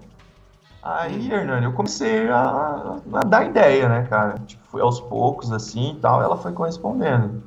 [0.83, 4.39] Aí, Hernani, eu comecei a, a dar ideia, né, cara?
[4.41, 7.43] Tipo, foi aos poucos, assim, e tal, ela foi correspondendo.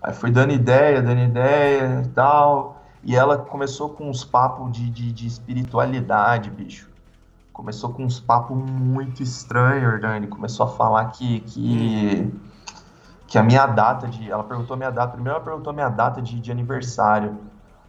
[0.00, 4.90] Aí foi dando ideia, dando ideia e tal, e ela começou com uns papos de,
[4.90, 6.88] de, de espiritualidade, bicho.
[7.52, 10.26] Começou com uns papos muito estranhos, Hernani.
[10.28, 12.32] Começou a falar que, que,
[13.26, 14.30] que a minha data de...
[14.30, 17.36] Ela perguntou a minha data, primeiro ela perguntou a minha data de, de aniversário.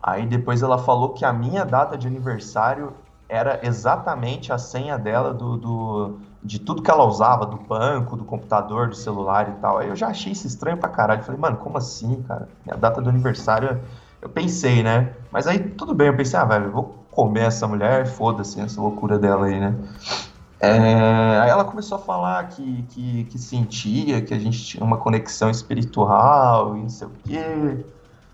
[0.02, 2.94] Aí depois ela falou que a minha data de aniversário
[3.28, 8.24] era exatamente a senha dela do, do- de tudo que ela usava, do banco, do
[8.26, 9.78] computador, do celular e tal.
[9.78, 11.24] Aí eu já achei isso estranho pra caralho.
[11.24, 12.50] Falei, mano, como assim, cara?
[12.66, 13.80] Minha data do aniversário.
[14.22, 15.14] Eu pensei, né?
[15.32, 19.18] Mas aí tudo bem, eu pensei, ah, velho, vou comer essa mulher, foda-se essa loucura
[19.18, 19.76] dela aí, né?
[20.60, 24.98] É, aí ela começou a falar que, que, que sentia que a gente tinha uma
[24.98, 27.86] conexão espiritual e não sei o quê.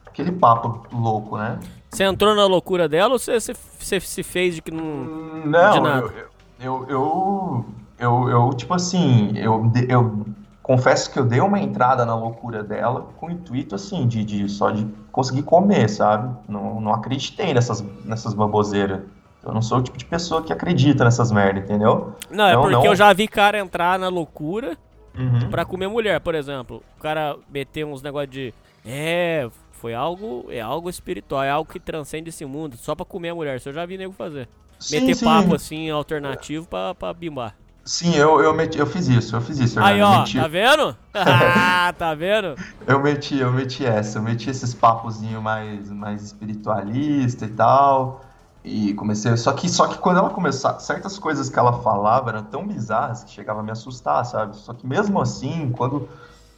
[0.07, 1.59] Aquele papo louco, né?
[1.89, 5.03] Você entrou na loucura dela ou você, você, se fez de que não.
[5.43, 6.13] de Não, nada?
[6.59, 7.65] eu, eu, eu,
[7.99, 10.25] eu, eu, tipo assim, eu, de- eu
[10.65, 14.49] confesso que eu dei uma entrada na loucura dela com o intuito, assim, de, de
[14.49, 16.35] só de conseguir comer, sabe?
[16.49, 19.01] Não, não acreditei nessas, nessas baboseiras.
[19.45, 22.15] Eu não sou o tipo de pessoa que acredita nessas merda, entendeu?
[22.31, 22.85] Não, é Não, porque não.
[22.87, 24.75] eu já vi cara entrar na loucura
[25.15, 25.51] Uhum.
[25.51, 26.81] pra comer mulher, por exemplo.
[26.97, 28.51] O cara meter uns negócios de.
[28.83, 30.47] É, foi algo.
[30.49, 33.55] É algo espiritual, é algo que transcende esse mundo, só pra comer a mulher.
[33.57, 34.49] Isso eu já vi nego fazer.
[34.79, 35.25] Sim, meter sim.
[35.25, 37.55] papo assim, alternativo pra, pra bimbar.
[37.85, 39.79] Sim, eu, eu, meti, eu fiz isso, eu fiz isso.
[39.79, 40.95] Aí, ó, meti- tá vendo?
[41.15, 42.55] Ah, tá vendo?
[42.87, 48.21] Eu meti, eu meti essa, eu meti esses papozinho mais, mais espiritualista e tal.
[48.63, 49.35] E comecei.
[49.37, 53.23] Só que, só que quando ela começou, certas coisas que ela falava eram tão bizarras
[53.23, 54.55] que chegava a me assustar, sabe?
[54.57, 56.09] Só que mesmo assim, quando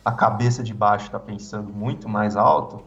[0.06, 2.82] a cabeça de baixo tá pensando muito mais alto,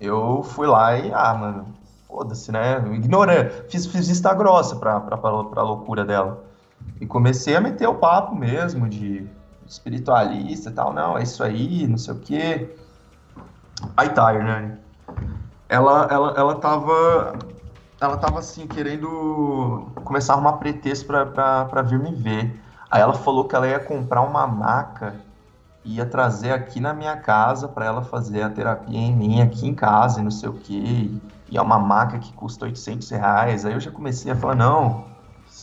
[0.00, 1.66] eu fui lá e, ah, mano,
[2.08, 2.78] foda-se, né?
[2.94, 6.51] Ignorei, fiz, fiz vista grossa pra, pra, pra, pra loucura dela.
[7.02, 9.28] E comecei a meter o papo mesmo de
[9.66, 10.92] espiritualista e tal.
[10.92, 12.76] Não, é isso aí, não sei o quê.
[13.96, 14.78] Aí tá, Hernani.
[15.68, 17.36] Ela, ela, ela tava.
[18.00, 22.62] Ela tava assim, querendo começar a arrumar pretexto pra, pra, pra vir me ver.
[22.88, 25.16] Aí ela falou que ela ia comprar uma maca
[25.84, 29.66] e ia trazer aqui na minha casa pra ela fazer a terapia em mim aqui
[29.66, 31.10] em casa e não sei o quê.
[31.50, 33.66] E é uma maca que custa 800 reais.
[33.66, 35.11] Aí eu já comecei a falar: não,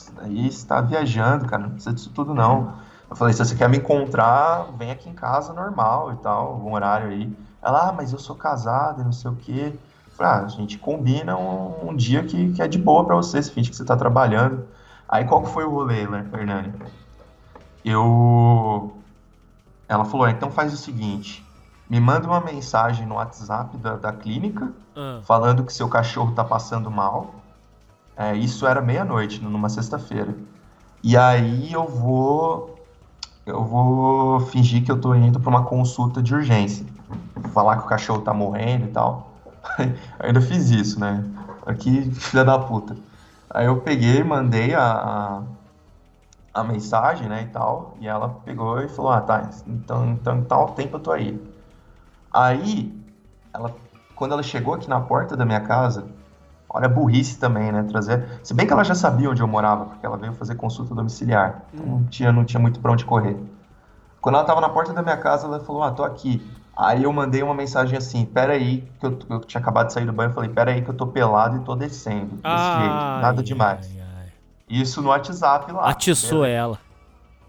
[0.10, 2.74] isso daí você tá viajando, cara, não precisa disso tudo não.
[3.10, 6.74] Eu falei: se você quer me encontrar, vem aqui em casa normal e tal, um
[6.74, 7.36] horário aí.
[7.62, 9.80] Ela, ah, mas eu sou casada e não sei o quê.
[10.08, 13.16] Eu Falei, ah, a gente combina um, um dia que, que é de boa pra
[13.16, 14.68] você, se finge que você tá trabalhando.
[15.08, 16.74] Aí qual que foi o rolê, né, Hernani?
[17.84, 19.04] Eu.
[19.88, 21.44] Ela falou, "Ah, então faz o seguinte:
[21.90, 25.22] me manda uma mensagem no WhatsApp da, da clínica Ah.
[25.24, 27.49] falando que seu cachorro tá passando mal.
[28.20, 30.36] É, isso era meia-noite, numa sexta-feira.
[31.02, 32.78] E aí eu vou.
[33.46, 36.86] Eu vou fingir que eu tô indo pra uma consulta de urgência.
[37.54, 39.32] Falar que o cachorro tá morrendo e tal.
[40.20, 41.24] Ainda fiz isso, né?
[41.66, 42.98] Aqui, filha da puta.
[43.50, 44.84] Aí eu peguei, mandei a,
[46.54, 47.96] a, a mensagem, né, e tal.
[48.02, 51.42] E ela pegou e falou: Ah, tá, então, então tal tempo eu tô aí.
[52.34, 52.94] Aí,
[53.54, 53.74] ela,
[54.14, 56.19] quando ela chegou aqui na porta da minha casa,
[56.70, 57.84] olha a burrice também, né?
[57.84, 58.40] Trazer.
[58.44, 61.64] Se bem que ela já sabia onde eu morava, porque ela veio fazer consulta domiciliar.
[61.74, 63.38] Então não tinha, não tinha muito pra onde correr.
[64.22, 66.46] Quando ela tava na porta da minha casa, ela falou: Ah, tô aqui.
[66.78, 70.06] Aí eu mandei uma mensagem assim: Pera aí, que eu, eu tinha acabado de sair
[70.06, 70.30] do banho.
[70.30, 72.36] Eu falei: Pera aí, que eu tô pelado e tô descendo.
[72.36, 74.00] Desse Ai, jeito, nada demais.
[74.70, 75.90] Isso no WhatsApp lá.
[75.90, 76.78] Atiçou ela.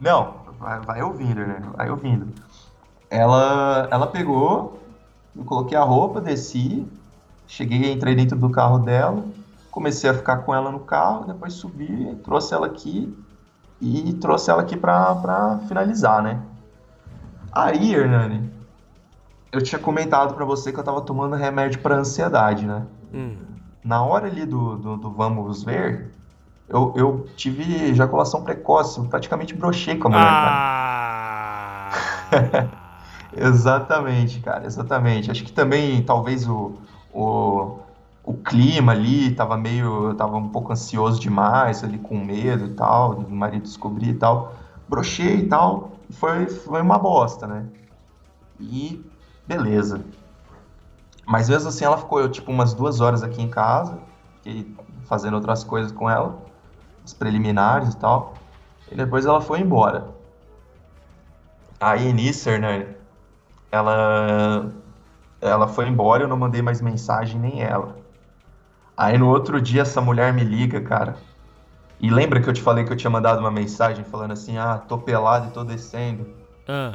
[0.01, 1.63] Não, vai, vai ouvindo, né?
[1.77, 2.29] Vai ouvindo.
[3.11, 4.81] Ela, ela pegou,
[5.37, 6.87] eu coloquei a roupa, desci,
[7.51, 9.25] cheguei, entrei dentro do carro dela,
[9.71, 13.13] comecei a ficar com ela no carro, depois subi, trouxe ela aqui
[13.81, 16.41] e trouxe ela aqui pra, pra finalizar, né?
[17.53, 18.49] Aí, Hernani,
[19.51, 22.87] eu tinha comentado pra você que eu tava tomando remédio pra ansiedade, né?
[23.13, 23.37] Hum.
[23.83, 26.15] Na hora ali do, do, do vamos ver,
[26.69, 31.91] eu, eu tive ejaculação precoce, eu praticamente brochei com a mulher, Ah.
[32.31, 32.71] cara.
[33.37, 35.31] Exatamente, cara, exatamente.
[35.31, 36.73] Acho que também, talvez, o,
[37.13, 37.79] o,
[38.25, 40.09] o clima ali tava meio.
[40.09, 44.15] Eu tava um pouco ansioso demais, ali com medo e tal, do marido descobrir e
[44.15, 44.55] tal.
[44.89, 47.67] Brochei e tal, foi, foi uma bosta, né?
[48.59, 49.05] E
[49.47, 50.05] beleza.
[51.27, 53.99] Mas mesmo assim, ela ficou, eu, tipo, umas duas horas aqui em casa,
[54.37, 54.75] fiquei
[55.05, 56.37] fazendo outras coisas com ela,
[57.05, 58.35] os preliminares e tal.
[58.91, 60.09] E depois ela foi embora.
[61.79, 62.87] Aí nisso, Hernani,
[63.71, 64.73] ela,
[65.41, 67.97] ela foi embora, eu não mandei mais mensagem nem ela.
[68.97, 71.17] Aí no outro dia essa mulher me liga, cara.
[71.99, 74.79] E lembra que eu te falei que eu tinha mandado uma mensagem falando assim, ah,
[74.79, 76.27] tô pelado e tô descendo.
[76.69, 76.95] Ah.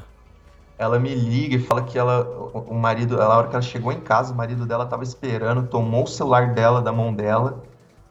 [0.77, 2.21] Ela me liga e fala que ela,
[2.53, 5.03] o o marido, ela, a hora que ela chegou em casa, o marido dela tava
[5.03, 7.63] esperando, tomou o celular dela da mão dela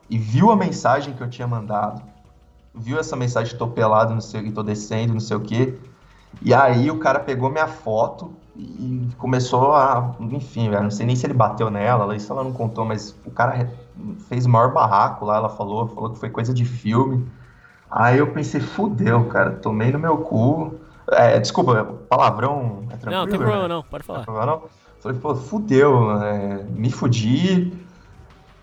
[0.09, 2.03] e viu a mensagem que eu tinha mandado.
[2.75, 5.79] Viu essa mensagem, tô pelado, não sei, e tô descendo, não sei o quê.
[6.43, 11.17] E aí o cara pegou minha foto e começou a, enfim, velho, não sei nem
[11.17, 13.71] se ele bateu nela, isso ela não contou, mas o cara
[14.29, 17.27] fez o maior barraco lá, ela falou, falou que foi coisa de filme.
[17.91, 20.75] Aí eu pensei, fudeu, cara, tomei no meu cu.
[21.11, 23.11] É, desculpa, palavrão é tranquilo?
[23.11, 23.45] Não, não tem né?
[23.45, 24.25] problema não, pode falar.
[24.27, 24.63] Não, não.
[25.01, 27.73] Falei, pô, fudeu, é, me fudi,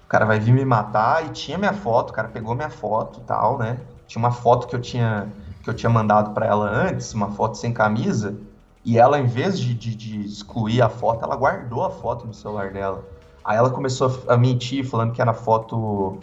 [0.06, 3.20] o cara vai vir me matar, e tinha minha foto, o cara pegou minha foto
[3.20, 3.78] e tal, né?
[4.08, 5.28] Tinha uma foto que eu tinha,
[5.64, 8.36] que eu tinha mandado pra ela antes, uma foto sem camisa,
[8.84, 12.34] e ela, em vez de, de, de excluir a foto, ela guardou a foto no
[12.34, 13.04] celular dela.
[13.44, 16.18] Aí ela começou a, mentir, falando que era foto,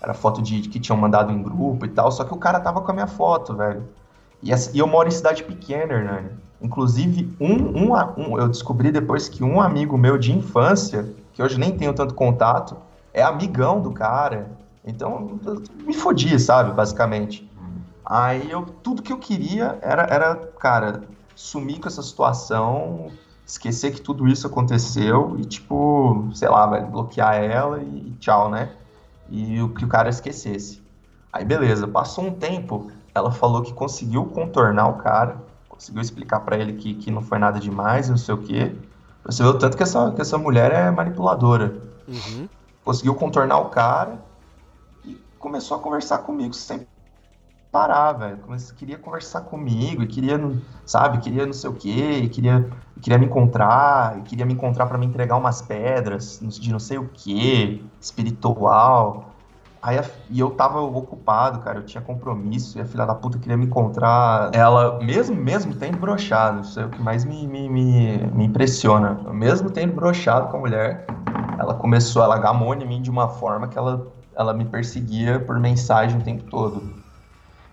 [0.00, 2.58] era foto de, de que tinham mandado em grupo e tal, só que o cara
[2.60, 3.84] tava com a minha foto, velho.
[4.42, 6.30] E, e eu moro em cidade pequena, Hernani.
[6.60, 11.58] Inclusive, um, um, um- eu descobri depois que um amigo meu de infância, que hoje
[11.58, 12.76] nem tenho tanto contato,
[13.12, 14.50] é amigão do cara.
[14.84, 15.38] Então,
[15.84, 17.48] me fodi, sabe, basicamente.
[18.04, 21.02] Aí eu, tudo que eu queria era, era, cara,
[21.34, 23.10] sumir com essa situação,
[23.46, 28.50] esquecer que tudo isso aconteceu e, tipo, sei lá, velho, bloquear ela e, e tchau,
[28.50, 28.72] né?
[29.28, 30.82] E o que o cara esquecesse.
[31.32, 35.36] Aí beleza, passou um tempo, ela falou que conseguiu contornar o cara,
[35.68, 38.76] conseguiu explicar pra ele que, que não foi nada demais, não sei o quê.
[39.24, 41.80] Você vê o tanto que essa, que essa mulher é manipuladora.
[42.06, 42.48] Uhum.
[42.84, 44.20] Conseguiu contornar o cara
[45.04, 46.86] e começou a conversar comigo sem
[47.72, 48.38] parar, velho.
[48.76, 50.38] Queria conversar comigo e queria,
[50.84, 54.52] sabe, queria não sei o quê, e queria, e queria me encontrar, e queria me
[54.54, 59.30] encontrar pra me entregar umas pedras de não sei o quê, espiritual.
[59.80, 63.38] Aí a- e eu tava ocupado, cara, eu tinha compromisso, e a filha da puta
[63.38, 64.50] queria me encontrar.
[64.54, 69.14] Ela, mesmo, mesmo tendo broxado, isso é o que mais me, me, me, me impressiona.
[69.32, 71.06] Mesmo tendo broxado com a mulher,
[71.58, 75.58] ela começou, ela gamou em mim de uma forma que ela, ela me perseguia por
[75.58, 77.01] mensagem o tempo todo.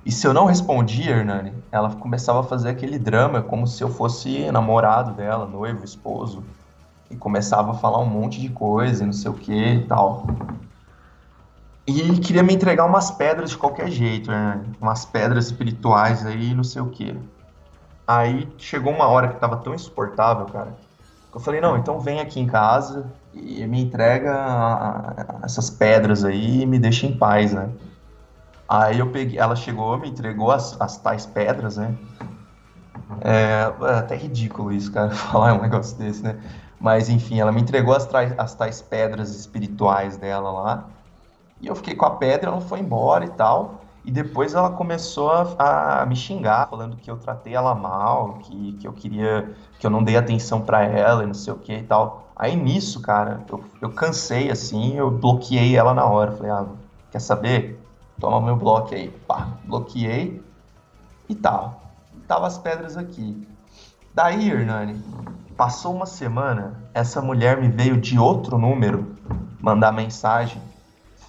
[0.06, 3.90] E se eu não respondia, Hernani, ela começava a fazer aquele drama como se eu
[3.90, 6.44] fosse namorado dela, noivo, esposo.
[7.12, 10.28] E começava a falar um monte de coisa e não sei o que e tal.
[11.86, 14.62] E queria me entregar umas pedras de qualquer jeito, né?
[14.80, 17.16] Umas pedras espirituais aí, não sei o quê.
[18.08, 20.76] Aí chegou uma hora que tava tão insuportável, cara,
[21.32, 26.62] que eu falei, não, então vem aqui em casa e me entrega essas pedras aí
[26.62, 27.70] e me deixa em paz, né?
[28.70, 31.96] Aí eu peguei, ela chegou, me entregou as, as tais pedras, né?
[33.22, 36.40] É, é até ridículo isso, cara, falar um negócio desse, né?
[36.80, 40.90] Mas enfim, ela me entregou as, as tais pedras espirituais dela lá.
[41.60, 43.82] E eu fiquei com a pedra, ela foi embora e tal.
[44.06, 48.74] E depois ela começou a, a me xingar, falando que eu tratei ela mal, que,
[48.74, 51.74] que eu queria, que eu não dei atenção pra ela e não sei o que
[51.74, 52.32] e tal.
[52.36, 56.32] Aí nisso, cara, eu, eu cansei assim, eu bloqueei ela na hora.
[56.32, 56.66] Falei, ah,
[57.12, 57.79] quer saber?
[58.20, 59.10] Toma meu bloco aí.
[59.28, 60.44] Pá, bloqueei
[61.28, 61.82] e tal.
[62.28, 63.48] Tava as pedras aqui.
[64.14, 65.02] Daí, Hernani,
[65.56, 69.16] passou uma semana, essa mulher me veio de outro número
[69.62, 70.62] mandar mensagem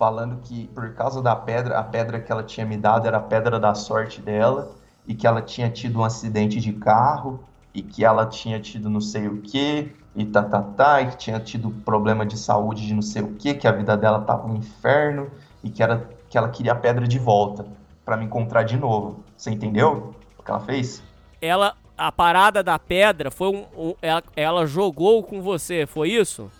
[0.00, 3.20] falando que por causa da pedra, a pedra que ela tinha me dado era a
[3.20, 4.70] pedra da sorte dela
[5.06, 7.40] e que ela tinha tido um acidente de carro
[7.74, 11.16] e que ela tinha tido não sei o que e tá, tá, tá, e que
[11.18, 14.46] tinha tido problema de saúde de não sei o que, que a vida dela tava
[14.46, 15.30] um inferno
[15.62, 17.66] e que, era, que ela queria a pedra de volta
[18.04, 19.22] pra me encontrar de novo.
[19.36, 21.02] Você entendeu o que ela fez?
[21.42, 26.50] Ela, a parada da pedra foi um, um- ela, ela jogou com você, foi isso?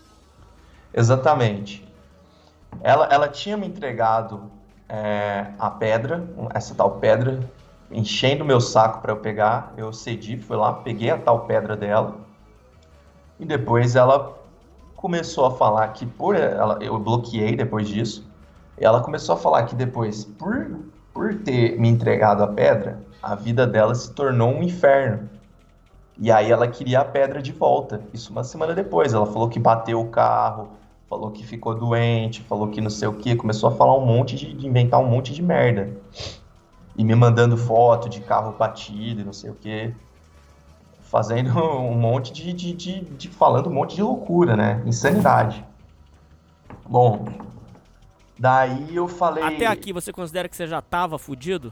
[0.93, 1.87] Exatamente.
[2.83, 4.51] Ela, ela tinha me entregado
[4.89, 7.41] é, a pedra, essa tal pedra,
[7.93, 9.73] enchendo meu saco para eu pegar.
[9.77, 12.17] Eu cedi, fui lá, peguei a tal pedra dela.
[13.39, 14.37] E depois ela
[14.97, 18.30] começou a falar que por ela, eu bloqueei depois disso.
[18.81, 20.81] Ela começou a falar que depois, por,
[21.13, 25.29] por ter me entregado a pedra, a vida dela se tornou um inferno.
[26.19, 28.01] E aí ela queria a pedra de volta.
[28.13, 29.13] Isso uma semana depois.
[29.13, 30.71] Ela falou que bateu o carro,
[31.09, 34.35] falou que ficou doente, falou que não sei o que, começou a falar um monte
[34.35, 35.91] de, de inventar um monte de merda.
[36.97, 39.95] E me mandando foto de carro batido e não sei o que.
[41.03, 43.29] Fazendo um monte de, de, de, de.
[43.29, 44.83] falando um monte de loucura, né?
[44.87, 45.65] Insanidade.
[46.89, 47.25] Bom,
[48.41, 49.45] daí eu falei.
[49.45, 51.71] Até aqui você considera que você já tava fudido?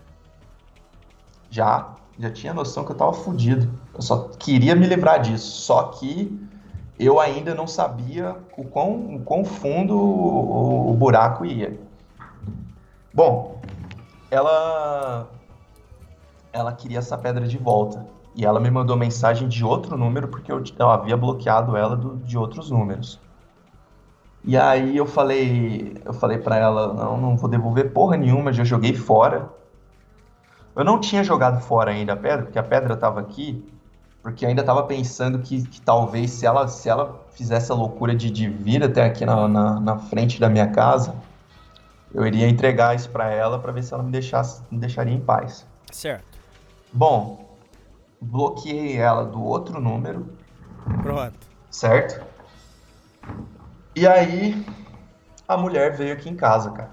[1.50, 3.72] Já, já tinha noção que eu tava fudido.
[3.94, 5.62] Eu só queria me livrar disso.
[5.62, 6.38] Só que
[6.98, 11.80] eu ainda não sabia o quão, o quão fundo o, o buraco ia.
[13.14, 13.62] Bom,
[14.30, 15.26] ela
[16.52, 18.06] ela queria essa pedra de volta.
[18.34, 22.16] E ela me mandou mensagem de outro número, porque eu, eu havia bloqueado ela do,
[22.18, 23.18] de outros números.
[24.44, 28.64] E aí eu falei, eu falei para ela, não, não vou devolver porra nenhuma, já
[28.64, 29.48] joguei fora.
[30.74, 33.64] Eu não tinha jogado fora ainda a pedra, porque a pedra estava aqui,
[34.22, 38.30] porque ainda estava pensando que, que, talvez se ela, se ela fizesse a loucura de,
[38.30, 41.14] de vir até aqui na, na, na frente da minha casa,
[42.14, 45.20] eu iria entregar isso para ela para ver se ela me, deixasse, me deixaria em
[45.20, 45.66] paz.
[45.92, 46.38] Certo.
[46.92, 47.56] Bom,
[48.20, 50.26] bloqueei ela do outro número.
[51.02, 51.38] Pronto.
[51.70, 52.24] Certo?
[53.98, 54.64] E aí
[55.48, 56.90] a mulher veio aqui em casa, cara.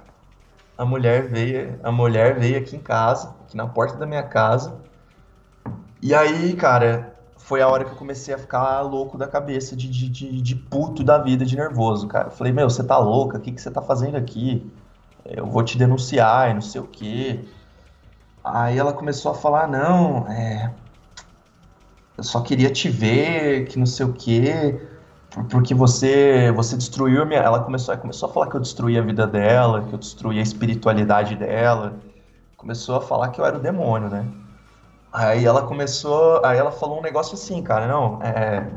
[0.76, 4.82] A mulher veio, a mulher veio aqui em casa, aqui na porta da minha casa.
[6.02, 9.88] E aí, cara, foi a hora que eu comecei a ficar louco da cabeça, de,
[9.88, 12.30] de, de, de puto da vida, de nervoso, cara.
[12.30, 13.38] Eu falei, meu, você tá louca?
[13.38, 14.68] O que, que você tá fazendo aqui?
[15.24, 17.46] Eu vou te denunciar e não sei o quê.
[18.44, 20.74] Aí ela começou a falar, não, é.
[22.18, 24.95] Eu só queria te ver, que não sei o quê
[25.44, 29.02] porque você você destruiu a minha ela começou começou a falar que eu destruí a
[29.02, 31.94] vida dela que eu destruí a espiritualidade dela
[32.56, 34.26] começou a falar que eu era o demônio né?
[35.12, 38.70] Aí ela começou aí ela falou um negócio assim cara não é,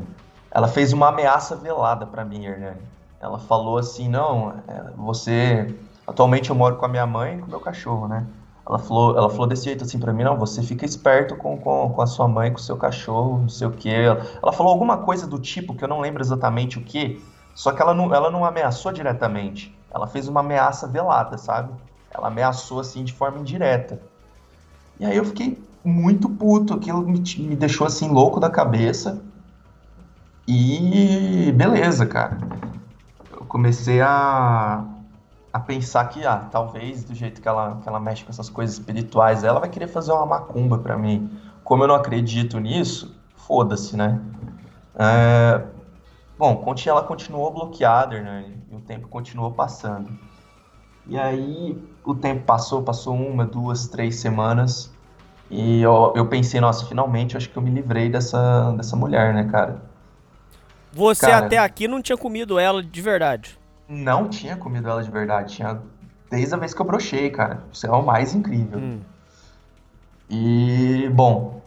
[0.51, 2.81] ela fez uma ameaça velada para mim Hernani
[3.21, 5.73] ela falou assim não é, você
[6.05, 8.25] atualmente eu moro com a minha mãe e com o meu cachorro né
[8.69, 11.89] ela falou, ela falou desse jeito assim para mim, não, você fica esperto com, com,
[11.89, 13.95] com a sua mãe, com o seu cachorro, não sei o quê.
[14.41, 17.19] Ela falou alguma coisa do tipo, que eu não lembro exatamente o que,
[17.55, 19.75] só que ela não, ela não ameaçou diretamente.
[19.91, 21.73] Ela fez uma ameaça velada, sabe?
[22.11, 23.99] Ela ameaçou assim de forma indireta.
[24.99, 29.19] E aí eu fiquei muito puto, aquilo me, me deixou assim louco da cabeça.
[30.47, 32.37] E beleza, cara.
[33.31, 34.85] Eu comecei a
[35.51, 38.77] a pensar que, ah, talvez do jeito que ela, que ela mexe com essas coisas
[38.77, 41.29] espirituais, ela vai querer fazer uma macumba para mim.
[41.63, 44.19] Como eu não acredito nisso, foda-se, né?
[44.95, 45.61] É...
[46.37, 48.45] Bom, ela continuou bloqueada, né?
[48.71, 50.09] E o tempo continuou passando.
[51.05, 54.93] E aí o tempo passou, passou uma, duas, três semanas.
[55.49, 59.43] E eu, eu pensei, nossa, finalmente acho que eu me livrei dessa, dessa mulher, né,
[59.45, 59.81] cara?
[60.93, 63.58] Você cara, até aqui não tinha comido ela de verdade.
[63.89, 65.55] Não tinha comido ela de verdade.
[65.55, 65.81] Tinha
[66.29, 67.63] desde a vez que eu brochei, cara.
[67.73, 68.79] Isso é o mais incrível.
[68.79, 68.99] Hum.
[70.29, 71.59] E, bom,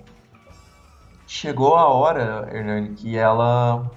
[1.27, 3.91] chegou a hora, Hernani, que ela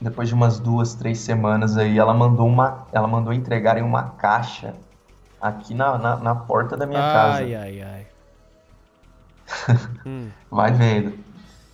[0.00, 4.10] depois de umas duas, três semanas aí, ela mandou uma, ela mandou entregar em uma
[4.10, 4.74] caixa
[5.40, 7.38] aqui na, na, na porta da minha ai, casa.
[7.38, 8.06] Ai, ai, ai.
[10.06, 10.30] hum.
[10.50, 11.18] Vai vendo.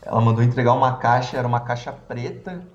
[0.02, 2.66] Ela mandou entregar uma caixa, era uma caixa preta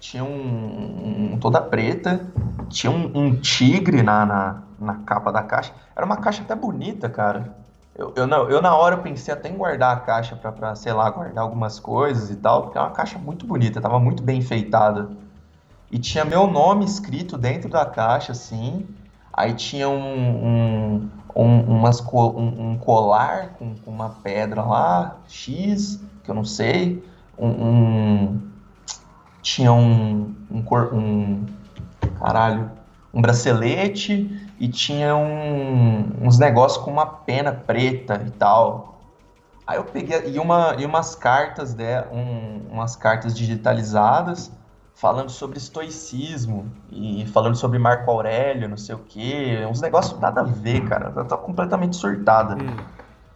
[0.00, 2.26] tinha um, um toda preta,
[2.68, 5.72] tinha um, um tigre na, na, na, capa da caixa.
[5.94, 7.54] Era uma caixa até bonita, cara.
[7.94, 10.92] Eu, eu, não, eu na hora pensei até em guardar a caixa pra, pra, sei
[10.92, 14.38] lá, guardar algumas coisas e tal, porque é uma caixa muito bonita, tava muito bem
[14.38, 15.10] enfeitada.
[15.90, 18.86] E tinha meu nome escrito dentro da caixa, assim.
[19.32, 26.00] Aí tinha um, um, um, umas, um, um colar com, com, uma pedra lá, X,
[26.24, 27.04] que eu não sei.
[27.38, 28.49] um,
[29.42, 30.62] tinha um, um,
[30.92, 31.46] um
[32.18, 32.70] caralho,
[33.12, 39.00] um bracelete e tinha um, uns negócios com uma pena preta e tal.
[39.66, 44.50] Aí eu peguei e, uma, e umas cartas, de, um, umas cartas digitalizadas
[44.94, 50.42] falando sobre estoicismo e falando sobre Marco Aurélio, não sei o que, uns negócios nada
[50.42, 51.10] a ver, cara.
[51.16, 52.54] Eu tô completamente surtada.
[52.54, 52.76] Hum.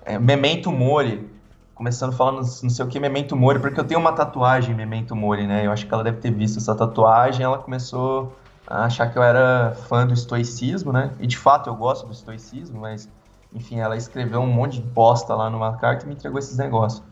[0.05, 1.34] É, Memento Mori,
[1.75, 5.47] começando falando não sei o que, Memento Mori, porque eu tenho uma tatuagem Memento Mori,
[5.47, 5.67] né?
[5.67, 8.37] Eu acho que ela deve ter visto essa tatuagem, ela começou
[8.67, 11.13] a achar que eu era fã do estoicismo, né?
[11.19, 13.09] E de fato eu gosto do estoicismo, mas
[13.53, 17.03] enfim, ela escreveu um monte de bosta lá numa carta e me entregou esses negócios.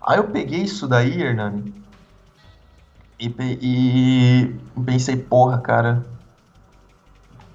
[0.00, 1.74] Aí eu peguei isso daí, Hernani,
[3.18, 6.04] e, e pensei, porra, cara,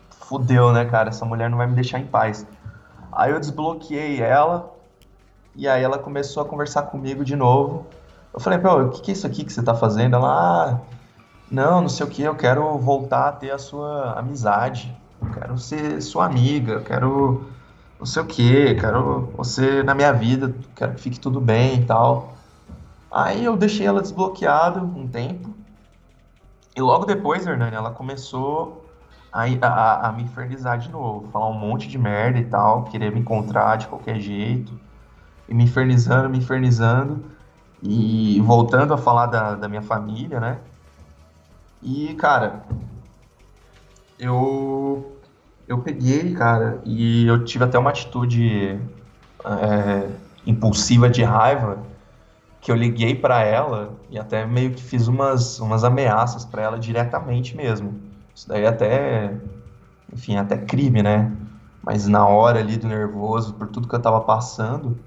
[0.10, 1.10] fudeu, né, cara?
[1.10, 2.46] Essa mulher não vai me deixar em paz.
[3.12, 4.73] Aí eu desbloqueei ela,
[5.56, 7.86] e aí ela começou a conversar comigo de novo.
[8.34, 10.16] Eu falei, pô, o que que é isso aqui que você tá fazendo?
[10.16, 10.80] Ela, ah,
[11.52, 14.96] não, não sei o que, eu quero voltar a ter a sua amizade.
[15.22, 17.46] Eu quero ser sua amiga, eu quero
[18.00, 21.86] não sei o que, quero você na minha vida, quero que fique tudo bem e
[21.86, 22.34] tal.
[23.10, 25.54] Aí eu deixei ela desbloqueada um tempo.
[26.76, 28.86] E logo depois, Hernani, ela começou
[29.32, 33.12] a, a, a me infernizar de novo, falar um monte de merda e tal, querer
[33.12, 34.78] me encontrar de qualquer jeito.
[35.48, 37.24] E me infernizando, me infernizando.
[37.82, 40.60] E voltando a falar da, da minha família, né?
[41.82, 42.66] E, cara,
[44.18, 45.20] eu
[45.68, 48.80] eu peguei, cara, e eu tive até uma atitude
[49.46, 50.10] é,
[50.46, 51.86] impulsiva de raiva
[52.62, 56.80] que eu liguei pra ela e até meio que fiz umas, umas ameaças pra ela
[56.80, 58.02] diretamente mesmo.
[58.34, 59.40] Isso daí até,
[60.12, 61.32] enfim, até crime, né?
[61.82, 64.98] Mas na hora ali do nervoso, por tudo que eu tava passando,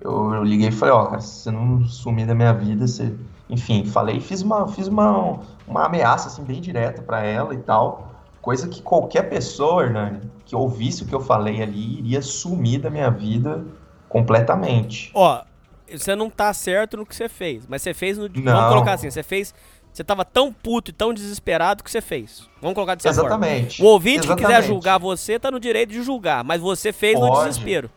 [0.00, 3.14] eu, eu liguei e falei, ó, cara, se você não sumir da minha vida, você...
[3.50, 8.12] Enfim, falei, fiz uma, fiz uma, uma ameaça, assim, bem direta pra ela e tal.
[8.42, 12.90] Coisa que qualquer pessoa, Hernani, que ouvisse o que eu falei ali, iria sumir da
[12.90, 13.64] minha vida
[14.08, 15.10] completamente.
[15.14, 15.42] Ó,
[15.90, 18.28] você não tá certo no que você fez, mas você fez no.
[18.28, 18.68] Vamos Não.
[18.68, 19.54] colocar assim, você fez.
[19.92, 22.46] Você tava tão puto e tão desesperado que você fez.
[22.60, 23.78] Vamos colocar dessa Exatamente.
[23.78, 23.90] forma.
[23.90, 24.66] O ouvinte que quiser Exatamente.
[24.68, 27.48] julgar você tá no direito de julgar, mas você fez no Pode.
[27.48, 27.90] desespero.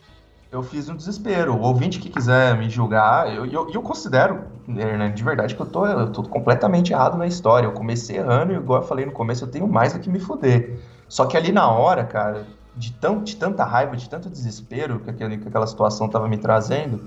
[0.52, 1.56] Eu fiz um desespero.
[1.56, 5.66] O ouvinte que quiser me julgar, eu, eu, eu considero, Hernani, de verdade, que eu
[5.66, 7.66] tô, eu tô completamente errado na história.
[7.66, 10.20] Eu comecei errando, e igual eu falei no começo, eu tenho mais do que me
[10.20, 10.78] fuder.
[11.08, 12.46] Só que ali na hora, cara,
[12.76, 16.38] de, tão, de tanta raiva, de tanto desespero que, aquele, que aquela situação tava me
[16.38, 17.02] trazendo,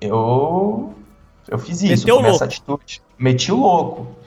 [0.00, 0.94] eu.
[1.48, 3.02] Eu fiz isso, Meteu essa atitude.
[3.18, 4.17] Meti o louco.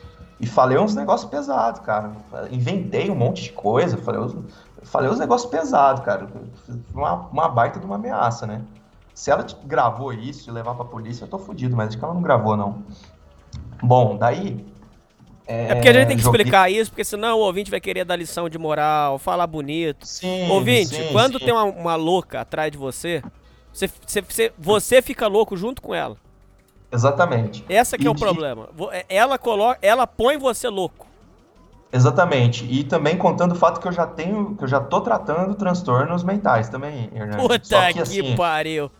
[0.42, 2.10] E falei uns negócios pesados, cara.
[2.50, 3.96] Inventei um monte de coisa.
[3.96, 4.36] Falei, uns-
[4.82, 6.26] falei uns negócios pesados, cara.
[6.92, 8.60] Uma, uma baita de uma ameaça, né?
[9.14, 12.12] Se ela gravou isso e levar pra polícia, eu tô fudido, mas acho que ela
[12.12, 12.82] não gravou, não.
[13.80, 14.66] Bom, daí.
[15.46, 18.04] É porque a gente tem que joguei- explicar isso, porque senão o ouvinte vai querer
[18.04, 20.06] dar lição de moral, falar bonito.
[20.06, 21.44] Sim, ouvinte, sim, quando sim.
[21.44, 23.22] tem uma, uma louca atrás de você,
[23.72, 26.16] você, você, você, você fica louco junto com ela.
[26.92, 27.64] Exatamente.
[27.68, 28.68] Essa que é E o de- problema.
[28.92, 31.06] É- Ela coloca, ela põe você louco.
[31.92, 32.64] Exatamente.
[32.70, 36.22] E também contando o fato que eu já tenho, que eu já tô tratando transtornos
[36.24, 37.42] mentais também, Hernani.
[37.42, 38.90] Puta Só que, assim, pariu.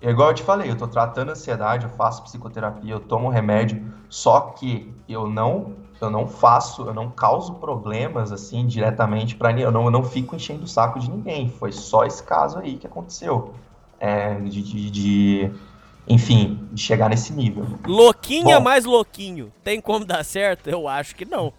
[0.00, 3.82] É igual eu te falei, eu tô tratando ansiedade, eu faço psicoterapia, eu tomo remédio,
[4.08, 9.64] só que eu não, eu não faço, eu não causo problemas assim diretamente pra ninguém,
[9.64, 11.48] eu não, eu não fico enchendo o saco de ninguém.
[11.50, 13.54] Foi só esse caso aí que aconteceu.
[14.00, 15.50] É, de, de- de-
[16.08, 17.66] enfim, de chegar nesse nível.
[17.86, 18.64] Louquinha Bom.
[18.64, 19.52] mais louquinho.
[19.62, 20.68] Tem como dar certo?
[20.68, 21.52] Eu acho que não.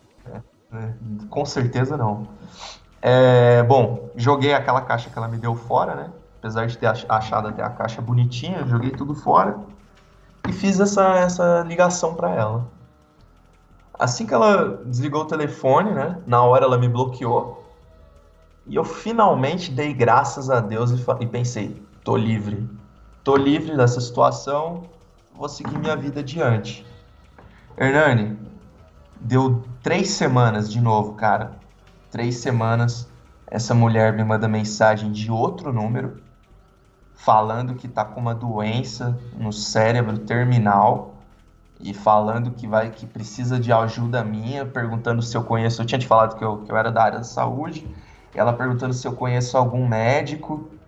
[0.71, 0.93] né?
[1.29, 2.27] Com certeza não.
[3.01, 6.09] É, bom, joguei aquela caixa que ela me deu fora, né?
[6.39, 9.57] Apesar de ter ach- achado até a caixa bonitinha, joguei tudo fora
[10.47, 12.67] e fiz essa, essa ligação pra ela.
[13.97, 16.17] Assim que ela desligou o telefone, né?
[16.25, 17.65] Na hora ela me bloqueou.
[18.65, 22.67] E eu finalmente dei graças a Deus e, e pensei: tô livre.
[23.29, 24.85] Tô livre dessa situação,
[25.35, 26.83] vou seguir minha vida adiante.
[27.77, 28.35] Hernani,
[29.21, 31.51] Deu três semanas de novo, cara.
[32.09, 33.07] Três semanas.
[33.45, 36.23] Essa mulher me manda mensagem de outro número,
[37.13, 41.13] falando que tá com uma doença no cérebro terminal
[41.79, 45.83] e falando que vai que precisa de ajuda minha, perguntando se eu conheço.
[45.83, 47.87] Eu tinha te falado que eu, que eu era da área da saúde.
[48.33, 50.78] Ela perguntando se eu conheço algum médico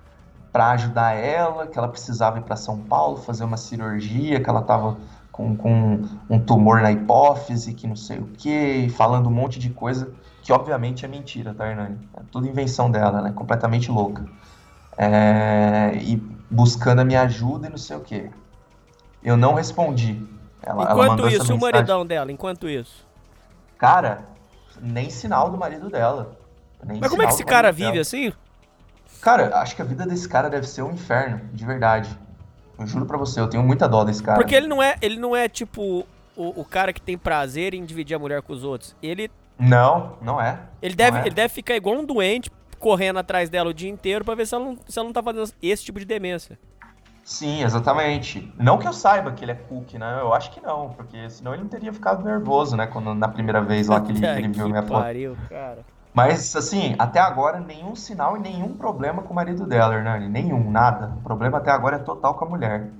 [0.51, 4.61] para ajudar ela, que ela precisava ir para São Paulo fazer uma cirurgia, que ela
[4.61, 4.97] tava
[5.31, 9.69] com, com um tumor na hipófise, que não sei o que, falando um monte de
[9.69, 10.11] coisa
[10.41, 11.97] que obviamente é mentira, tá, Hernani?
[12.17, 14.25] É tudo invenção dela, ela é completamente louca.
[14.97, 16.17] É, e
[16.49, 18.29] buscando a minha ajuda e não sei o que.
[19.23, 20.21] Eu não respondi.
[20.63, 23.05] Ela, ela Enquanto essa isso, e o maridão dela, enquanto isso.
[23.77, 24.25] Cara,
[24.81, 26.35] nem sinal do marido dela.
[26.83, 28.01] Mas como é que esse cara vive dela.
[28.01, 28.33] assim?
[29.21, 32.09] Cara, acho que a vida desse cara deve ser um inferno, de verdade.
[32.79, 34.39] Eu juro pra você, eu tenho muita dó desse cara.
[34.39, 37.85] Porque ele não é, ele não é tipo o, o cara que tem prazer em
[37.85, 38.95] dividir a mulher com os outros.
[39.01, 39.29] Ele,
[39.59, 40.59] Não, não é.
[40.81, 41.21] ele, deve, é.
[41.21, 42.49] ele deve ficar igual um doente,
[42.79, 45.21] correndo atrás dela o dia inteiro pra ver se ela não, se ela não tá
[45.21, 46.57] fazendo esse tipo de demência.
[47.23, 48.51] Sim, exatamente.
[48.57, 50.17] Não que eu saiba que ele é cookie, né?
[50.19, 52.87] Eu acho que não, porque senão ele não teria ficado nervoso, né?
[52.87, 55.03] Quando, na primeira vez lá que ele, que ele viu minha foto.
[55.03, 55.85] pariu, cara.
[56.13, 60.27] Mas, assim, até agora, nenhum sinal e nenhum problema com o marido dela, Hernani.
[60.27, 61.13] Nenhum, nada.
[61.17, 62.91] O problema até agora é total com a mulher.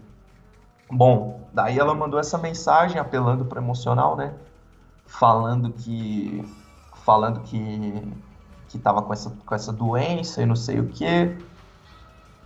[0.89, 4.33] Bom, daí ela mandou essa mensagem apelando pro emocional, né?
[5.05, 6.45] Falando que.
[7.03, 8.13] Falando que.
[8.69, 11.37] Que tava com essa, com essa doença e não sei o quê.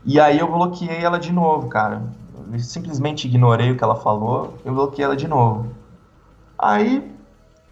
[0.04, 2.04] E aí eu bloqueei ela de novo, cara.
[2.52, 5.74] Eu simplesmente ignorei o que ela falou, eu bloqueei ela de novo.
[6.58, 7.15] Aí,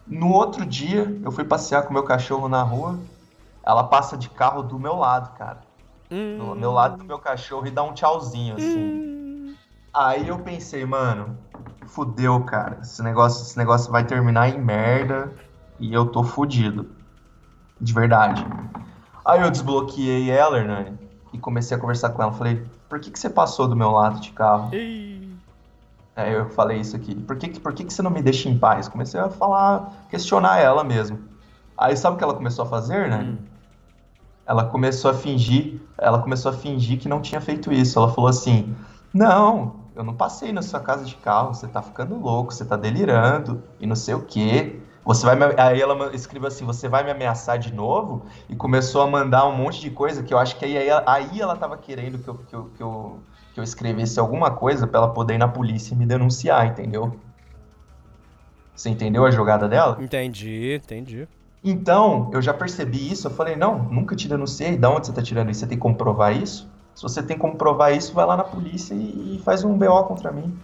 [0.06, 3.00] no outro dia, eu fui passear com meu cachorro na rua.
[3.66, 5.62] Ela passa de carro do meu lado, cara.
[6.38, 9.56] Do meu lado do meu cachorro e dá um tchauzinho, assim.
[9.94, 11.38] Aí eu pensei, mano,
[11.88, 12.80] fudeu, cara.
[12.82, 15.34] Esse negócio, esse negócio vai terminar em merda
[15.80, 16.92] e eu tô fudido.
[17.80, 18.46] De verdade.
[19.26, 21.00] Aí eu desbloqueei ela, Hernani,
[21.32, 22.34] e comecei a conversar com ela.
[22.34, 24.70] Falei, por que, que você passou do meu lado de carro?
[26.16, 27.16] Aí eu falei isso aqui.
[27.16, 28.88] Por que, por que, que você não me deixa em paz?
[28.88, 31.20] Comecei a falar, questionar ela mesmo.
[31.78, 33.36] Aí sabe o que ela começou a fazer, né?
[34.46, 37.98] Ela começou a fingir, ela começou a fingir que não tinha feito isso.
[37.98, 38.76] Ela falou assim:
[39.14, 42.76] "Não, eu não passei na sua casa de carro, você tá ficando louco, você tá
[42.76, 44.80] delirando e não sei o quê.
[45.06, 45.46] Você vai me...
[45.58, 49.56] Aí ela escreveu assim: "Você vai me ameaçar de novo?" E começou a mandar um
[49.56, 52.36] monte de coisa que eu acho que aí, aí, aí ela tava querendo que eu,
[52.36, 53.20] que eu, que eu,
[53.54, 57.24] que eu escrevesse alguma coisa pra ela poder ir na polícia e me denunciar, entendeu?
[58.76, 59.98] Você entendeu a jogada dela?
[59.98, 61.28] Entendi, entendi.
[61.64, 65.22] Então, eu já percebi isso, eu falei, não, nunca te denunciei, da onde você tá
[65.22, 65.62] tirando isso?
[65.62, 66.70] Você tem como provar isso?
[66.94, 70.04] Se você tem como provar isso, vai lá na polícia e, e faz um BO
[70.06, 70.62] contra mim.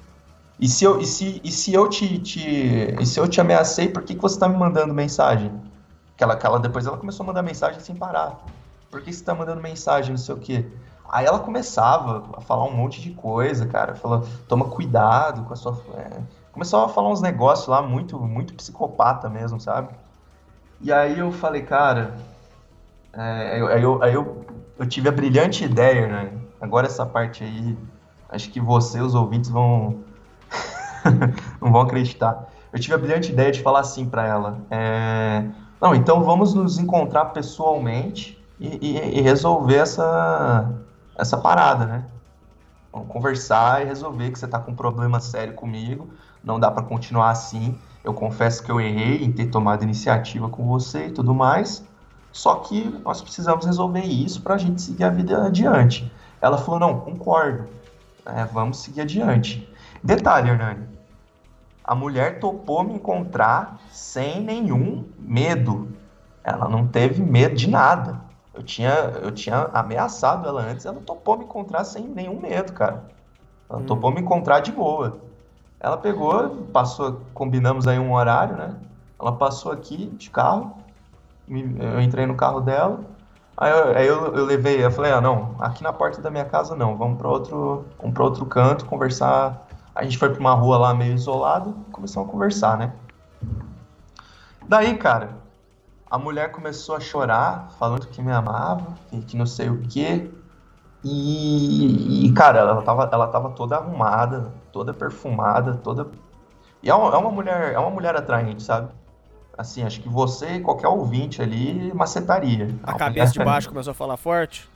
[0.59, 3.89] E se eu, e se, e se eu te, te- e se eu te ameacei,
[3.89, 5.51] por que, que você tá me mandando mensagem?
[6.17, 8.39] Que ela, que ela- depois ela começou a mandar mensagem sem parar.
[8.91, 10.71] Por que você tá mandando mensagem, não sei o quê?
[11.11, 13.95] Aí ela começava a falar um monte de coisa, cara.
[13.95, 15.77] Falou, toma cuidado com a sua.
[15.97, 16.21] é,
[16.51, 19.89] Começou a falar uns negócios lá muito, muito psicopata mesmo, sabe?
[20.81, 22.15] E aí eu falei, cara,
[23.13, 24.45] é, eu- aí, eu, aí eu,
[24.77, 26.33] eu tive a brilhante ideia, né?
[26.61, 27.77] Agora essa parte aí,
[28.29, 30.03] acho que você, os ouvintes, vão
[31.61, 32.47] não vão acreditar.
[32.71, 35.43] Eu tive a brilhante ideia de falar assim pra ela, é,
[35.81, 40.71] não, então vamos nos encontrar pessoalmente e, e- e resolver essa
[41.19, 42.05] essa parada, né?
[42.91, 46.09] Vamos conversar e resolver que você tá com um problema sério comigo,
[46.43, 47.77] não dá pra continuar assim.
[48.03, 51.83] Eu confesso que eu errei em ter tomado iniciativa com você e tudo mais.
[52.31, 56.11] Só que nós precisamos resolver isso pra gente seguir a vida adiante.
[56.41, 57.67] Ela falou: não, concordo.
[58.25, 59.67] É, vamos seguir adiante.
[60.01, 60.87] Detalhe, Hernani.
[61.83, 65.89] A mulher topou me encontrar sem nenhum medo.
[66.43, 68.28] Ela não teve medo de nada.
[68.53, 73.03] Eu tinha, eu tinha ameaçado ela antes, ela topou me encontrar sem nenhum medo, cara.
[73.69, 75.19] Ela topou me encontrar de boa.
[75.79, 78.75] Ela pegou, passou, combinamos aí um horário, né?
[79.19, 80.77] Ela passou aqui de carro,
[81.47, 83.01] eu entrei no carro dela,
[83.55, 86.45] aí eu, aí eu, eu levei, eu falei, ah, não, aqui na porta da minha
[86.45, 89.67] casa não, vamos para outro, vamos para outro canto conversar.
[89.93, 92.93] A gente foi para uma rua lá meio isolado e começamos a conversar, né?
[94.67, 95.29] Daí, cara,
[96.09, 98.95] a mulher começou a chorar, falando que me amava,
[99.27, 100.29] que, não sei o quê.
[101.03, 106.07] E, e, cara, ela tava, ela tava toda arrumada, toda perfumada, toda.
[106.81, 108.89] E é uma, é uma mulher, é uma mulher atraente, sabe?
[109.55, 112.73] Assim, acho que você e qualquer ouvinte ali macetaria.
[112.81, 114.67] A cabeça de baixo começou a falar forte?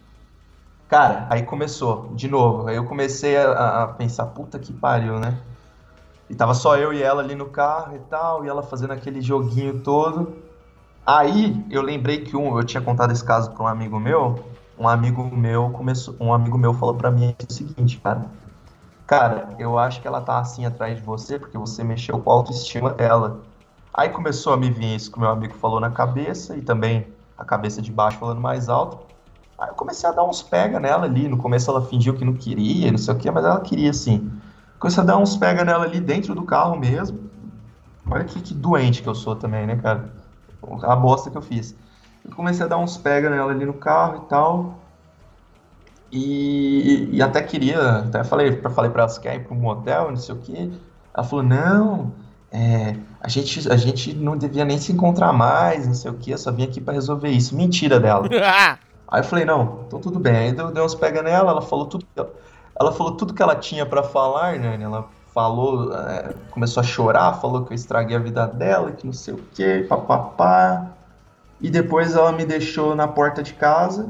[0.87, 2.67] Cara, aí começou, de novo.
[2.67, 5.37] Aí eu comecei a, a pensar, puta que pariu, né?
[6.29, 9.21] E tava só eu e ela ali no carro e tal, e ela fazendo aquele
[9.21, 10.42] joguinho todo.
[11.05, 14.53] Aí eu lembrei que um, eu tinha contado esse caso pra um amigo meu.
[14.79, 18.25] Um amigo meu começou, um amigo meu falou pra mim o seguinte, cara.
[19.05, 22.33] Cara, eu acho que ela tá assim atrás de você porque você mexeu com a
[22.33, 23.41] autoestima dela.
[23.93, 27.07] Aí começou a me vir isso que o meu amigo falou na cabeça e também
[27.37, 28.97] a cabeça de baixo falando mais alto.
[29.59, 31.27] Aí eu comecei a dar uns pega nela ali.
[31.27, 34.31] No começo ela fingiu que não queria, não sei o que, mas ela queria sim.
[34.79, 37.29] Comecei a dar uns pega nela ali dentro do carro mesmo.
[38.09, 40.22] Olha que, que doente que eu sou também, né, cara?
[40.83, 41.75] A bosta que eu fiz.
[42.23, 44.79] Eu comecei a dar uns pega nela ali no carro e tal.
[46.11, 50.17] E, e até queria, até falei, falei pra ela, quer ir pra um motel, não
[50.17, 50.79] sei o que.
[51.13, 52.11] Ela falou, não,
[52.51, 56.31] é, a, gente, a gente não devia nem se encontrar mais, não sei o que,
[56.31, 57.55] eu só vim aqui pra resolver isso.
[57.55, 58.27] Mentira dela.
[59.07, 60.35] Aí eu falei, não, então tudo bem.
[60.35, 62.31] Aí deu, deu uns pega nela, ela falou tudo, que ela-
[62.79, 64.77] ela falou tudo que ela tinha pra falar, né?
[64.81, 69.13] Ela falou, é, começou a chorar, falou que eu estraguei a vida dela, que não
[69.13, 70.91] sei o que, papapá.
[71.59, 74.09] E depois ela me deixou na porta de casa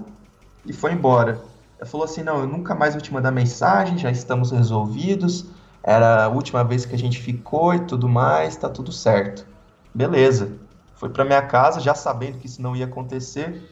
[0.66, 1.40] e foi embora.
[1.80, 5.45] Ela falou assim: não, eu nunca mais vou te mandar mensagem, já estamos resolvidos.
[5.82, 9.45] Era a última vez que a gente ficou e tudo mais, tá tudo certo.
[9.94, 10.52] Beleza.
[10.95, 13.70] Foi pra minha casa, já sabendo que isso não ia acontecer.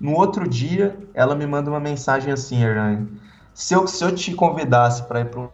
[0.00, 3.08] No outro dia, ela me manda uma mensagem assim, Hernani.
[3.54, 5.48] Se eu, se eu te convidasse para ir para um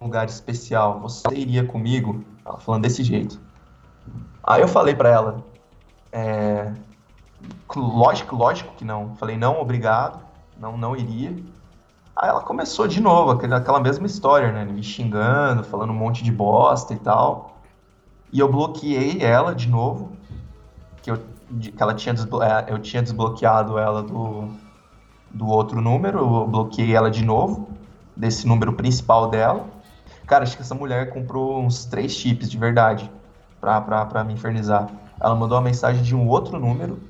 [0.00, 2.24] lugar especial, você iria comigo?
[2.44, 3.38] Ela falando desse jeito.
[4.42, 5.44] Aí eu falei para ela,
[6.10, 6.72] é,
[7.76, 9.14] lógico, lógico que não.
[9.16, 10.20] Falei, não, obrigado,
[10.58, 11.36] não, não iria.
[12.16, 14.64] Aí ela começou de novo, aquela, mesma história, né?
[14.64, 17.58] Me xingando, falando um monte de bosta e tal.
[18.32, 20.12] E eu bloqueei ela de novo,
[21.02, 21.18] que eu,
[21.60, 24.48] que ela tinha, é, eu tinha desbloqueado ela do,
[25.30, 27.68] do outro número, eu bloqueei ela de novo,
[28.16, 29.66] desse número principal dela.
[30.30, 33.10] Cara, acho que essa mulher comprou uns três chips de verdade
[33.60, 34.88] pra, pra, pra me infernizar.
[35.18, 37.00] Ela mandou uma mensagem de um outro número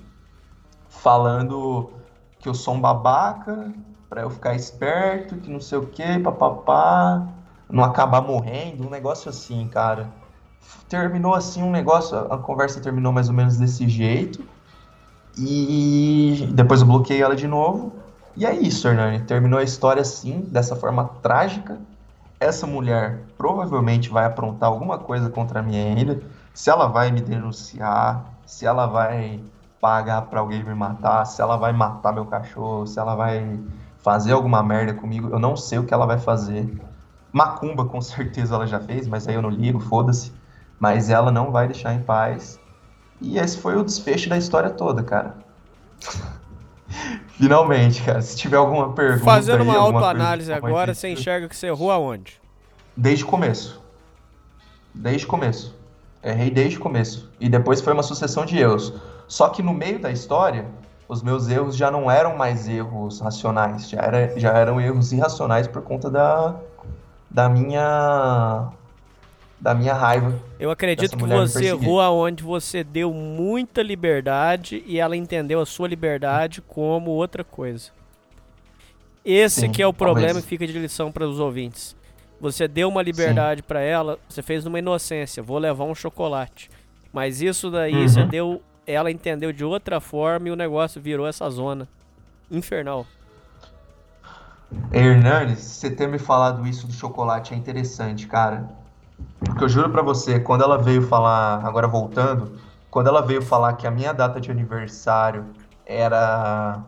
[0.88, 1.90] falando
[2.38, 3.74] que eu sou um babaca,
[4.08, 7.28] pra eu ficar esperto, que não sei o que, papapá,
[7.68, 10.08] não acabar morrendo, um negócio assim, cara.
[10.88, 14.42] Terminou assim um negócio, a conversa terminou mais ou menos desse jeito.
[15.36, 17.92] E depois eu bloqueei ela de novo.
[18.34, 19.20] E é isso, Hernani.
[19.20, 21.78] Terminou a história assim, dessa forma trágica.
[22.40, 26.22] Essa mulher provavelmente vai aprontar alguma coisa contra mim ainda.
[26.54, 29.44] Se ela vai me denunciar, se ela vai
[29.78, 33.60] pagar pra alguém me matar, se ela vai matar meu cachorro, se ela vai
[33.98, 36.66] fazer alguma merda comigo, eu não sei o que ela vai fazer.
[37.30, 40.32] Macumba com certeza ela já fez, mas aí eu não ligo, foda-se.
[40.78, 42.58] Mas ela não vai deixar em paz.
[43.20, 45.36] E esse foi o desfecho da história toda, cara.
[47.38, 48.20] Finalmente, cara.
[48.20, 49.24] Se tiver alguma pergunta.
[49.24, 52.40] Fazendo uma autoanálise agora, você enxerga que você errou aonde?
[52.96, 53.80] Desde o começo.
[54.94, 55.78] Desde o começo.
[56.22, 57.30] Errei desde o começo.
[57.40, 58.92] E depois foi uma sucessão de erros.
[59.26, 60.66] Só que no meio da história,
[61.08, 63.88] os meus erros já não eram mais erros racionais.
[63.88, 66.56] Já, era, já eram erros irracionais por conta da,
[67.30, 68.68] da minha.
[69.60, 70.40] Da minha raiva.
[70.58, 75.86] Eu acredito que você errou aonde você deu muita liberdade e ela entendeu a sua
[75.86, 77.90] liberdade como outra coisa.
[79.22, 80.44] Esse Sim, que é o problema talvez.
[80.46, 81.94] e fica de lição para os ouvintes.
[82.40, 86.70] Você deu uma liberdade para ela, você fez numa inocência, vou levar um chocolate.
[87.12, 88.08] Mas isso daí Uhum.
[88.08, 91.86] você deu, ela entendeu de outra forma e o negócio virou essa zona
[92.50, 93.04] infernal.
[94.92, 98.70] Hernani, você ter me falado isso do chocolate é interessante, cara.
[99.40, 102.58] Porque eu juro pra você, quando ela veio falar, agora voltando,
[102.90, 105.46] quando ela veio falar que a minha data de aniversário
[105.86, 106.82] era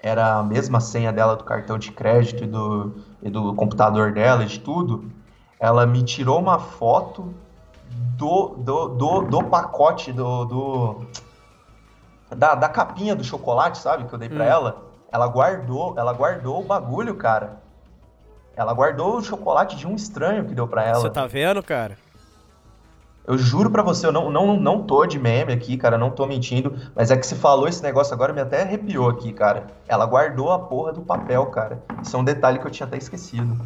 [0.00, 4.44] era a mesma senha dela do cartão de crédito e do, e do computador dela
[4.44, 5.10] e de tudo,
[5.58, 7.34] ela me tirou uma foto
[8.16, 11.06] do, do, do, do pacote do, do
[12.36, 14.48] da, da capinha do chocolate, sabe, que eu dei pra Hum.
[14.48, 14.82] ela.
[15.10, 17.62] Ela guardou, ela guardou o bagulho, cara.
[18.58, 20.98] Ela guardou o chocolate de um estranho que deu pra ela.
[20.98, 21.96] Você tá vendo, cara?
[23.24, 26.26] Eu juro pra você, eu não, não, não tô de meme aqui, cara, não tô
[26.26, 29.68] mentindo, mas é que você falou esse negócio agora, me até arrepiou aqui, cara.
[29.86, 31.80] Ela guardou a porra do papel, cara.
[32.02, 33.56] Isso é um detalhe que eu tinha até esquecido.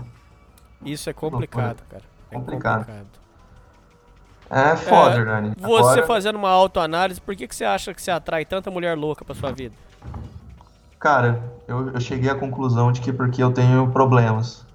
[0.84, 2.02] Isso é complicado, cara.
[2.30, 2.86] É Complicado.
[4.50, 5.52] É foda, É, Hernani.
[5.58, 8.94] Você Agora- fazendo uma autoanálise, por que, que você acha que você atrai tanta mulher
[8.98, 9.74] louca pra sua vida?
[10.98, 14.70] Cara, eu, eu cheguei à conclusão de que porque eu tenho problemas.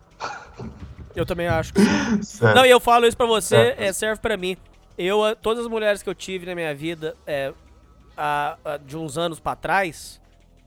[1.18, 1.74] Eu também acho.
[2.56, 4.56] Não, e eu falo isso pra você, é, serve pra mim.
[4.98, 7.52] Eu, todas as mulheres que eu tive na minha vida, é,
[8.16, 10.22] a- a- de uns anos pra trás,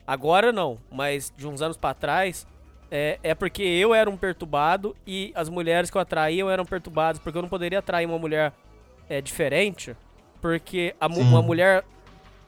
[0.06, 2.46] agora não, mas de uns anos pra trás,
[2.90, 7.20] é, é porque eu era um perturbado e as mulheres que eu atraía eram perturbadas,
[7.20, 8.52] porque eu não poderia atrair uma mulher
[9.08, 9.96] é, diferente,
[10.40, 11.84] porque a uma mulher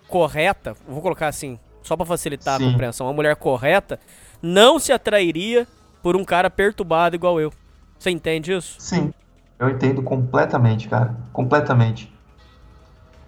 [0.09, 2.69] correta, vou colocar assim, só pra facilitar Sim.
[2.69, 3.99] a compreensão, uma mulher correta
[4.41, 5.67] não se atrairia
[6.03, 7.53] por um cara perturbado igual eu.
[8.03, 8.75] Você entende isso?
[8.81, 9.15] Sim,
[9.61, 11.15] eu entendo completamente, cara.
[11.33, 12.13] Completamente.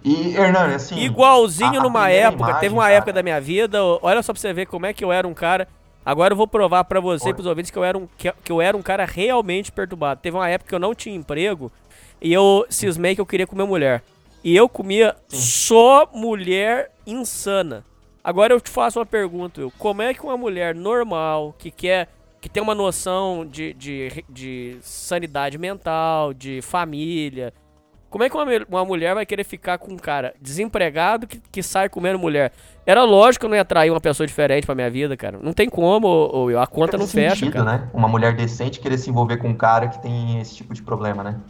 [0.03, 0.99] E, Hernani, assim.
[0.99, 4.33] Igualzinho a- a numa época, imagem, teve uma cara, época da minha vida, olha só
[4.33, 5.69] pra você ver como é que eu era um cara.
[6.05, 8.51] Agora eu vou provar pra você e pros ouvintes que eu, era um, que, que
[8.51, 10.21] eu era um cara realmente perturbado.
[10.21, 11.71] Teve uma época que eu não tinha emprego
[12.21, 14.03] e eu cismei que eu queria comer mulher.
[14.43, 17.85] E eu comia só mulher insana.
[18.25, 19.73] Agora eu te faço uma pergunta, Will.
[19.79, 22.09] Como é que uma mulher normal, que quer.
[22.45, 27.55] Que tem uma noção de, de, de sanidade mental, de família,
[28.11, 31.63] como é que uma, uma mulher vai querer ficar com um cara desempregado que, que
[31.63, 32.53] sai comendo mulher?
[32.85, 35.39] Era lógico que eu não ia atrair uma pessoa diferente pra minha vida, cara.
[35.43, 37.79] Não tem como, ô, ô, a conta não fecha, sentido, cara.
[37.79, 37.89] né?
[37.95, 41.25] Uma mulher decente querer se envolver com um cara que tem esse tipo de problema,
[41.25, 41.41] né?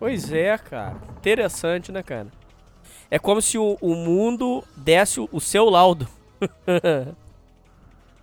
[0.00, 0.96] Pois é, cara.
[1.18, 2.26] Interessante, né, cara?
[3.08, 6.08] É como se o, o mundo desse o, o seu laudo.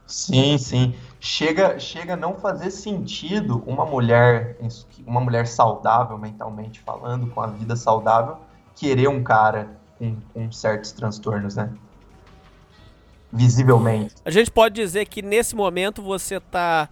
[0.06, 0.94] Sim, sim.
[1.26, 4.58] Chega, chega a não fazer sentido uma mulher,
[5.08, 8.40] uma mulher saudável mentalmente falando, com a vida saudável,
[8.76, 11.72] querer um cara com, com certos transtornos, né?
[13.32, 14.16] Visivelmente.
[14.26, 16.90] A gente pode dizer que nesse momento você tá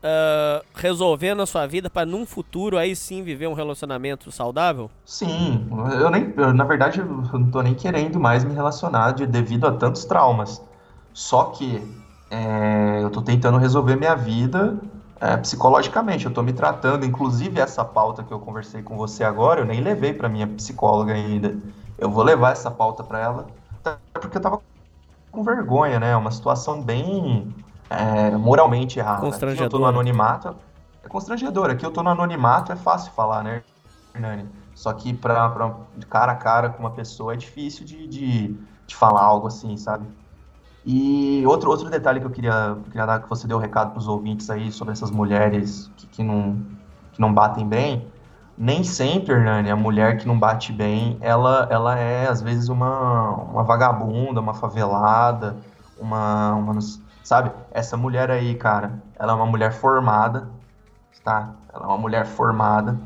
[0.00, 4.88] ah, resolvendo a sua vida para num futuro aí sim viver um relacionamento saudável?
[5.04, 5.66] Sim,
[5.98, 9.66] eu nem, eu, na verdade, eu não tô nem querendo mais me relacionar de, devido
[9.66, 10.62] a tantos traumas.
[11.12, 11.82] Só que
[12.34, 14.76] é, eu tô tentando resolver minha vida
[15.20, 16.26] é, psicologicamente.
[16.26, 19.80] Eu tô me tratando, inclusive essa pauta que eu conversei com você agora, eu nem
[19.80, 21.56] levei para minha psicóloga ainda.
[21.96, 23.46] Eu vou levar essa pauta para ela,
[23.84, 24.60] até porque eu tava
[25.30, 26.10] com vergonha, né?
[26.10, 27.54] É uma situação bem
[27.88, 29.28] é, moralmente errada.
[29.28, 29.88] Aqui eu tô no Constrangedora.
[29.88, 30.56] anonimato.
[31.04, 31.70] É constrangedor.
[31.70, 33.62] Aqui eu tô no anonimato, é fácil falar, né,
[34.12, 34.48] Hernani?
[34.74, 35.72] Só que pra, pra
[36.10, 38.48] cara a cara com uma pessoa é difícil de, de,
[38.86, 40.04] de falar algo assim, sabe?
[40.86, 44.50] E outro, outro detalhe que eu queria, queria dar, que você deu recado pros ouvintes
[44.50, 46.58] aí sobre essas mulheres que, que, não,
[47.12, 48.06] que não batem bem.
[48.56, 53.30] Nem sempre, Hernani, a mulher que não bate bem, ela, ela é, às vezes, uma,
[53.30, 55.56] uma vagabunda, uma favelada,
[55.98, 56.78] uma, uma.
[57.22, 57.50] Sabe?
[57.72, 60.48] Essa mulher aí, cara, ela é uma mulher formada,
[61.24, 61.54] tá?
[61.72, 62.96] Ela é uma mulher formada,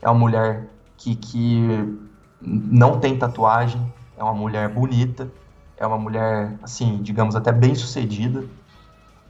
[0.00, 1.98] é uma mulher que, que
[2.40, 5.28] não tem tatuagem, é uma mulher bonita,
[5.84, 8.44] é uma mulher, assim, digamos, até bem sucedida.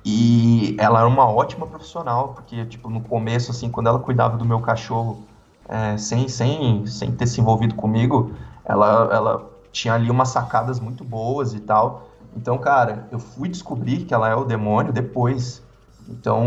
[0.05, 4.45] E ela é uma ótima profissional, porque, tipo, no começo, assim, quando ela cuidava do
[4.45, 5.27] meu cachorro,
[5.69, 8.33] é, sem, sem, sem ter se envolvido comigo,
[8.65, 12.09] ela, ela tinha ali umas sacadas muito boas e tal.
[12.37, 15.63] Então, cara, eu fui descobrir que ela é o demônio depois.
[16.09, 16.47] Então,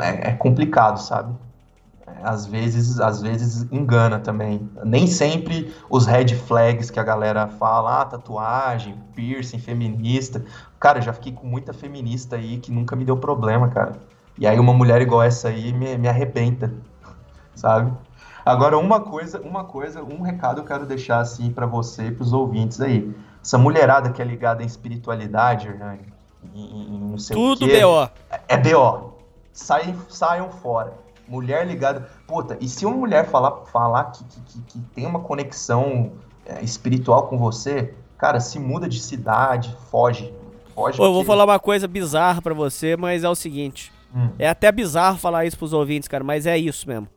[0.00, 1.34] é, é complicado, sabe?
[2.22, 4.68] Às vezes, às vezes engana também.
[4.84, 10.44] Nem sempre os red flags que a galera fala, ah, tatuagem, piercing, feminista.
[10.78, 13.92] Cara, já fiquei com muita feminista aí que nunca me deu problema, cara.
[14.38, 16.72] E aí uma mulher igual essa aí me, me arrebenta,
[17.54, 17.92] sabe?
[18.44, 22.34] Agora, uma coisa, uma coisa, um recado eu quero deixar assim para você e pros
[22.34, 23.14] ouvintes aí.
[23.42, 26.00] Essa mulherada que é ligada em espiritualidade, Hernani,
[26.54, 28.10] em, em não sei Tudo o quê, BO.
[28.48, 29.14] É BO.
[29.52, 31.03] Saiam, saiam fora.
[31.28, 32.08] Mulher ligada.
[32.26, 36.12] Puta, e se uma mulher falar, falar que, que, que- tem uma conexão
[36.46, 40.32] é, espiritual com você, cara, se muda de cidade, foge.
[40.74, 41.00] Foge.
[41.00, 43.92] Ô, eu vou falar uma coisa bizarra pra você, mas é o seguinte.
[44.14, 44.28] Hum.
[44.38, 47.08] É até bizarro falar isso pros ouvintes, cara, mas é isso mesmo.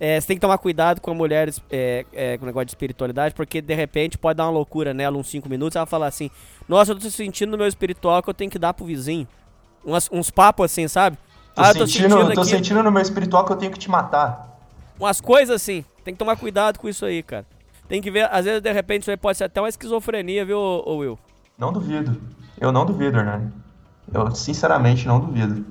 [0.00, 2.70] É, você tem que tomar cuidado com a mulher é, é, com o negócio de
[2.70, 5.74] espiritualidade, porque de repente pode dar uma loucura nela uns 5 minutos.
[5.74, 6.30] Ela fala assim:
[6.68, 9.26] Nossa, eu tô sentindo no meu espiritual que eu tenho que dar pro vizinho.
[9.84, 11.18] Umas- uns papos assim, sabe?
[11.58, 12.50] Tô, ah, eu tô sentindo, sentindo tô aqui.
[12.50, 14.56] sentindo no meu espiritual que eu tenho que te matar.
[14.96, 15.84] Umas coisas assim.
[16.04, 17.44] Tem que tomar cuidado com isso aí, cara.
[17.88, 20.60] Tem que ver, às vezes de repente isso aí pode ser até uma esquizofrenia, viu,
[20.86, 21.18] Will?
[21.58, 22.16] Não duvido.
[22.60, 23.52] Eu não duvido, Hernani.
[24.14, 25.66] Eu sinceramente não duvido.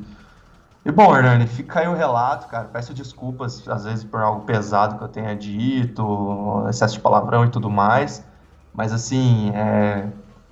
[0.83, 2.65] E bom, Hernani, fica aí o relato, cara.
[2.65, 7.49] Peço desculpas, às vezes, por algo pesado que eu tenha dito, excesso de palavrão e
[7.49, 8.25] tudo mais.
[8.73, 10.09] Mas, assim, é,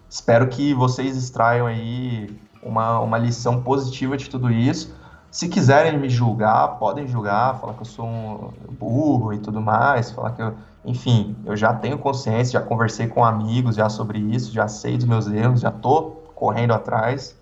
[0.09, 2.33] espero que vocês extraiam aí
[2.63, 4.94] uma, uma lição positiva de tudo isso.
[5.35, 10.09] Se quiserem me julgar, podem julgar, falar que eu sou um burro e tudo mais,
[10.09, 10.53] falar que eu,
[10.85, 15.05] enfim, eu já tenho consciência, já conversei com amigos já sobre isso, já sei dos
[15.05, 16.03] meus erros, já tô
[16.33, 17.37] correndo atrás.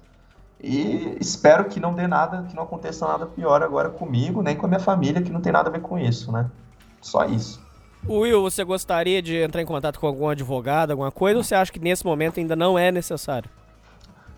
[0.60, 4.66] E espero que não dê nada, que não aconteça nada pior agora comigo, nem com
[4.66, 6.50] a minha família, que não tem nada a ver com isso, né?
[7.00, 7.62] Só isso.
[8.10, 11.72] Will, você gostaria de entrar em contato com algum advogado, alguma coisa, ou você acha
[11.72, 13.48] que nesse momento ainda não é necessário?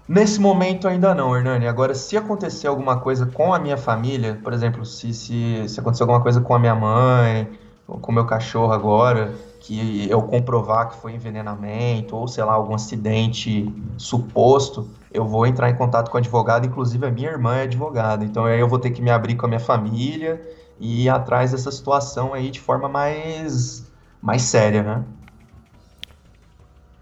[0.08, 1.68] Nesse momento ainda não, Hernani.
[1.68, 6.04] Agora, se acontecer alguma coisa com a minha família, por exemplo, se, se, se acontecer
[6.04, 7.50] alguma coisa com a minha mãe,
[7.88, 12.76] com o meu cachorro agora, que eu comprovar que foi envenenamento, ou sei lá, algum
[12.76, 17.64] acidente suposto, eu vou entrar em contato com o advogado, inclusive a minha irmã é
[17.64, 18.24] advogada.
[18.24, 20.40] Então aí eu vou ter que me abrir com a minha família
[20.80, 23.92] e ir atrás dessa situação aí de forma mais,
[24.22, 25.04] mais séria, né?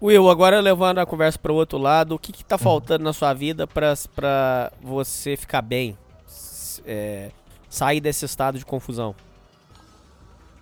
[0.02, 3.12] Will, agora levando a conversa para o outro lado, o que, que tá faltando na
[3.12, 5.98] sua vida pra pra você ficar bem?
[6.84, 7.32] É,
[7.68, 9.16] sair desse estado de confusão?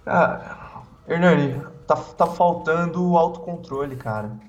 [0.07, 4.41] Ah, Hernani, tá, tá faltando autocontrole, cara.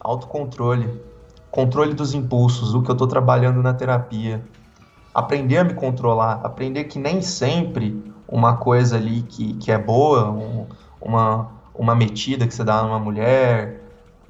[0.00, 1.02] Autocontrole.
[1.50, 4.50] Controle dos impulsos, o que eu tô trabalhando na terapia.
[5.14, 6.40] Aprender a me controlar.
[6.44, 10.68] Aprender que nem sempre uma coisa ali que, que é boa, um-
[11.00, 13.83] uma, uma metida que você dá numa mulher,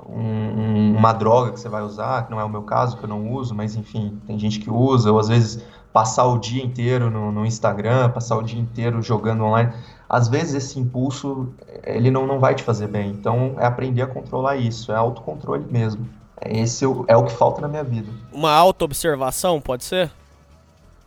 [0.08, 3.04] um- um- uma droga que você vai usar, que não é o meu caso, que
[3.04, 5.62] eu não uso, mas enfim, tem gente que usa, ou às vezes
[5.92, 9.72] passar o dia inteiro no, no Instagram, passar o dia inteiro jogando online.
[10.08, 11.48] Às vezes esse impulso,
[11.84, 13.10] ele não, não vai te fazer bem.
[13.10, 16.06] Então é aprender a controlar isso, é autocontrole mesmo.
[16.44, 18.10] Esse é o que falta na minha vida.
[18.32, 20.10] Uma auto-observação, pode ser?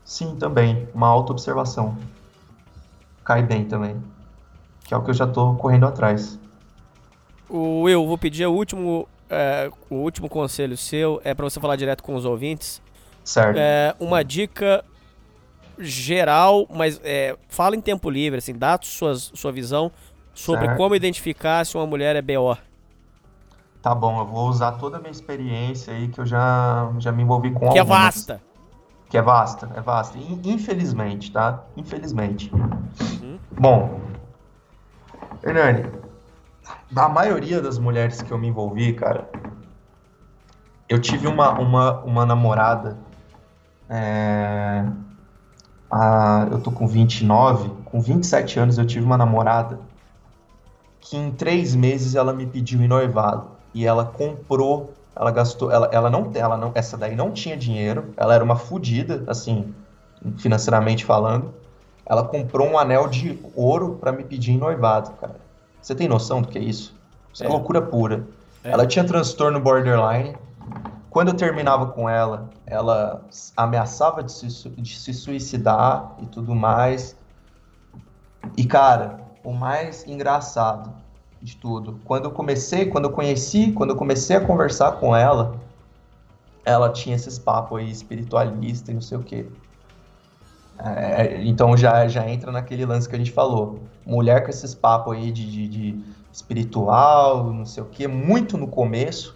[0.05, 0.87] Sim, também.
[0.95, 1.97] Uma auto-observação.
[3.25, 3.97] Cai bem também.
[4.85, 6.39] Que é o que eu já tô correndo atrás.
[7.49, 11.75] O Will, vou pedir o último, é, o último conselho seu, é para você falar
[11.75, 12.81] direto com os ouvintes.
[13.23, 13.57] Certo.
[13.57, 14.83] É, uma dica
[15.79, 19.91] geral, mas é, fala em tempo livre, assim, dá suas, sua visão
[20.33, 20.77] sobre Certo.
[20.77, 22.57] como identificar se uma mulher é BO.
[23.81, 27.23] Tá bom, eu vou usar toda a minha experiência aí que eu já, já me
[27.23, 27.87] envolvi com Que é algumas.
[28.15, 28.41] vasta.
[29.09, 30.17] Que é vasta, é vasta.
[30.17, 31.63] In- Infelizmente, tá?
[31.77, 32.51] Infelizmente.
[33.51, 34.01] Bom,
[35.43, 35.89] Hernani,
[36.91, 39.29] da maioria das mulheres que eu me envolvi, cara,
[40.87, 42.97] eu tive uma, uma, uma namorada.
[43.89, 44.85] é,
[45.89, 49.79] a- eu tô com 29, com 27 anos eu tive uma namorada
[50.99, 55.89] que em três meses ela me pediu em noivado e ela comprou, ela gastou, ela,
[55.91, 59.73] ela não, ela não, essa daí não tinha dinheiro, ela era uma fodida, assim,
[60.37, 61.53] financeiramente falando.
[62.05, 65.35] Ela comprou um anel de ouro pra me pedir em noivado, cara.
[65.81, 66.95] Você tem noção do que é isso?
[67.33, 67.49] Isso é, É.
[67.49, 68.27] loucura pura.
[68.63, 68.71] É.
[68.71, 70.35] Ela tinha transtorno borderline.
[71.09, 73.25] Quando eu terminava com ela, ela
[73.55, 77.15] ameaçava de se, de se suicidar e tudo mais.
[78.55, 80.91] E, cara, o mais engraçado
[81.41, 85.55] de tudo, quando eu comecei, quando eu conheci, quando eu comecei a conversar com ela,
[86.65, 89.47] ela tinha esses papos aí espiritualista e não sei o quê.
[90.79, 93.79] É, então já, já entra naquele lance que a gente falou.
[94.05, 98.67] Mulher com esses papos aí de, de, de espiritual, não sei o quê, muito no
[98.67, 99.35] começo.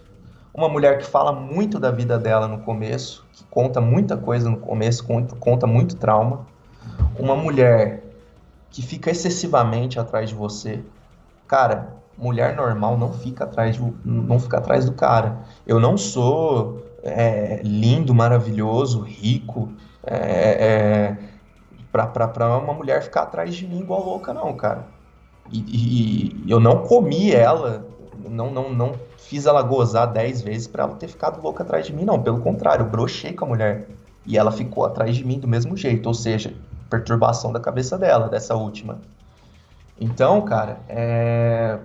[0.53, 4.57] Uma mulher que fala muito da vida dela no começo, que conta muita coisa no
[4.57, 6.45] começo, conta, conta muito trauma.
[7.17, 8.03] Uma mulher
[8.69, 10.83] que fica excessivamente atrás de você.
[11.47, 15.39] Cara, mulher normal não fica atrás, de, não fica atrás do cara.
[15.65, 19.69] Eu não sou é, lindo, maravilhoso, rico,
[20.05, 21.17] é, é,
[21.91, 24.87] pra, pra, pra uma mulher ficar atrás de mim igual louca, não, cara.
[25.51, 25.59] E,
[26.45, 27.85] e- eu não comi ela,
[28.29, 31.93] não, não, não fiz ela gozar 10 vezes pra ela ter ficado louca atrás de
[31.93, 32.21] mim, não.
[32.21, 33.87] Pelo contrário, eu brochei com a mulher.
[34.25, 36.53] E ela ficou atrás de mim do mesmo jeito, ou seja,
[36.89, 38.99] perturbação da cabeça dela, dessa última.
[39.99, 41.79] Então, cara, é...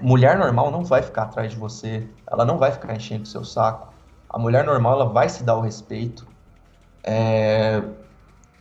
[0.00, 3.44] mulher normal não vai ficar atrás de você, ela não vai ficar enchendo o seu
[3.44, 3.92] saco.
[4.28, 6.26] A mulher normal, ela vai se dar o respeito.
[7.02, 7.82] É,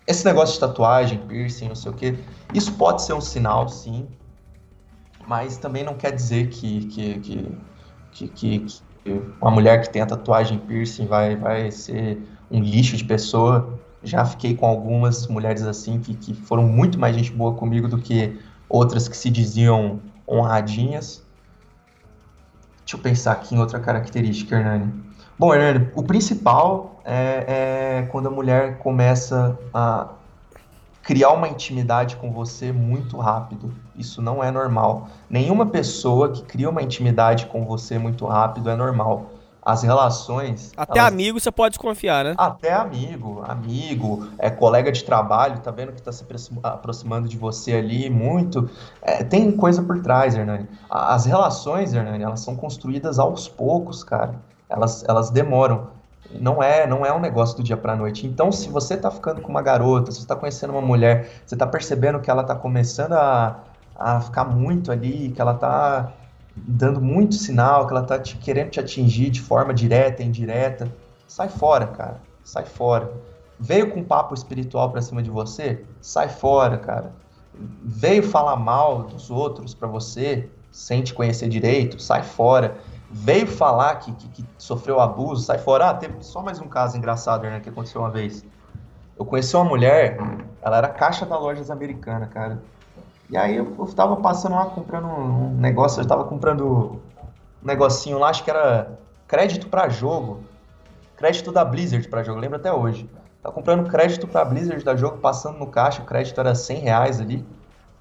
[0.08, 2.18] Esse negócio de tatuagem, piercing, não sei o que,
[2.54, 4.08] isso pode ser um sinal, sim,
[5.26, 7.20] mas também não quer dizer que, que,
[8.12, 8.86] que, que, que-
[9.42, 13.80] uma mulher que tenha tatuagem piercing vai, vai ser um lixo de pessoa.
[14.02, 18.00] Já fiquei com algumas mulheres assim que, que foram muito mais gente boa comigo do
[18.02, 21.24] que outras que se diziam honradinhas.
[22.84, 25.05] Deixa eu pensar aqui em outra característica, Hernani.
[25.38, 30.08] Bom, Hernani, o principal é, é quando a mulher começa a
[31.04, 33.74] criar uma intimidade com você muito rápido.
[33.96, 35.08] Isso não é normal.
[35.30, 39.32] Nenhuma pessoa que cria uma intimidade com você muito rápido é normal.
[39.62, 40.72] As relações.
[40.78, 42.36] Até elas- amigo você pode desconfiar, né?
[42.38, 47.36] até amigo, amigo, é colega de trabalho, tá vendo que tá se aproxim- aproximando de
[47.38, 48.70] você ali muito.
[49.02, 50.68] É, tem coisa por trás, Hernani.
[50.90, 54.36] As relações, Hernani, elas são construídas aos poucos, cara.
[54.76, 55.88] Elas, elas demoram.
[56.40, 58.28] Não é, não é um negócio do dia pra noite.
[58.28, 61.56] Então, se você tá ficando com uma garota, se você tá conhecendo uma mulher, você
[61.56, 63.64] tá percebendo que ela tá começando a,
[63.96, 66.12] a ficar muito ali, que ela tá
[66.56, 70.92] dando muito sinal, que ela tá te, querendo te atingir de forma direta, indireta,
[71.28, 72.22] sai fora, cara.
[72.44, 73.12] Sai fora.
[73.60, 75.84] Veio com papo espiritual pra cima de você?
[76.02, 77.12] Sai fora, cara.
[77.84, 82.02] Veio falar mal dos outros pra você, sem te conhecer direito?
[82.02, 82.78] Sai fora.
[83.18, 85.46] Veio falar que, que, que sofreu abuso?
[85.46, 85.90] Sai fora.
[85.90, 88.46] Ah, teve só mais um caso engraçado, né, que aconteceu uma vez.
[89.18, 90.18] Eu conheci uma mulher,
[90.62, 92.62] ela era caixa da lojas americana, cara.
[93.30, 97.02] E aí eu, eu tava passando lá comprando um negócio, eu tava comprando
[97.64, 100.42] um negocinho lá, acho que era crédito pra jogo.
[101.16, 103.10] Crédito da Blizzard pra jogo, lembro até hoje.
[103.42, 107.22] Tava comprando crédito pra Blizzard da jogo, passando no caixa, o crédito era 100 reais
[107.22, 107.46] ali.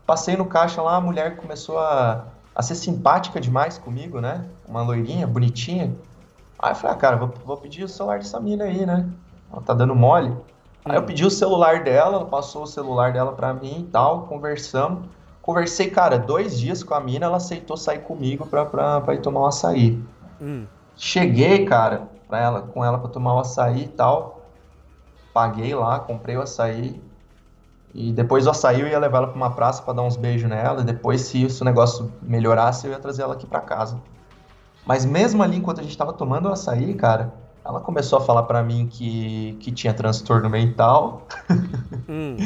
[0.05, 4.45] Passei no caixa lá, a mulher começou a, a ser simpática demais comigo, né?
[4.69, 5.95] Uma loirinha, bonitinha.
[6.59, 9.09] Aí eu falei, ah, cara, vou, vou pedir o celular dessa mina aí, né?
[9.53, 10.35] Ela tá dando mole.
[10.85, 14.23] Aí eu pedi o celular dela, ela passou o celular dela pra mim e tal,
[14.27, 15.09] conversamos.
[15.41, 19.21] Conversei, cara, dois dias com a mina, ela aceitou sair comigo pra, pra, pra ir
[19.21, 20.03] tomar um açaí.
[20.41, 20.67] Hum.
[20.97, 24.43] Cheguei, cara, pra ela, com ela pra tomar o açaí e tal.
[25.33, 27.03] Paguei lá, comprei o açaí.
[27.95, 30.49] E depois do açaí eu ia levar ela pra uma praça pra dar uns beijos
[30.49, 30.81] nela.
[30.81, 34.01] E depois, se, se o negócio melhorasse, eu ia trazer ela aqui pra casa.
[34.87, 37.33] Mas mesmo ali, enquanto a gente tava tomando o açaí, cara,
[37.65, 41.27] ela começou a falar pra mim que, que tinha transtorno mental.
[42.07, 42.37] Hum.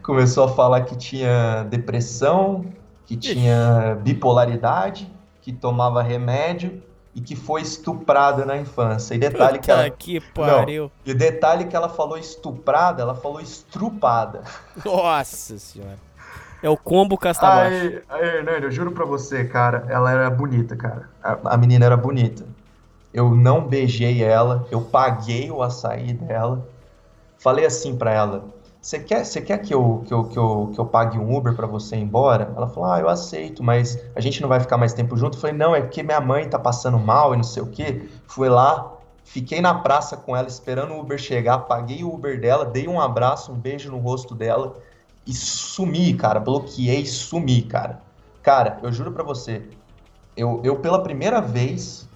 [0.00, 2.64] começou a falar que tinha depressão,
[3.04, 5.10] que tinha bipolaridade,
[5.40, 6.80] que tomava remédio
[7.14, 9.14] e que foi estuprada na infância.
[9.14, 9.90] E detalhe que Puta ela.
[9.90, 10.84] que pariu.
[10.84, 14.42] Não, e detalhe que ela falou estrupada, ela falou estrupada.
[14.84, 15.98] Nossa senhora.
[16.62, 17.74] É o combo castabaixo.
[17.74, 21.08] Ai, ai, Hernani, eu juro pra você, cara, ela era bonita, cara.
[21.20, 22.44] A, a menina era bonita.
[23.12, 26.66] Eu não beijei ela, eu paguei o açaí dela.
[27.36, 28.44] Falei assim pra ela:
[28.80, 31.54] Você quer, você quer que, eu, que, eu, que, eu, que eu pague um Uber
[31.54, 32.52] pra você ir embora?
[32.56, 35.36] Ela falou: Ah, eu aceito, mas a gente não vai ficar mais tempo junto.
[35.36, 38.08] Eu falei: Não, é porque minha mãe tá passando mal e não sei o quê.
[38.28, 38.92] Fui lá,
[39.24, 43.00] fiquei na praça com ela esperando o Uber chegar, paguei o Uber dela, dei um
[43.00, 44.76] abraço, um beijo no rosto dela
[45.26, 46.40] e sumi, cara.
[46.40, 48.00] Bloqueei, sumi, cara.
[48.42, 49.62] Cara, eu juro pra você,
[50.36, 52.08] eu, eu pela primeira vez,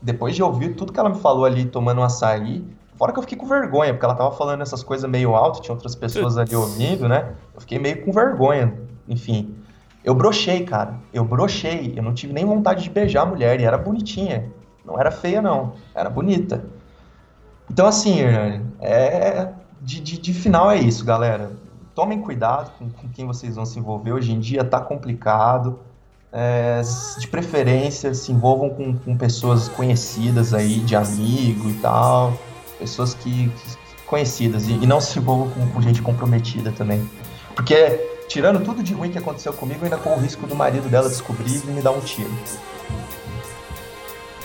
[0.00, 2.64] depois de ouvir tudo que ela me falou ali tomando um açaí,
[2.96, 5.74] fora que eu fiquei com vergonha, porque ela tava falando essas coisas meio alto, tinha
[5.74, 7.34] outras pessoas ali ouvindo, né?
[7.54, 8.74] Eu fiquei meio com vergonha,
[9.08, 9.56] enfim.
[10.06, 10.94] Eu brochei, cara.
[11.12, 11.94] Eu brochei.
[11.96, 13.60] Eu não tive nem vontade de beijar a mulher.
[13.60, 14.52] E era bonitinha.
[14.84, 15.72] Não era feia, não.
[15.92, 16.64] Era bonita.
[17.68, 18.20] Então, assim,
[18.80, 19.52] é...
[19.82, 21.50] de, de, de final é isso, galera.
[21.96, 24.12] Tomem cuidado com, com quem vocês vão se envolver.
[24.12, 25.78] Hoje em dia tá complicado.
[26.30, 26.82] É,
[27.18, 32.38] de preferência, se envolvam com, com pessoas conhecidas aí, de amigo e tal.
[32.78, 34.68] Pessoas que, que- conhecidas.
[34.68, 37.08] E, e não se envolvam com, com gente comprometida também.
[37.54, 37.98] Porque,
[38.28, 41.62] tirando tudo de ruim que aconteceu comigo, ainda corro o risco do marido dela descobrir
[41.64, 42.30] e me dar um tiro.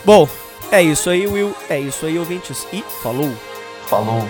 [0.05, 0.25] Bom,
[0.71, 1.53] é isso aí, Will.
[1.69, 2.65] É isso aí, ouvintes.
[2.71, 3.29] E falou.
[3.87, 4.25] Falou.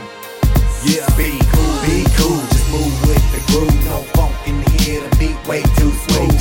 [0.84, 3.76] Yeah, be cool, be cool, move with the groove.
[3.86, 6.32] No funk in here, the beat way too smooth.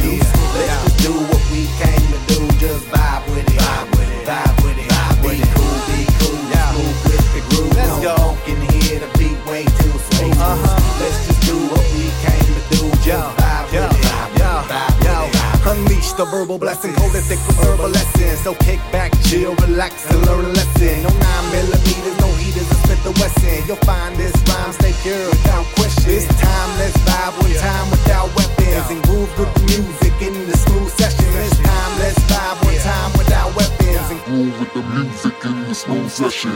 [0.54, 4.22] Let's just do what we came to do, just vibe with it, vibe with it,
[4.24, 4.88] vibe with it.
[4.88, 7.74] Vibe with Be cool, be cool, just move with the groove.
[7.74, 8.14] Let's no go.
[8.16, 10.38] funk in here, the beat way too smooth.
[10.38, 11.02] Uh-huh.
[11.02, 14.70] Let's just do what we came to do, just vibe with it, vibe with it,
[14.70, 15.70] vibe with it.
[15.70, 18.40] Unleash the verbal blessing, cold and thick with herbal essence.
[18.40, 21.02] So kick back, chill, relax, and learn a lesson.
[21.02, 22.30] No nine millimeters, no
[22.64, 23.66] spit the Wesson.
[23.66, 26.04] You'll find this rhyme stay pure without question.
[26.04, 30.56] This time, let's vibe one time without weapons and groove with the music in the
[30.56, 31.24] smooth session.
[31.32, 35.74] This time, let's vibe one time without weapons and groove with the music in the
[35.74, 36.52] smooth session.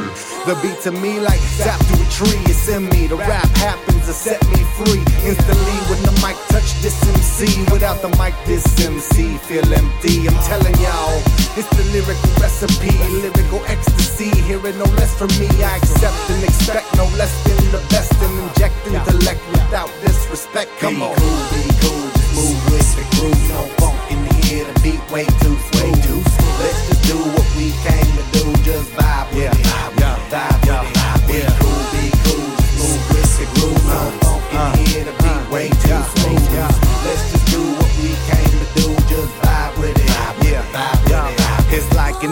[0.46, 3.06] The beat to me like zap to a tree, it's in me.
[3.06, 7.64] The rap happens to set me free instantly when the mic touch this MC.
[7.72, 10.28] Without the mic, this MC feel empty.
[10.28, 12.90] I'm telling y'all, it's the lyrical recipe,
[13.22, 14.30] lyrical ecstasy.
[14.42, 18.34] Hearing no less from me, I accept and expect no less than the best and
[18.38, 20.70] inject intellect without disrespect.
[20.80, 21.14] Come on.
[21.14, 23.48] Be cool, be cool, just move with the groove.
[23.50, 26.26] No funk in here, the beat way too smooth.
[26.58, 30.03] Let's just do what we came to do, just vibe with it,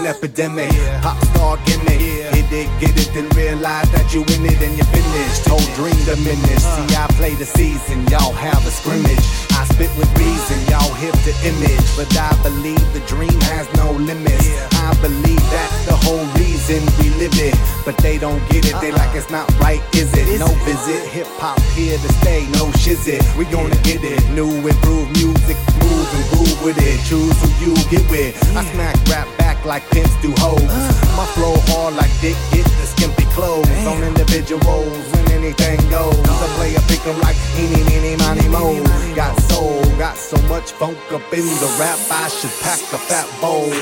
[0.03, 0.71] an epidemic,
[1.03, 2.01] pop star gimmick.
[2.35, 5.47] Hit it, get it, then realize that you in it and you finished.
[5.47, 6.67] Whole dream diminished.
[6.75, 9.23] See, I play the season, y'all have a scrimmage.
[9.53, 11.87] I spit with reason, y'all hip the image.
[11.95, 14.49] But I believe the dream has no limits.
[14.83, 17.55] I believe that's the whole reason we live it.
[17.85, 18.99] But they don't get it, they uh-uh.
[18.99, 20.41] like it's not right, is it?
[20.41, 23.23] No visit, hip hop here to stay, no shizit.
[23.37, 26.99] We gonna get it, new improved music, move and groove with it.
[27.07, 28.35] Choose who you get with.
[28.57, 30.61] I smack rap back like pimps do hoes.
[30.63, 31.17] Uh.
[31.17, 36.17] My flow hard like dick get the skimpy clothes on individuals when anything goes.
[36.17, 38.83] I play a pick 'em like eeny, meeny, miny, mo.
[39.15, 43.29] Got soul, got so much funk up in the rap, I should pack a fat
[43.41, 43.73] bowl.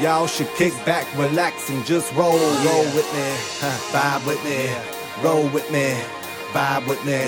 [0.00, 2.36] Y'all should kick back, relax, and just roll.
[2.36, 3.28] Oh, roll with me,
[3.92, 4.70] vibe with me,
[5.22, 5.96] roll with me,
[6.52, 7.22] vibe with me.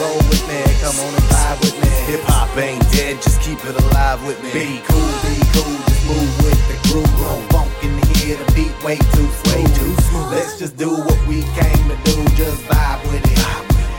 [0.00, 1.90] Roll with me, come on and vibe with me.
[2.08, 4.50] Hip hop ain't dead, just keep it alive with me.
[4.52, 5.76] Be cool, be cool,
[6.10, 7.14] move with the groove.
[7.22, 10.30] No funk in the air, the beat way too sway too smooth.
[10.34, 12.16] Let's just do what we came to do.
[12.34, 13.38] Just vibe with it,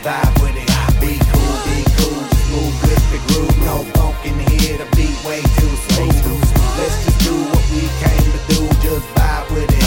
[0.04, 0.70] vibe with it.
[1.00, 2.22] Be cool, be cool.
[2.54, 3.56] Move with the groove.
[3.70, 6.74] No funk in the air, the beat way too sway too smooth.
[6.80, 8.60] Let's just do what we came to do.
[8.86, 9.84] Just vibe with it,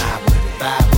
[0.61, 0.94] vibe with it.